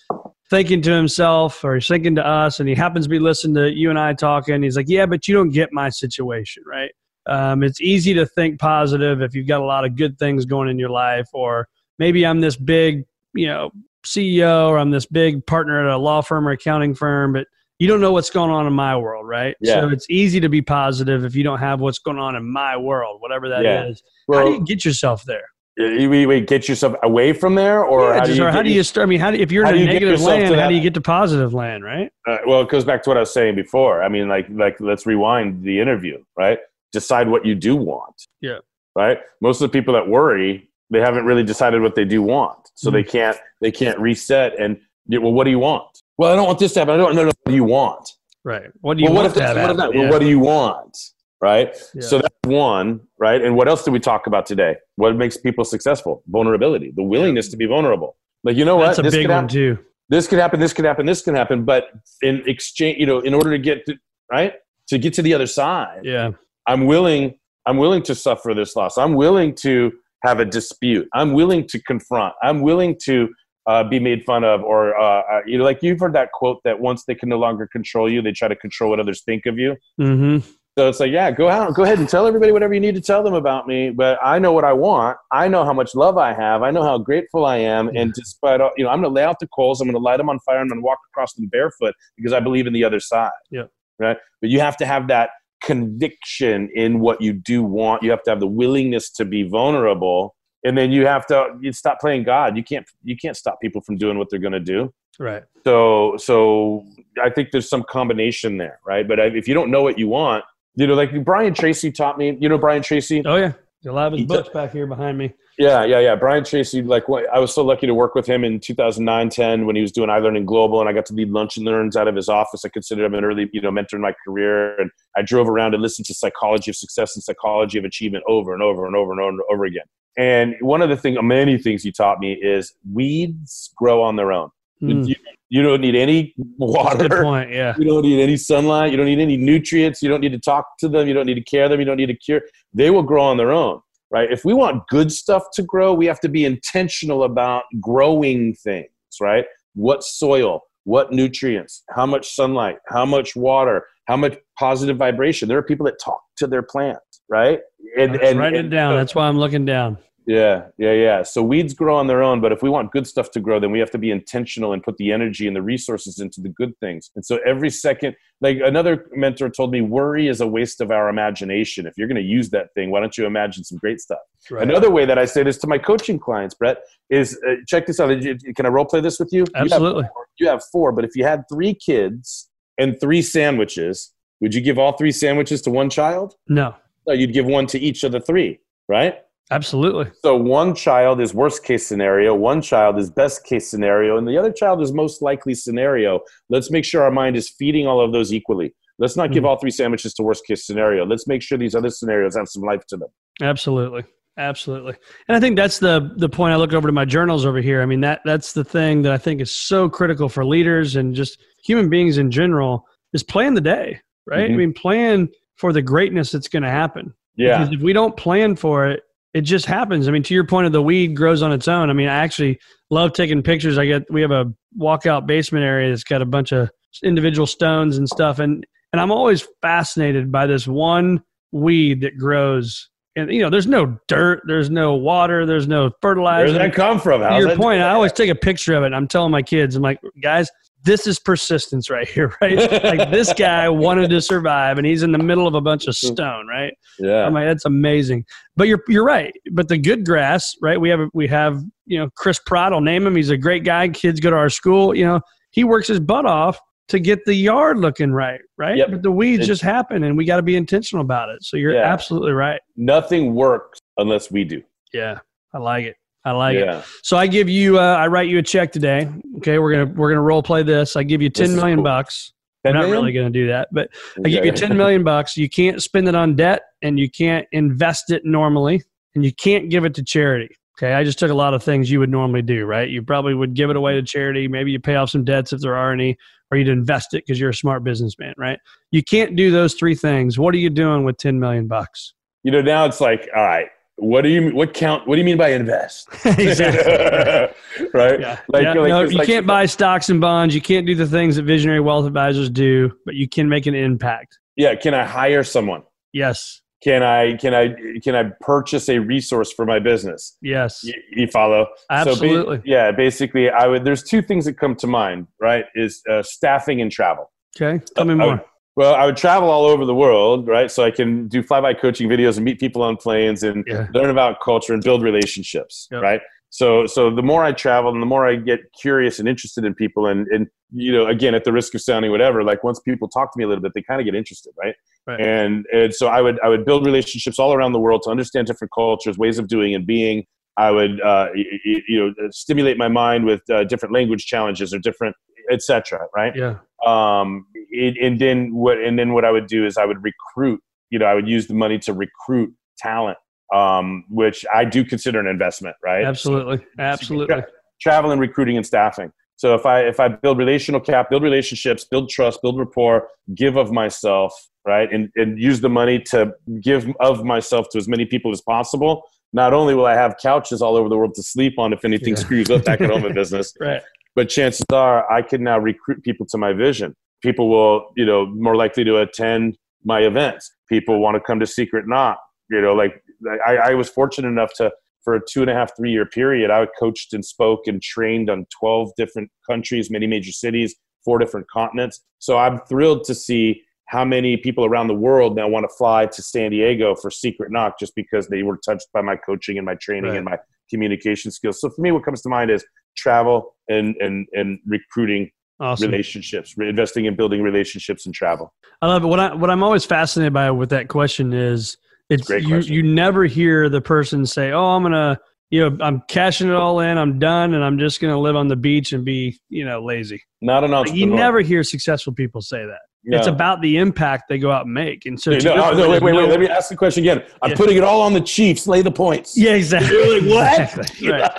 thinking 0.51 0.81
to 0.81 0.91
himself 0.91 1.63
or 1.63 1.75
he's 1.75 1.87
thinking 1.87 2.13
to 2.13 2.27
us 2.27 2.59
and 2.59 2.67
he 2.67 2.75
happens 2.75 3.05
to 3.05 3.09
be 3.09 3.19
listening 3.19 3.55
to 3.55 3.71
you 3.71 3.89
and 3.89 3.97
I 3.97 4.13
talking. 4.13 4.61
He's 4.61 4.75
like, 4.75 4.89
yeah, 4.89 5.05
but 5.05 5.25
you 5.25 5.33
don't 5.33 5.49
get 5.49 5.69
my 5.71 5.87
situation, 5.87 6.61
right? 6.67 6.91
Um, 7.25 7.63
it's 7.63 7.79
easy 7.79 8.13
to 8.15 8.25
think 8.25 8.59
positive 8.59 9.21
if 9.21 9.33
you've 9.33 9.47
got 9.47 9.61
a 9.61 9.65
lot 9.65 9.85
of 9.85 9.95
good 9.95 10.19
things 10.19 10.45
going 10.45 10.67
in 10.67 10.77
your 10.77 10.89
life, 10.89 11.27
or 11.33 11.69
maybe 11.99 12.25
I'm 12.25 12.41
this 12.41 12.57
big, 12.57 13.05
you 13.33 13.47
know, 13.47 13.71
CEO 14.05 14.67
or 14.67 14.77
I'm 14.77 14.91
this 14.91 15.05
big 15.05 15.45
partner 15.45 15.87
at 15.87 15.95
a 15.95 15.97
law 15.97 16.19
firm 16.19 16.45
or 16.45 16.51
accounting 16.51 16.95
firm, 16.95 17.31
but 17.31 17.47
you 17.79 17.87
don't 17.87 18.01
know 18.01 18.11
what's 18.11 18.29
going 18.29 18.51
on 18.51 18.67
in 18.67 18.73
my 18.73 18.97
world, 18.97 19.25
right? 19.25 19.55
Yeah. 19.61 19.81
So 19.81 19.89
it's 19.89 20.05
easy 20.09 20.41
to 20.41 20.49
be 20.49 20.61
positive 20.61 21.23
if 21.23 21.33
you 21.33 21.43
don't 21.43 21.59
have 21.59 21.79
what's 21.79 21.99
going 21.99 22.19
on 22.19 22.35
in 22.35 22.51
my 22.51 22.75
world, 22.75 23.21
whatever 23.21 23.47
that 23.49 23.65
is. 23.87 24.03
Yeah. 24.27 24.39
how 24.39 24.45
do 24.45 24.51
you 24.51 24.65
get 24.65 24.83
yourself 24.83 25.23
there? 25.23 25.45
You 25.77 26.41
get 26.41 26.67
yourself 26.67 26.95
away 27.03 27.33
from 27.33 27.55
there, 27.55 27.83
or 27.83 28.13
Yeah, 28.13 28.19
how, 28.19 28.25
do 28.25 28.33
you 28.33 28.43
how 28.45 28.61
do 28.61 28.69
you 28.71 28.83
start? 28.83 29.07
I 29.07 29.09
mean, 29.09 29.19
how 29.19 29.31
do, 29.31 29.37
if 29.37 29.51
you're 29.51 29.65
in 29.65 29.75
a 29.75 29.85
negative 29.85 30.21
land, 30.21 30.55
how 30.55 30.67
do 30.67 30.75
you 30.75 30.81
get 30.81 30.93
to 30.95 31.01
positive 31.01 31.53
land, 31.53 31.83
right? 31.83 32.11
Uh, 32.27 32.37
well, 32.45 32.61
it 32.61 32.69
goes 32.69 32.83
back 32.85 33.03
to 33.03 33.09
what 33.09 33.17
I 33.17 33.21
was 33.21 33.33
saying 33.33 33.55
before. 33.55 34.03
I 34.03 34.09
mean, 34.09 34.27
like, 34.27 34.47
like 34.49 34.79
let's 34.79 35.05
rewind 35.05 35.63
the 35.63 35.79
interview, 35.79 36.23
right? 36.37 36.59
Decide 36.91 37.29
what 37.29 37.45
you 37.45 37.55
do 37.55 37.75
want. 37.75 38.27
Yeah. 38.41 38.59
Right. 38.95 39.19
Most 39.39 39.61
of 39.61 39.71
the 39.71 39.77
people 39.79 39.93
that 39.93 40.07
worry, 40.07 40.69
they 40.89 40.99
haven't 40.99 41.25
really 41.25 41.43
decided 41.43 41.81
what 41.81 41.95
they 41.95 42.03
do 42.03 42.21
want, 42.21 42.69
so 42.75 42.89
Mm. 42.89 42.93
they 42.93 43.03
can't 43.03 43.37
they 43.61 43.71
can't 43.71 43.97
reset 43.99 44.59
and 44.59 44.77
yeah, 45.07 45.19
well, 45.19 45.31
what 45.31 45.45
do 45.45 45.49
you 45.49 45.59
want? 45.59 46.01
Well, 46.17 46.31
I 46.31 46.35
don't 46.35 46.45
want 46.45 46.59
this 46.59 46.73
to 46.73 46.79
happen. 46.79 46.93
I 46.93 46.97
don't 46.97 47.15
know. 47.15 47.23
No, 47.23 47.27
what 47.27 47.45
do 47.49 47.55
you 47.55 47.63
want? 47.63 48.09
Right. 48.43 48.69
What 48.81 48.97
do 48.97 49.03
you 49.03 49.05
well, 49.09 49.15
what 49.15 49.21
want 49.23 49.27
if 49.27 49.33
to 49.41 49.47
have 49.47 49.55
what 49.57 49.69
if 49.71 49.77
that? 49.77 49.83
happen? 49.83 49.99
Well, 49.99 50.09
what 50.11 50.19
do 50.19 50.27
you 50.27 50.39
want? 50.39 50.97
Right. 51.41 51.75
Yeah. 51.95 52.01
So 52.01 52.17
that's 52.19 52.35
one. 52.45 53.01
Right. 53.19 53.41
And 53.41 53.55
what 53.55 53.67
else 53.67 53.83
do 53.83 53.91
we 53.91 53.99
talk 53.99 54.27
about 54.27 54.45
today? 54.45 54.75
What 54.97 55.15
makes 55.15 55.37
people 55.37 55.65
successful? 55.65 56.23
Vulnerability, 56.27 56.91
the 56.95 57.03
willingness 57.03 57.49
to 57.49 57.57
be 57.57 57.65
vulnerable. 57.65 58.15
Like 58.43 58.55
you 58.57 58.65
know 58.65 58.75
what? 58.75 58.87
That's 58.87 58.99
a 58.99 59.01
This 59.03 59.15
big 59.15 59.23
could 59.25 59.31
one 59.31 59.43
happen 59.43 59.53
too. 59.53 59.77
this 60.09 60.27
could 60.27 60.39
happen, 60.39 60.59
this 60.59 60.73
could 60.73 60.85
happen, 60.85 61.05
this 61.05 61.21
can 61.21 61.35
happen. 61.35 61.65
But 61.65 61.85
in 62.21 62.43
exchange, 62.47 62.99
you 62.99 63.05
know, 63.07 63.19
in 63.19 63.33
order 63.33 63.49
to 63.51 63.57
get 63.57 63.85
to, 63.87 63.95
right 64.31 64.53
to 64.89 64.97
get 64.99 65.13
to 65.15 65.21
the 65.21 65.33
other 65.33 65.47
side, 65.47 66.01
Yeah. 66.03 66.31
I'm 66.67 66.85
willing. 66.85 67.37
I'm 67.67 67.77
willing 67.77 68.01
to 68.03 68.15
suffer 68.15 68.53
this 68.55 68.75
loss. 68.75 68.97
I'm 68.97 69.13
willing 69.15 69.53
to 69.61 69.91
have 70.23 70.39
a 70.39 70.45
dispute. 70.45 71.07
I'm 71.13 71.33
willing 71.33 71.67
to 71.67 71.81
confront. 71.83 72.33
I'm 72.43 72.61
willing 72.61 72.97
to 73.05 73.29
uh, 73.67 73.83
be 73.83 73.99
made 73.99 74.23
fun 74.25 74.43
of, 74.43 74.63
or 74.63 74.99
uh, 74.99 75.21
uh, 75.21 75.41
you 75.45 75.57
know, 75.59 75.63
like 75.63 75.79
you've 75.83 75.99
heard 75.99 76.13
that 76.13 76.31
quote 76.31 76.59
that 76.65 76.79
once 76.79 77.05
they 77.05 77.13
can 77.15 77.29
no 77.29 77.37
longer 77.37 77.67
control 77.71 78.11
you, 78.11 78.21
they 78.21 78.31
try 78.31 78.47
to 78.47 78.55
control 78.55 78.89
what 78.89 78.99
others 78.99 79.21
think 79.23 79.45
of 79.45 79.59
you. 79.59 79.75
Mm-hmm. 79.99 80.47
So 80.77 80.87
it's 80.87 81.01
like, 81.01 81.11
yeah, 81.11 81.31
go 81.31 81.49
out, 81.49 81.73
go 81.73 81.83
ahead 81.83 81.99
and 81.99 82.07
tell 82.07 82.25
everybody 82.25 82.53
whatever 82.53 82.73
you 82.73 82.79
need 82.79 82.95
to 82.95 83.01
tell 83.01 83.23
them 83.23 83.33
about 83.33 83.67
me. 83.67 83.89
But 83.89 84.17
I 84.23 84.39
know 84.39 84.53
what 84.53 84.63
I 84.63 84.71
want. 84.71 85.17
I 85.31 85.49
know 85.49 85.65
how 85.65 85.73
much 85.73 85.95
love 85.95 86.17
I 86.17 86.33
have. 86.33 86.63
I 86.63 86.71
know 86.71 86.83
how 86.83 86.97
grateful 86.97 87.45
I 87.45 87.57
am. 87.57 87.89
And 87.89 87.97
mm-hmm. 87.97 88.11
despite 88.11 88.61
all, 88.61 88.71
you 88.77 88.85
know, 88.85 88.89
I'm 88.89 89.01
going 89.01 89.13
to 89.13 89.13
lay 89.13 89.23
out 89.23 89.39
the 89.39 89.47
coals. 89.47 89.81
I'm 89.81 89.87
going 89.87 89.95
to 89.95 90.03
light 90.03 90.17
them 90.17 90.29
on 90.29 90.39
fire. 90.39 90.59
I'm 90.59 90.69
going 90.69 90.79
to 90.79 90.85
walk 90.85 90.99
across 91.11 91.33
them 91.33 91.47
barefoot 91.51 91.93
because 92.15 92.31
I 92.31 92.39
believe 92.39 92.67
in 92.67 92.73
the 92.73 92.85
other 92.85 93.01
side. 93.01 93.31
Yeah. 93.49 93.63
Right. 93.99 94.17
But 94.39 94.49
you 94.49 94.61
have 94.61 94.77
to 94.77 94.85
have 94.85 95.09
that 95.09 95.31
conviction 95.61 96.69
in 96.73 97.01
what 97.01 97.21
you 97.21 97.33
do 97.33 97.63
want. 97.63 98.01
You 98.01 98.09
have 98.11 98.23
to 98.23 98.31
have 98.31 98.39
the 98.39 98.47
willingness 98.47 99.11
to 99.11 99.25
be 99.25 99.43
vulnerable. 99.43 100.35
And 100.63 100.77
then 100.77 100.91
you 100.91 101.05
have 101.05 101.25
to 101.27 101.57
you 101.59 101.73
stop 101.73 101.99
playing 101.99 102.23
God. 102.23 102.55
You 102.55 102.63
can't 102.63 102.85
you 103.03 103.17
can't 103.17 103.35
stop 103.35 103.59
people 103.61 103.81
from 103.81 103.97
doing 103.97 104.17
what 104.17 104.29
they're 104.29 104.39
going 104.39 104.53
to 104.53 104.59
do. 104.59 104.93
Right. 105.19 105.43
So, 105.63 106.15
so 106.17 106.85
I 107.21 107.29
think 107.29 107.49
there's 107.51 107.69
some 107.69 107.83
combination 107.83 108.57
there, 108.57 108.79
right? 108.85 109.07
But 109.07 109.19
if 109.19 109.47
you 109.47 109.53
don't 109.53 109.69
know 109.69 109.83
what 109.83 109.99
you 109.99 110.07
want, 110.07 110.43
you 110.75 110.87
know, 110.87 110.93
like 110.93 111.23
Brian 111.23 111.53
Tracy 111.53 111.91
taught 111.91 112.17
me. 112.17 112.37
You 112.39 112.49
know, 112.49 112.57
Brian 112.57 112.81
Tracy. 112.81 113.21
Oh 113.25 113.35
yeah. 113.35 113.53
A 113.85 113.91
lot 113.91 114.13
of 114.13 114.19
his 114.19 114.27
books 114.27 114.49
back 114.49 114.71
here 114.71 114.85
behind 114.85 115.17
me. 115.17 115.33
Yeah, 115.57 115.83
yeah, 115.83 115.99
yeah. 115.99 116.15
Brian 116.15 116.43
Tracy. 116.43 116.83
Like, 116.83 117.05
I 117.33 117.39
was 117.39 117.53
so 117.53 117.63
lucky 117.63 117.87
to 117.87 117.95
work 117.95 118.13
with 118.13 118.27
him 118.27 118.43
in 118.43 118.59
2009, 118.59 119.29
10 119.29 119.65
when 119.65 119.75
he 119.75 119.81
was 119.81 119.91
doing 119.91 120.07
iLearning 120.07 120.45
Global, 120.45 120.79
and 120.79 120.87
I 120.87 120.93
got 120.93 121.07
to 121.07 121.13
lead 121.15 121.29
lunch 121.29 121.57
and 121.57 121.65
learns 121.65 121.95
out 121.95 122.07
of 122.07 122.15
his 122.15 122.29
office. 122.29 122.63
I 122.63 122.69
considered 122.69 123.05
him 123.05 123.15
an 123.15 123.23
early, 123.23 123.49
you 123.53 123.59
know, 123.59 123.71
mentor 123.71 123.95
in 123.95 124.03
my 124.03 124.13
career, 124.23 124.79
and 124.79 124.91
I 125.17 125.23
drove 125.23 125.49
around 125.49 125.73
and 125.73 125.81
listened 125.81 126.05
to 126.05 126.13
psychology 126.13 126.69
of 126.69 126.75
success 126.75 127.15
and 127.15 127.23
psychology 127.23 127.79
of 127.79 127.85
achievement 127.85 128.23
over 128.27 128.53
and 128.53 128.61
over 128.61 128.85
and 128.85 128.95
over 128.95 129.11
and 129.13 129.19
over 129.19 129.29
and 129.31 129.39
over 129.51 129.65
again. 129.65 129.85
And 130.15 130.55
one 130.61 130.83
of 130.83 130.89
the 130.89 130.97
things, 130.97 131.17
many 131.21 131.57
things 131.57 131.81
he 131.81 131.91
taught 131.91 132.19
me 132.19 132.33
is 132.33 132.73
weeds 132.91 133.71
grow 133.75 134.03
on 134.03 134.15
their 134.15 134.31
own. 134.31 134.49
Mm, 134.81 135.07
You, 135.07 135.15
you 135.49 135.61
don't 135.63 135.81
need 135.81 135.95
any 135.95 136.33
water. 136.57 137.07
Good 137.07 137.23
point. 137.23 137.51
Yeah. 137.51 137.75
You 137.77 137.85
don't 137.85 138.01
need 138.03 138.21
any 138.21 138.37
sunlight. 138.37 138.91
You 138.91 138.97
don't 138.97 139.05
need 139.05 139.19
any 139.19 139.37
nutrients. 139.37 140.01
You 140.01 140.09
don't 140.09 140.21
need 140.21 140.31
to 140.31 140.39
talk 140.39 140.65
to 140.79 140.87
them. 140.89 141.07
You 141.07 141.13
don't 141.13 141.25
need 141.25 141.35
to 141.35 141.43
care 141.43 141.69
them. 141.69 141.79
You 141.79 141.85
don't 141.85 141.97
need 141.97 142.07
to 142.07 142.15
cure. 142.15 142.41
They 142.73 142.89
will 142.89 143.03
grow 143.03 143.23
on 143.23 143.37
their 143.37 143.51
own, 143.51 143.81
right? 144.09 144.31
If 144.31 144.43
we 144.45 144.53
want 144.53 144.87
good 144.87 145.11
stuff 145.11 145.43
to 145.53 145.63
grow, 145.63 145.93
we 145.93 146.05
have 146.07 146.19
to 146.21 146.29
be 146.29 146.45
intentional 146.45 147.23
about 147.23 147.63
growing 147.79 148.55
things, 148.55 148.89
right? 149.19 149.45
What 149.75 150.03
soil, 150.03 150.61
what 150.85 151.11
nutrients, 151.11 151.83
how 151.89 152.05
much 152.05 152.33
sunlight, 152.33 152.77
how 152.87 153.05
much 153.05 153.35
water, 153.35 153.85
how 154.07 154.17
much 154.17 154.35
positive 154.57 154.97
vibration. 154.97 155.47
There 155.47 155.57
are 155.57 155.63
people 155.63 155.85
that 155.85 155.99
talk 156.03 156.21
to 156.37 156.47
their 156.47 156.63
plants, 156.63 157.21
right? 157.29 157.59
And, 157.97 158.13
Let's 158.13 158.33
write 158.35 158.53
it 158.55 158.69
down. 158.69 158.93
so- 158.93 158.97
That's 158.97 159.15
why 159.15 159.27
I'm 159.27 159.37
looking 159.37 159.65
down. 159.65 159.97
Yeah, 160.27 160.65
yeah, 160.77 160.91
yeah. 160.93 161.23
So 161.23 161.41
weeds 161.41 161.73
grow 161.73 161.95
on 161.97 162.07
their 162.07 162.21
own, 162.21 162.41
but 162.41 162.51
if 162.51 162.61
we 162.61 162.69
want 162.69 162.91
good 162.91 163.07
stuff 163.07 163.31
to 163.31 163.39
grow, 163.39 163.59
then 163.59 163.71
we 163.71 163.79
have 163.79 163.89
to 163.91 163.97
be 163.97 164.11
intentional 164.11 164.71
and 164.73 164.83
put 164.83 164.97
the 164.97 165.11
energy 165.11 165.47
and 165.47 165.55
the 165.55 165.61
resources 165.61 166.19
into 166.19 166.41
the 166.41 166.49
good 166.49 166.77
things. 166.79 167.09
And 167.15 167.25
so 167.25 167.39
every 167.45 167.69
second, 167.71 168.15
like 168.39 168.57
another 168.63 169.07
mentor 169.13 169.49
told 169.49 169.71
me, 169.71 169.81
worry 169.81 170.27
is 170.27 170.39
a 170.39 170.47
waste 170.47 170.79
of 170.79 170.91
our 170.91 171.09
imagination. 171.09 171.87
If 171.87 171.97
you're 171.97 172.07
going 172.07 172.21
to 172.21 172.27
use 172.27 172.49
that 172.51 172.73
thing, 172.75 172.91
why 172.91 172.99
don't 172.99 173.17
you 173.17 173.25
imagine 173.25 173.63
some 173.63 173.79
great 173.79 173.99
stuff? 173.99 174.19
Right. 174.49 174.63
Another 174.63 174.91
way 174.91 175.05
that 175.05 175.17
I 175.17 175.25
say 175.25 175.43
this 175.43 175.57
to 175.59 175.67
my 175.67 175.77
coaching 175.77 176.19
clients, 176.19 176.53
Brett, 176.55 176.77
is 177.09 177.39
uh, 177.47 177.55
check 177.67 177.87
this 177.87 177.99
out. 177.99 178.09
Can 178.21 178.65
I 178.65 178.69
role 178.69 178.85
play 178.85 179.01
this 179.01 179.19
with 179.19 179.29
you? 179.31 179.39
You 179.41 179.45
have 179.55 179.65
Absolutely. 179.65 180.03
four- 180.03 180.25
You 180.37 180.47
have 180.47 180.63
four, 180.71 180.91
but 180.91 181.03
if 181.03 181.15
you 181.15 181.23
had 181.23 181.43
three 181.51 181.73
kids 181.73 182.49
and 182.77 182.99
three 183.01 183.21
sandwiches, 183.21 184.13
would 184.39 184.53
you 184.53 184.61
give 184.61 184.77
all 184.79 184.93
three 184.97 185.11
sandwiches 185.11 185.61
to 185.63 185.71
one 185.71 185.89
child? 185.89 186.35
No. 186.47 186.75
No, 187.07 187.13
you'd 187.13 187.33
give 187.33 187.45
one 187.45 187.65
to 187.67 187.79
each 187.79 188.03
of 188.03 188.11
the 188.11 188.19
three, 188.19 188.59
right? 188.87 189.15
Absolutely. 189.51 190.09
So 190.23 190.35
one 190.37 190.73
child 190.73 191.19
is 191.19 191.33
worst 191.33 191.63
case 191.63 191.85
scenario, 191.85 192.33
one 192.33 192.61
child 192.61 192.97
is 192.97 193.11
best 193.11 193.43
case 193.45 193.69
scenario, 193.69 194.17
and 194.17 194.27
the 194.27 194.37
other 194.37 194.51
child 194.51 194.81
is 194.81 194.93
most 194.93 195.21
likely 195.21 195.53
scenario. 195.53 196.21
Let's 196.49 196.71
make 196.71 196.85
sure 196.85 197.03
our 197.03 197.11
mind 197.11 197.35
is 197.35 197.49
feeding 197.49 197.85
all 197.85 197.99
of 198.03 198.13
those 198.13 198.31
equally. 198.33 198.73
Let's 198.97 199.17
not 199.17 199.31
give 199.31 199.43
Mhm. 199.43 199.47
all 199.47 199.57
three 199.57 199.71
sandwiches 199.71 200.13
to 200.15 200.23
worst 200.23 200.45
case 200.47 200.65
scenario. 200.65 201.05
Let's 201.05 201.27
make 201.27 201.41
sure 201.41 201.57
these 201.57 201.75
other 201.75 201.89
scenarios 201.89 202.35
have 202.37 202.47
some 202.47 202.63
life 202.63 202.85
to 202.89 202.97
them. 202.97 203.09
Absolutely. 203.41 204.03
Absolutely. 204.37 204.93
And 205.27 205.35
I 205.35 205.39
think 205.41 205.57
that's 205.57 205.79
the 205.79 206.13
the 206.15 206.29
point 206.29 206.53
I 206.53 206.55
look 206.55 206.73
over 206.73 206.87
to 206.87 206.93
my 206.93 207.03
journals 207.03 207.45
over 207.45 207.59
here. 207.59 207.81
I 207.81 207.85
mean 207.85 207.99
that 208.01 208.21
that's 208.23 208.53
the 208.53 208.63
thing 208.63 209.01
that 209.01 209.11
I 209.11 209.17
think 209.17 209.41
is 209.41 209.51
so 209.53 209.89
critical 209.89 210.29
for 210.29 210.45
leaders 210.45 210.95
and 210.95 211.13
just 211.13 211.37
human 211.65 211.89
beings 211.89 212.17
in 212.17 212.31
general 212.31 212.85
is 213.13 213.23
plan 213.23 213.55
the 213.55 213.61
day, 213.61 213.99
right? 214.25 214.45
I 214.45 214.47
Mhm. 214.49 214.55
mean 214.55 214.73
plan 214.73 215.29
for 215.57 215.73
the 215.73 215.81
greatness 215.81 216.31
that's 216.31 216.47
going 216.47 216.63
to 216.63 216.69
happen. 216.69 217.13
Yeah. 217.35 217.57
Because 217.59 217.73
if 217.75 217.81
we 217.81 217.91
don't 217.91 218.15
plan 218.15 218.55
for 218.55 218.87
it, 218.87 219.01
it 219.33 219.41
just 219.41 219.65
happens. 219.65 220.07
I 220.07 220.11
mean, 220.11 220.23
to 220.23 220.33
your 220.33 220.45
point 220.45 220.67
of 220.67 220.73
the 220.73 220.81
weed 220.81 221.15
grows 221.15 221.41
on 221.41 221.51
its 221.51 221.67
own. 221.67 221.89
I 221.89 221.93
mean, 221.93 222.07
I 222.07 222.17
actually 222.17 222.59
love 222.89 223.13
taking 223.13 223.41
pictures. 223.41 223.77
I 223.77 223.85
get 223.85 224.11
we 224.11 224.21
have 224.21 224.31
a 224.31 224.51
walkout 224.79 225.25
basement 225.25 225.65
area 225.65 225.89
that's 225.89 226.03
got 226.03 226.21
a 226.21 226.25
bunch 226.25 226.51
of 226.51 226.69
individual 227.03 227.47
stones 227.47 227.97
and 227.97 228.07
stuff, 228.07 228.39
and 228.39 228.65
and 228.91 229.01
I'm 229.01 229.11
always 229.11 229.47
fascinated 229.61 230.31
by 230.31 230.47
this 230.47 230.67
one 230.67 231.23
weed 231.51 232.01
that 232.01 232.17
grows. 232.17 232.89
And 233.15 233.31
you 233.31 233.41
know, 233.41 233.49
there's 233.49 233.67
no 233.67 233.97
dirt, 234.07 234.41
there's 234.47 234.69
no 234.69 234.95
water, 234.95 235.45
there's 235.45 235.67
no 235.67 235.91
fertilizer. 236.01 236.53
Where 236.53 236.59
did 236.59 236.71
that 236.71 236.75
come 236.75 236.99
from? 236.99 237.21
to 237.21 237.29
How's 237.29 237.43
your 237.43 237.55
point, 237.57 237.81
I 237.81 237.91
always 237.91 238.13
take 238.13 238.29
a 238.29 238.35
picture 238.35 238.73
of 238.73 238.83
it. 238.83 238.93
I'm 238.93 239.07
telling 239.07 239.31
my 239.31 239.41
kids, 239.41 239.75
I'm 239.75 239.81
like, 239.81 239.99
guys, 240.21 240.49
this 240.83 241.07
is 241.07 241.19
persistence 241.19 241.89
right 241.89 242.07
here, 242.07 242.35
right? 242.41 242.57
like 242.83 243.11
this 243.11 243.33
guy 243.33 243.69
wanted 243.69 244.09
to 244.09 244.21
survive, 244.21 244.77
and 244.77 244.87
he's 244.87 245.03
in 245.03 245.11
the 245.11 245.19
middle 245.19 245.47
of 245.47 245.53
a 245.53 245.61
bunch 245.61 245.87
of 245.87 245.95
mm-hmm. 245.95 246.13
stone, 246.13 246.47
right? 246.47 246.73
Yeah. 246.99 247.25
I'm 247.25 247.33
like, 247.33 247.45
that's 247.45 247.65
amazing. 247.65 248.25
But 248.55 248.67
you're 248.67 248.83
you're 248.87 249.05
right. 249.05 249.33
But 249.51 249.67
the 249.67 249.77
good 249.77 250.05
grass, 250.05 250.55
right? 250.61 250.79
We 250.79 250.89
have 250.89 251.09
we 251.13 251.27
have 251.27 251.63
you 251.85 251.99
know 251.99 252.09
Chris 252.15 252.39
Pratt. 252.45 252.73
I'll 252.73 252.81
name 252.81 253.05
him. 253.05 253.15
He's 253.15 253.29
a 253.29 253.37
great 253.37 253.63
guy. 253.63 253.89
Kids 253.89 254.19
go 254.19 254.29
to 254.29 254.35
our 254.35 254.49
school. 254.49 254.95
You 254.95 255.05
know, 255.05 255.21
he 255.51 255.63
works 255.63 255.87
his 255.87 255.99
butt 255.99 256.25
off 256.25 256.59
to 256.89 256.99
get 256.99 257.23
the 257.25 257.33
yard 257.33 257.77
looking 257.77 258.11
right, 258.11 258.41
right? 258.57 258.77
Yep. 258.77 258.91
But 258.91 259.03
the 259.03 259.11
weeds 259.11 259.47
just 259.47 259.61
happen, 259.61 260.03
and 260.03 260.17
we 260.17 260.25
got 260.25 260.37
to 260.37 260.41
be 260.41 260.57
intentional 260.57 261.01
about 261.01 261.29
it. 261.29 261.41
So 261.43 261.55
you're 261.55 261.73
Yeah. 261.73 261.91
absolutely 261.91 262.33
right. 262.33 262.59
Nothing 262.75 263.33
works 263.33 263.79
unless 263.97 264.29
we 264.29 264.43
do. 264.43 264.61
Yeah, 264.93 265.19
I 265.53 265.59
like 265.59 265.85
it. 265.85 265.95
I 266.23 266.31
like 266.31 266.55
it. 266.55 266.85
So 267.03 267.17
I 267.17 267.27
give 267.27 267.49
you, 267.49 267.79
uh, 267.79 267.95
I 267.95 268.07
write 268.07 268.29
you 268.29 268.37
a 268.37 268.43
check 268.43 268.71
today. 268.71 269.09
Okay, 269.37 269.57
we're 269.57 269.71
gonna 269.71 269.91
we're 269.97 270.09
gonna 270.09 270.21
role 270.21 270.43
play 270.43 270.63
this. 270.63 270.95
I 270.95 271.03
give 271.03 271.21
you 271.21 271.29
ten 271.29 271.55
million 271.55 271.77
cool. 271.77 271.85
bucks. 271.85 272.33
10 272.63 272.75
I'm 272.75 272.75
not 272.75 272.89
million? 272.89 273.01
really 273.01 273.13
gonna 273.13 273.29
do 273.31 273.47
that, 273.47 273.69
but 273.71 273.89
I 274.23 274.29
give 274.29 274.45
you 274.45 274.51
10 274.51 274.77
million 274.77 275.03
bucks. 275.03 275.35
You 275.35 275.49
can't 275.49 275.81
spend 275.81 276.07
it 276.07 276.13
on 276.13 276.35
debt 276.35 276.61
and 276.83 276.99
you 276.99 277.09
can't 277.09 277.47
invest 277.51 278.11
it 278.11 278.23
normally 278.23 278.83
and 279.15 279.25
you 279.25 279.33
can't 279.33 279.69
give 279.69 279.83
it 279.83 279.95
to 279.95 280.03
charity. 280.03 280.55
Okay. 280.77 280.93
I 280.93 281.03
just 281.03 281.19
took 281.19 281.31
a 281.31 281.35
lot 281.35 281.53
of 281.53 281.63
things 281.63 281.91
you 281.91 281.99
would 281.99 282.09
normally 282.09 282.41
do, 282.41 282.65
right? 282.65 282.89
You 282.89 283.03
probably 283.03 283.33
would 283.33 283.53
give 283.53 283.69
it 283.69 283.75
away 283.75 283.93
to 283.93 284.03
charity. 284.03 284.47
Maybe 284.47 284.71
you 284.71 284.79
pay 284.79 284.95
off 284.95 285.09
some 285.09 285.23
debts 285.23 285.53
if 285.53 285.61
there 285.61 285.75
are 285.75 285.91
any, 285.91 286.17
or 286.51 286.57
you'd 286.57 286.69
invest 286.69 287.13
it 287.13 287.23
because 287.25 287.39
you're 287.39 287.49
a 287.49 287.55
smart 287.55 287.83
businessman, 287.83 288.33
right? 288.37 288.59
You 288.89 289.03
can't 289.03 289.35
do 289.35 289.51
those 289.51 289.75
three 289.75 289.95
things. 289.95 290.39
What 290.39 290.55
are 290.55 290.59
you 290.59 290.69
doing 290.69 291.03
with 291.03 291.17
10 291.17 291.39
million 291.39 291.67
bucks? 291.67 292.13
You 292.43 292.51
know, 292.51 292.61
now 292.61 292.85
it's 292.85 292.99
like, 292.99 293.29
all 293.35 293.43
right, 293.43 293.67
what 294.01 294.21
do 294.23 294.29
you 294.29 294.49
what 294.49 294.73
count? 294.73 295.07
What 295.07 295.15
do 295.15 295.19
you 295.19 295.25
mean 295.25 295.37
by 295.37 295.49
invest? 295.49 296.09
exactly. 296.25 297.85
right? 297.93 298.19
Yeah. 298.19 298.39
Like, 298.47 298.63
Yeah, 298.63 298.73
like, 298.73 298.89
no, 298.89 299.01
you 299.01 299.17
like- 299.17 299.27
can't 299.27 299.45
buy 299.45 299.67
stocks 299.67 300.09
and 300.09 300.19
bonds. 300.19 300.55
You 300.55 300.61
can't 300.61 300.87
do 300.87 300.95
the 300.95 301.05
things 301.05 301.35
that 301.35 301.43
visionary 301.43 301.79
wealth 301.79 302.05
advisors 302.07 302.49
do, 302.49 302.91
but 303.05 303.13
you 303.15 303.29
can 303.29 303.47
make 303.47 303.67
an 303.67 303.75
impact. 303.75 304.39
Yeah, 304.55 304.75
can 304.75 304.93
I 304.93 305.05
hire 305.05 305.43
someone? 305.43 305.83
Yes. 306.13 306.61
can 306.83 307.03
I 307.03 307.37
can 307.37 307.53
I 307.53 307.75
can 308.03 308.15
I 308.15 308.31
purchase 308.41 308.89
a 308.89 308.97
resource 308.99 309.53
for 309.53 309.65
my 309.65 309.77
business? 309.79 310.35
Yes. 310.41 310.83
You, 310.83 310.93
you 311.11 311.27
follow? 311.27 311.67
Absolutely. 311.91 312.57
So 312.57 312.63
yeah, 312.65 312.91
basically, 312.91 313.49
I 313.51 313.67
would. 313.67 313.85
There's 313.85 314.03
two 314.03 314.21
things 314.23 314.45
that 314.45 314.57
come 314.57 314.75
to 314.77 314.87
mind. 314.87 315.27
Right, 315.39 315.65
is 315.75 316.01
uh, 316.09 316.23
staffing 316.23 316.81
and 316.81 316.91
travel. 316.91 317.31
Okay, 317.55 317.83
tell 317.95 318.05
me 318.05 318.15
more. 318.15 318.43
Well, 318.75 318.95
I 318.95 319.05
would 319.05 319.17
travel 319.17 319.49
all 319.49 319.65
over 319.65 319.85
the 319.85 319.95
world, 319.95 320.47
right? 320.47 320.71
So 320.71 320.83
I 320.83 320.91
can 320.91 321.27
do 321.27 321.43
flyby 321.43 321.79
coaching 321.79 322.07
videos 322.09 322.37
and 322.37 322.45
meet 322.45 322.59
people 322.59 322.81
on 322.83 322.95
planes 322.97 323.43
and 323.43 323.63
Yeah. 323.67 323.87
learn 323.93 324.09
about 324.09 324.39
culture 324.41 324.73
and 324.73 324.81
build 324.83 325.03
relationships, 325.03 325.87
Yep. 325.91 326.01
right? 326.01 326.21
So, 326.49 326.85
so 326.85 327.09
the 327.13 327.21
more 327.21 327.43
I 327.45 327.53
travel 327.53 327.91
and 327.93 328.01
the 328.01 328.05
more 328.05 328.27
I 328.27 328.35
get 328.35 328.59
curious 328.79 329.19
and 329.19 329.27
interested 329.29 329.63
in 329.63 329.73
people, 329.73 330.05
and 330.07 330.27
and 330.27 330.47
you 330.73 330.91
know, 330.91 331.05
again, 331.07 331.33
at 331.35 331.43
the 331.43 331.51
risk 331.51 331.75
of 331.75 331.81
sounding 331.81 332.11
whatever, 332.11 332.43
like 332.43 332.63
once 332.63 332.79
people 332.79 333.07
talk 333.09 333.31
to 333.33 333.37
me 333.37 333.43
a 333.43 333.47
little 333.47 333.61
bit, 333.61 333.73
they 333.73 333.81
kind 333.81 333.99
of 334.01 334.05
get 334.05 334.15
interested, 334.15 334.53
right? 334.61 334.75
Right. 335.07 335.19
And 335.21 335.65
and 335.73 335.93
so 335.93 336.07
I 336.07 336.21
would 336.21 336.39
I 336.41 336.49
would 336.49 336.65
build 336.65 336.85
relationships 336.85 337.39
all 337.39 337.53
around 337.53 337.71
the 337.73 337.79
world 337.79 338.01
to 338.03 338.09
understand 338.09 338.47
different 338.47 338.71
cultures, 338.73 339.17
ways 339.17 339.37
of 339.39 339.47
doing 339.47 339.73
and 339.75 339.85
being. 339.85 340.25
I 340.57 340.71
would 340.71 340.99
uh, 341.01 341.27
y- 341.33 341.45
y- 341.65 341.81
you 341.87 341.99
know 342.17 342.29
stimulate 342.31 342.77
my 342.77 342.89
mind 342.89 343.25
with 343.25 343.41
uh, 343.49 343.63
different 343.63 343.93
language 343.93 344.25
challenges 344.25 344.73
or 344.73 344.79
different 344.79 345.15
etc. 345.51 346.07
Right? 346.15 346.33
Yeah. 346.35 346.57
um 346.85 347.45
it, 347.69 347.95
and 348.01 348.19
then 348.19 348.53
what 348.55 348.77
and 348.79 348.97
then 348.97 349.13
what 349.13 349.23
i 349.23 349.31
would 349.31 349.45
do 349.47 349.65
is 349.65 349.77
i 349.77 349.85
would 349.85 350.01
recruit 350.03 350.59
you 350.89 350.97
know 350.99 351.05
i 351.05 351.13
would 351.13 351.27
use 351.27 351.45
the 351.47 351.53
money 351.53 351.77
to 351.77 351.93
recruit 351.93 352.51
talent 352.77 353.17
um 353.53 354.03
which 354.09 354.43
i 354.53 354.65
do 354.65 354.83
consider 354.83 355.19
an 355.19 355.27
investment 355.27 355.75
right 355.83 356.03
Absolutely. 356.03 356.59
Absolutely. 356.79 357.27
Tra- 357.35 357.47
travel 357.79 358.09
and 358.11 358.19
recruiting 358.19 358.57
and 358.57 358.65
staffing 358.65 359.11
so 359.35 359.53
if 359.53 359.63
i 359.65 359.81
if 359.81 359.99
i 359.99 360.07
build 360.07 360.37
relational 360.39 360.81
cap 360.81 361.09
build 361.11 361.21
relationships 361.23 361.85
build 361.85 362.09
trust 362.09 362.41
build 362.41 362.57
rapport 362.57 363.07
give 363.35 363.55
of 363.57 363.71
myself 363.71 364.33
right 364.65 364.91
and 364.91 365.09
and 365.15 365.39
use 365.39 365.61
the 365.61 365.69
money 365.69 365.99
to 365.99 366.33
give 366.61 366.87
of 366.99 367.23
myself 367.23 367.67
to 367.71 367.77
as 367.77 367.87
many 367.87 368.05
people 368.05 368.31
as 368.31 368.41
possible 368.41 369.03
not 369.33 369.53
only 369.53 369.75
will 369.75 369.85
i 369.85 369.93
have 369.93 370.15
couches 370.21 370.61
all 370.63 370.75
over 370.75 370.89
the 370.89 370.97
world 370.97 371.13
to 371.13 371.23
sleep 371.23 371.59
on 371.59 371.73
if 371.73 371.85
anything 371.85 372.15
Yeah. 372.15 372.19
screws 372.25 372.49
up 372.49 372.65
back 372.65 372.81
at 372.81 372.89
home 372.89 373.05
in 373.05 373.13
business 373.21 373.53
Right. 373.61 373.81
But 374.15 374.29
chances 374.29 374.65
are 374.71 375.09
I 375.11 375.21
can 375.21 375.43
now 375.43 375.59
recruit 375.59 376.03
people 376.03 376.25
to 376.31 376.37
my 376.37 376.53
vision. 376.53 376.95
People 377.21 377.49
will, 377.49 377.89
you 377.95 378.05
know, 378.05 378.25
more 378.27 378.55
likely 378.55 378.83
to 378.83 378.97
attend 378.97 379.57
my 379.83 380.01
events. 380.01 380.51
People 380.69 380.99
want 380.99 381.15
to 381.15 381.21
come 381.21 381.39
to 381.39 381.47
Secret 381.47 381.85
Knock. 381.87 382.19
You 382.49 382.61
know, 382.61 382.73
like 382.73 383.01
I, 383.47 383.57
I 383.57 383.73
was 383.75 383.89
fortunate 383.89 384.27
enough 384.27 384.51
to, 384.55 384.71
for 385.03 385.15
a 385.15 385.21
two 385.29 385.41
and 385.41 385.49
a 385.49 385.53
half, 385.53 385.75
three 385.77 385.91
year 385.91 386.05
period, 386.05 386.51
I 386.51 386.67
coached 386.79 387.13
and 387.13 387.23
spoke 387.23 387.67
and 387.67 387.81
trained 387.81 388.29
on 388.29 388.45
12 388.59 388.91
different 388.97 389.29
countries, 389.49 389.89
many 389.89 390.07
major 390.07 390.31
cities, 390.31 390.75
four 391.05 391.17
different 391.19 391.47
continents. 391.49 392.01
So 392.19 392.37
I'm 392.37 392.59
thrilled 392.69 393.03
to 393.05 393.15
see 393.15 393.61
how 393.85 394.05
many 394.05 394.37
people 394.37 394.65
around 394.65 394.87
the 394.87 394.93
world 394.95 395.35
now 395.35 395.47
want 395.47 395.63
to 395.69 395.75
fly 395.77 396.05
to 396.05 396.21
San 396.21 396.51
Diego 396.51 396.95
for 396.95 397.11
Secret 397.11 397.51
Knock 397.51 397.77
just 397.79 397.93
because 397.95 398.27
they 398.27 398.41
were 398.43 398.57
touched 398.65 398.87
by 398.93 399.01
my 399.01 399.15
coaching 399.15 399.57
and 399.57 399.65
my 399.65 399.75
training 399.75 400.11
Right. 400.11 400.17
and 400.17 400.25
my 400.25 400.37
communication 400.71 401.29
skills. 401.31 401.59
So 401.61 401.69
for 401.69 401.81
me, 401.81 401.91
what 401.91 402.03
comes 402.03 402.21
to 402.23 402.29
mind 402.29 402.49
is 402.49 402.65
travel 402.97 403.55
and 403.69 403.95
and 403.99 404.27
and 404.33 404.59
recruiting 404.65 405.29
Awesome. 405.59 405.91
relationships, 405.91 406.55
re- 406.57 406.69
investing 406.69 407.05
in 407.05 407.15
building 407.15 407.43
relationships 407.43 408.07
and 408.07 408.15
travel. 408.15 408.51
I 408.81 408.87
love 408.87 409.03
it. 409.03 409.07
What 409.07 409.19
I 409.19 409.35
what 409.35 409.51
I'm 409.51 409.61
always 409.61 409.85
fascinated 409.85 410.33
by 410.33 410.49
with 410.49 410.69
that 410.71 410.87
question 410.87 411.33
is 411.33 411.77
it's 412.09 412.25
Great 412.25 412.41
you 412.41 412.49
question. 412.49 412.73
you 412.73 412.81
never 412.81 413.25
hear 413.25 413.69
the 413.69 413.79
person 413.81 414.25
say, 414.25 414.51
"Oh, 414.51 414.65
I'm 414.65 414.81
gonna." 414.81 415.19
You 415.51 415.69
know, 415.69 415.77
I'm 415.85 416.01
cashing 416.07 416.47
it 416.49 416.55
all 416.55 416.79
in. 416.79 416.97
I'm 416.97 417.19
done, 417.19 417.53
and 417.53 417.63
I'm 417.63 417.77
just 417.77 417.99
going 417.99 418.13
to 418.13 418.19
live 418.19 418.35
on 418.37 418.47
the 418.47 418.55
beach 418.55 418.93
and 418.93 419.03
be, 419.03 419.37
you 419.49 419.65
know, 419.65 419.83
lazy. 419.83 420.23
Not 420.41 420.63
an 420.63 420.73
entrepreneur. 420.73 420.97
you 421.09 421.13
never 421.13 421.41
hear 421.41 421.61
successful 421.63 422.13
people 422.13 422.41
say 422.41 422.65
that. 422.65 422.79
No. 423.03 423.17
It's 423.17 423.27
about 423.27 423.61
the 423.61 423.77
impact 423.77 424.29
they 424.29 424.37
go 424.37 424.51
out 424.51 424.65
and 424.65 424.73
make. 424.73 425.05
And 425.07 425.19
so, 425.19 425.31
No, 425.31 425.37
no, 425.37 425.51
oh, 425.53 425.71
no, 425.73 425.87
point, 425.87 426.03
wait, 426.03 426.13
wait, 426.13 426.21
wait. 426.21 426.29
Let 426.29 426.39
me 426.39 426.47
ask 426.47 426.69
the 426.69 426.75
question 426.75 427.03
again. 427.03 427.23
I'm 427.41 427.49
Yeah. 427.49 427.55
putting 427.57 427.75
it 427.75 427.83
all 427.83 427.99
on 428.01 428.13
the 428.13 428.21
Chiefs. 428.21 428.67
Lay 428.67 428.81
the 428.83 428.91
points. 428.91 429.35
Yeah, 429.35 429.53
exactly. 429.53 429.91
You're 429.91 430.21
like, 430.21 430.29
what? 430.29 430.61
Exactly. 430.61 431.09
Right, 431.09 431.31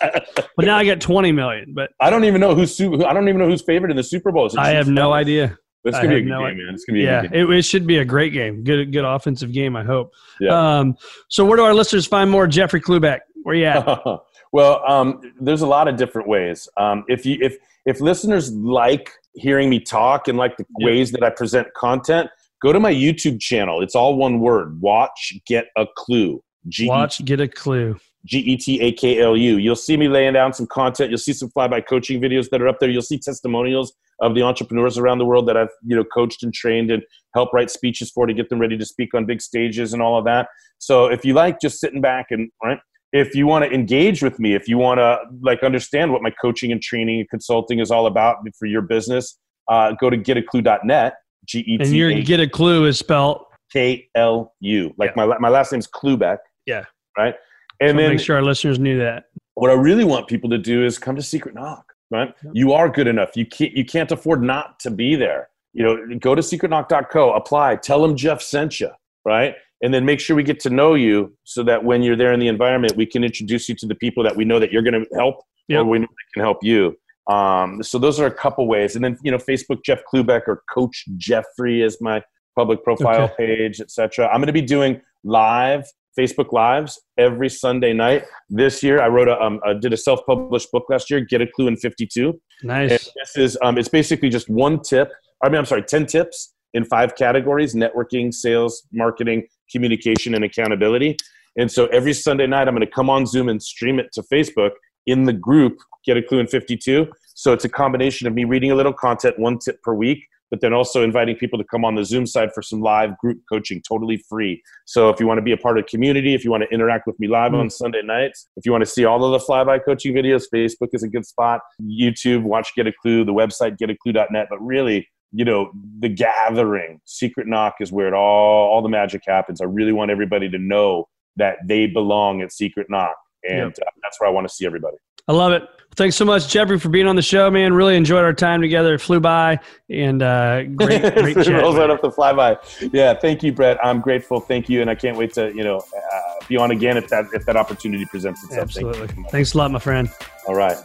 right. 0.00 0.24
But 0.56 0.64
now 0.64 0.76
I 0.76 0.84
got 0.84 1.00
20 1.00 1.32
million. 1.32 1.74
But 1.74 1.90
I 2.00 2.08
don't 2.08 2.24
even 2.24 2.40
know 2.40 2.54
who's 2.54 2.80
I 2.80 3.12
don't 3.12 3.28
even 3.28 3.38
know 3.38 3.48
who's 3.48 3.62
favored 3.62 3.90
in 3.90 3.96
the 3.96 4.04
Super 4.04 4.30
Bowl. 4.30 4.48
I 4.56 4.70
have 4.70 4.88
no 4.88 5.12
idea. 5.12 5.58
It's 5.84 5.96
gonna 5.96 6.08
be 6.08 6.16
a 6.16 6.20
good 6.20 6.28
no 6.28 6.46
game, 6.46 6.58
man. 6.58 6.74
It's 6.74 6.84
gonna 6.84 6.98
be 6.98 7.04
a 7.04 7.10
Yeah, 7.10 7.22
good 7.22 7.32
game. 7.32 7.50
it, 7.50 7.58
it 7.58 7.62
should 7.64 7.86
be 7.86 7.98
a 7.98 8.04
great 8.04 8.32
game. 8.32 8.62
Good, 8.62 8.92
good 8.92 9.04
offensive 9.04 9.52
game. 9.52 9.74
I 9.76 9.82
hope. 9.84 10.12
Yeah. 10.40 10.78
Um, 10.78 10.96
so, 11.28 11.44
where 11.44 11.56
do 11.56 11.64
our 11.64 11.74
listeners 11.74 12.06
find 12.06 12.30
more 12.30 12.46
Jeffrey 12.46 12.80
Klubeck? 12.80 13.20
Where 13.42 13.54
you 13.56 13.64
at? 13.64 13.84
well, 14.52 14.82
um, 14.88 15.20
there's 15.40 15.62
a 15.62 15.66
lot 15.66 15.88
of 15.88 15.96
different 15.96 16.28
ways. 16.28 16.68
Um, 16.76 17.04
if 17.08 17.26
you 17.26 17.38
if 17.40 17.56
if 17.86 18.00
listeners 18.00 18.52
like 18.52 19.10
hearing 19.34 19.68
me 19.70 19.80
talk 19.80 20.28
and 20.28 20.38
like 20.38 20.56
the 20.56 20.64
Yeah. 20.78 20.86
ways 20.86 21.10
that 21.12 21.24
I 21.24 21.30
present 21.30 21.66
content, 21.74 22.28
go 22.62 22.72
to 22.72 22.78
my 22.78 22.92
YouTube 22.92 23.40
channel. 23.40 23.82
It's 23.82 23.96
all 23.96 24.16
one 24.16 24.38
word. 24.40 24.80
Watch, 24.80 25.34
Get 25.46 25.66
A 25.76 25.86
Klu. 25.96 26.42
G 26.68 26.86
Watch, 26.88 27.24
Get 27.24 27.40
A 27.40 27.48
Klu. 27.48 27.96
G 28.24 28.38
E 28.38 28.56
T 28.56 28.80
A 28.80 28.92
K 28.92 29.20
L 29.20 29.36
U. 29.36 29.56
You'll 29.56 29.74
see 29.74 29.96
me 29.96 30.06
laying 30.06 30.34
down 30.34 30.52
some 30.52 30.68
content. 30.68 31.10
You'll 31.10 31.18
see 31.18 31.32
some 31.32 31.50
flyby 31.50 31.84
coaching 31.88 32.20
videos 32.20 32.48
that 32.50 32.62
are 32.62 32.68
up 32.68 32.78
there. 32.78 32.88
You'll 32.88 33.02
see 33.02 33.18
testimonials 33.18 33.94
of 34.22 34.34
the 34.34 34.42
entrepreneurs 34.42 34.96
around 34.96 35.18
the 35.18 35.24
world 35.26 35.46
that 35.48 35.56
I've 35.56 35.68
you 35.84 35.94
know 35.96 36.04
coached 36.04 36.42
and 36.42 36.54
trained 36.54 36.90
and 36.90 37.02
helped 37.34 37.52
write 37.52 37.70
speeches 37.70 38.10
for 38.10 38.26
to 38.26 38.32
get 38.32 38.48
them 38.48 38.58
ready 38.60 38.78
to 38.78 38.84
speak 38.86 39.12
on 39.14 39.26
big 39.26 39.42
stages 39.42 39.92
and 39.92 40.00
all 40.00 40.18
of 40.18 40.24
that. 40.24 40.48
So 40.78 41.06
if 41.06 41.24
you 41.24 41.34
like 41.34 41.60
just 41.60 41.78
sitting 41.80 42.00
back 42.00 42.26
and 42.30 42.50
right, 42.64 42.78
if 43.12 43.34
you 43.34 43.46
want 43.46 43.64
to 43.64 43.70
engage 43.70 44.22
with 44.22 44.38
me, 44.38 44.54
if 44.54 44.68
you 44.68 44.78
want 44.78 44.98
to 44.98 45.18
like 45.42 45.62
understand 45.62 46.12
what 46.12 46.22
my 46.22 46.30
coaching 46.40 46.72
and 46.72 46.80
training 46.80 47.20
and 47.20 47.28
consulting 47.28 47.78
is 47.80 47.90
all 47.90 48.06
about 48.06 48.36
for 48.58 48.66
your 48.66 48.82
business, 48.82 49.38
uh, 49.68 49.92
go 50.00 50.08
to 50.08 50.16
getaklu.net. 50.16 51.14
G 51.46 51.58
E 51.66 51.78
And 51.80 51.88
your 51.90 52.10
T 52.10 52.22
Get 52.22 52.40
A 52.40 52.48
Klu 52.48 52.86
is 52.86 52.98
spelled. 52.98 53.44
K 53.72 54.08
L 54.14 54.54
U. 54.60 54.94
Like 54.96 55.16
my 55.16 55.26
my 55.38 55.48
last 55.48 55.72
name's 55.72 55.88
Klubeck. 55.88 56.38
Yeah. 56.66 56.84
Right. 57.18 57.34
And 57.80 57.90
And 57.90 57.98
then 57.98 58.10
make 58.10 58.20
sure 58.20 58.36
our 58.36 58.42
listeners 58.42 58.78
knew 58.78 58.98
that. 59.00 59.24
what 59.54 59.70
I 59.70 59.74
really 59.74 60.04
want 60.04 60.28
people 60.28 60.48
to 60.50 60.58
do 60.58 60.84
is 60.84 60.98
come 60.98 61.16
to 61.16 61.22
Secret 61.22 61.54
Knock, 61.54 61.84
right? 62.12 62.34
You 62.52 62.72
are 62.72 62.88
good 62.88 63.06
enough. 63.08 63.36
You 63.36 63.46
can't 63.46 63.72
you 63.76 63.84
can't 63.84 64.12
afford 64.12 64.42
not 64.42 64.78
to 64.80 64.90
be 64.90 65.16
there. 65.16 65.48
You 65.72 65.82
know, 65.84 66.18
go 66.20 66.34
to 66.34 66.42
secretknock.co, 66.42 67.32
apply, 67.32 67.76
tell 67.76 68.02
them 68.02 68.14
Jeff 68.16 68.42
sent 68.42 68.78
you, 68.78 68.90
right? 69.24 69.54
And 69.82 69.92
then 69.92 70.04
make 70.04 70.20
sure 70.20 70.36
we 70.36 70.42
get 70.42 70.60
to 70.60 70.70
know 70.70 70.94
you 70.94 71.34
so 71.44 71.62
that 71.64 71.82
when 71.82 72.02
you're 72.02 72.14
there 72.16 72.32
in 72.32 72.38
the 72.40 72.48
environment, 72.48 72.94
we 72.96 73.06
can 73.06 73.24
introduce 73.24 73.68
you 73.68 73.74
to 73.76 73.86
the 73.86 73.94
people 73.94 74.22
that 74.22 74.36
we 74.36 74.44
know 74.44 74.60
that 74.60 74.70
you're 74.70 74.82
going 74.82 75.02
to 75.02 75.06
help 75.16 75.36
Yep. 75.68 75.80
or 75.80 75.84
we 75.86 75.98
know 76.00 76.06
that 76.06 76.34
can 76.34 76.42
help 76.42 76.58
you. 76.62 76.96
Um, 77.30 77.82
so 77.82 77.98
those 77.98 78.20
are 78.20 78.26
a 78.26 78.34
couple 78.34 78.66
ways. 78.68 78.96
And 78.96 79.04
then, 79.04 79.16
you 79.22 79.30
know, 79.30 79.38
Facebook 79.38 79.82
Jeff 79.84 80.00
Klubeck 80.12 80.42
or 80.46 80.62
Coach 80.72 81.04
Jeffrey 81.16 81.80
is 81.82 81.98
my 82.00 82.22
public 82.56 82.84
profile 82.84 83.22
Okay. 83.32 83.46
page, 83.46 83.80
etc. 83.80 84.26
I'm 84.28 84.38
going 84.38 84.46
to 84.48 84.52
be 84.52 84.60
doing 84.60 85.00
live 85.24 85.86
Facebook 86.18 86.52
lives 86.52 87.00
every 87.18 87.48
Sunday 87.48 87.92
night. 87.92 88.24
This 88.50 88.82
year, 88.82 89.00
I 89.00 89.08
wrote 89.08 89.28
a, 89.28 89.40
um, 89.40 89.60
I 89.64 89.74
did 89.74 89.92
a 89.92 89.96
self-published 89.96 90.70
book 90.72 90.84
last 90.88 91.10
year, 91.10 91.20
Get 91.20 91.40
A 91.40 91.46
Klu 91.46 91.66
in 91.68 91.76
52. 91.76 92.28
And 92.28 92.40
Nice. 92.68 93.10
this 93.14 93.36
is, 93.36 93.58
um, 93.62 93.78
it's 93.78 93.88
basically 93.88 94.28
just 94.28 94.48
one 94.48 94.80
tip. 94.80 95.10
I 95.42 95.48
mean, 95.48 95.58
I'm 95.58 95.64
sorry, 95.64 95.82
10 95.82 96.06
tips 96.06 96.54
in 96.74 96.84
five 96.84 97.14
categories: 97.16 97.74
networking, 97.74 98.32
sales, 98.32 98.86
marketing, 98.92 99.46
communication, 99.70 100.34
and 100.34 100.44
accountability. 100.44 101.16
And 101.56 101.70
so 101.70 101.86
every 101.86 102.14
Sunday 102.14 102.46
night, 102.46 102.68
I'm 102.68 102.74
going 102.74 102.86
to 102.86 102.92
come 102.92 103.10
on 103.10 103.26
Zoom 103.26 103.48
and 103.48 103.62
stream 103.62 103.98
it 103.98 104.06
to 104.14 104.22
Facebook 104.22 104.70
in 105.06 105.24
the 105.24 105.32
group, 105.32 105.78
Get 106.04 106.16
A 106.16 106.22
Klu 106.22 106.38
in 106.38 106.46
52. 106.46 107.08
So 107.34 107.52
it's 107.52 107.64
a 107.64 107.68
combination 107.68 108.26
of 108.26 108.34
me 108.34 108.44
reading 108.44 108.70
a 108.70 108.74
little 108.74 108.92
content, 108.92 109.38
one 109.38 109.58
tip 109.58 109.82
per 109.82 109.94
week, 109.94 110.24
but 110.52 110.60
then 110.60 110.74
also 110.74 111.02
inviting 111.02 111.34
people 111.34 111.58
to 111.58 111.64
come 111.64 111.82
on 111.82 111.94
the 111.94 112.04
Zoom 112.04 112.26
side 112.26 112.50
for 112.54 112.60
some 112.60 112.82
live 112.82 113.16
group 113.18 113.38
coaching, 113.50 113.80
totally 113.88 114.18
free. 114.28 114.62
So 114.84 115.08
if 115.08 115.18
you 115.18 115.26
want 115.26 115.38
to 115.38 115.42
be 115.42 115.52
a 115.52 115.56
part 115.56 115.78
of 115.78 115.84
the 115.86 115.90
community, 115.90 116.34
if 116.34 116.44
you 116.44 116.50
want 116.50 116.62
to 116.62 116.68
interact 116.68 117.06
with 117.06 117.18
me 117.18 117.26
live 117.26 117.52
Mm. 117.52 117.60
on 117.60 117.70
Sunday 117.70 118.02
nights, 118.02 118.48
if 118.58 118.66
you 118.66 118.70
want 118.70 118.82
to 118.84 118.90
see 118.90 119.06
all 119.06 119.24
of 119.24 119.32
the 119.32 119.44
flyby 119.44 119.82
coaching 119.82 120.14
videos, 120.14 120.44
Facebook 120.54 120.90
is 120.92 121.02
a 121.02 121.08
good 121.08 121.24
spot. 121.24 121.60
YouTube, 121.82 122.42
watch 122.42 122.68
Get 122.76 122.86
A 122.86 122.92
Klu, 122.92 123.24
the 123.24 123.32
website 123.32 123.78
getaklu.net. 123.78 124.48
But 124.50 124.60
really, 124.62 125.08
you 125.32 125.46
know, 125.46 125.72
the 126.00 126.10
gathering, 126.10 127.00
Secret 127.06 127.46
Knock 127.46 127.76
is 127.80 127.90
where 127.90 128.06
it 128.06 128.12
all 128.14 128.68
all 128.70 128.82
the 128.82 128.90
magic 128.90 129.22
happens. 129.26 129.62
I 129.62 129.64
really 129.64 129.92
want 129.92 130.10
everybody 130.10 130.50
to 130.50 130.58
know 130.58 131.08
that 131.36 131.56
they 131.66 131.86
belong 131.86 132.42
at 132.42 132.52
Secret 132.52 132.88
Knock, 132.90 133.16
and 133.48 133.72
uh, 133.72 133.90
that's 134.02 134.20
where 134.20 134.28
I 134.28 134.32
want 134.32 134.46
to 134.46 134.54
see 134.54 134.66
everybody. 134.66 134.98
I 135.28 135.32
love 135.32 135.52
it. 135.52 135.62
Thanks 135.94 136.16
so 136.16 136.24
much, 136.24 136.48
Jeffrey, 136.48 136.78
for 136.78 136.88
being 136.88 137.06
on 137.06 137.16
the 137.16 137.22
show, 137.22 137.50
man. 137.50 137.74
Really 137.74 137.96
enjoyed 137.96 138.24
our 138.24 138.32
time 138.32 138.62
together. 138.62 138.94
It 138.94 139.00
flew 139.00 139.20
by, 139.20 139.60
and 139.90 140.22
uh, 140.22 140.62
great, 140.62 141.02
great 141.14 141.36
It 141.36 141.44
chat. 141.44 141.62
rolls 141.62 141.76
right 141.76 141.88
man. 141.88 141.90
off 141.90 142.00
the 142.00 142.10
flyby. 142.10 142.90
Yeah, 142.94 143.12
thank 143.12 143.42
you, 143.42 143.52
Brett. 143.52 143.78
I'm 143.84 144.00
grateful. 144.00 144.40
Thank 144.40 144.70
you, 144.70 144.80
and 144.80 144.88
I 144.88 144.94
can't 144.94 145.18
wait 145.18 145.34
to 145.34 145.52
you 145.54 145.62
know 145.62 145.78
uh, 145.78 146.44
be 146.48 146.56
on 146.56 146.70
again 146.70 146.96
if 146.96 147.08
that 147.08 147.26
if 147.34 147.44
that 147.44 147.56
opportunity 147.58 148.06
presents 148.06 148.42
itself. 148.42 148.62
Absolutely. 148.62 149.08
so 149.08 149.14
much. 149.16 149.30
Thanks 149.30 149.52
a 149.52 149.58
lot, 149.58 149.70
my 149.70 149.78
friend. 149.78 150.10
All 150.46 150.54
right. 150.54 150.78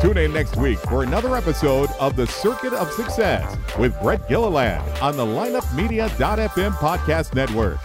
Tune 0.00 0.16
in 0.16 0.32
next 0.32 0.56
week 0.56 0.78
for 0.78 1.02
another 1.02 1.36
episode 1.36 1.90
of 2.00 2.16
The 2.16 2.26
Circuit 2.26 2.72
of 2.72 2.90
Success 2.90 3.58
with 3.78 3.94
Brett 4.00 4.26
Gilliland 4.28 4.82
on 5.02 5.14
the 5.18 5.24
lineupmedia.fm 5.26 6.72
podcast 6.72 7.34
network. 7.34 7.78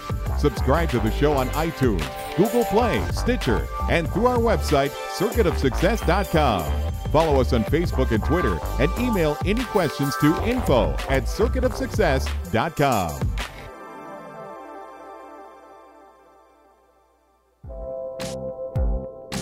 Subscribe 0.45 0.89
to 0.91 0.99
the 0.99 1.09
show 1.09 1.33
on 1.33 1.47
iTunes, 1.49 2.05
Google 2.37 2.63
Play, 2.65 3.03
Stitcher, 3.09 3.67
and 3.89 4.07
through 4.11 4.27
our 4.27 4.37
website, 4.37 4.91
circuitofsuccess.com. 5.17 6.91
Follow 7.09 7.41
us 7.41 7.51
on 7.51 7.63
Facebook 7.63 8.11
and 8.11 8.23
Twitter 8.23 8.59
and 8.79 8.91
email 8.99 9.35
any 9.43 9.63
questions 9.63 10.15
to 10.17 10.39
info 10.47 10.91
at 11.09 11.23
circuitofsuccess.com. 11.23 13.19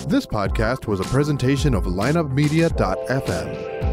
This 0.07 0.25
podcast 0.25 0.87
was 0.87 1.01
a 1.01 1.03
presentation 1.03 1.73
of 1.73 1.83
lineupmedia.fm. 1.83 3.92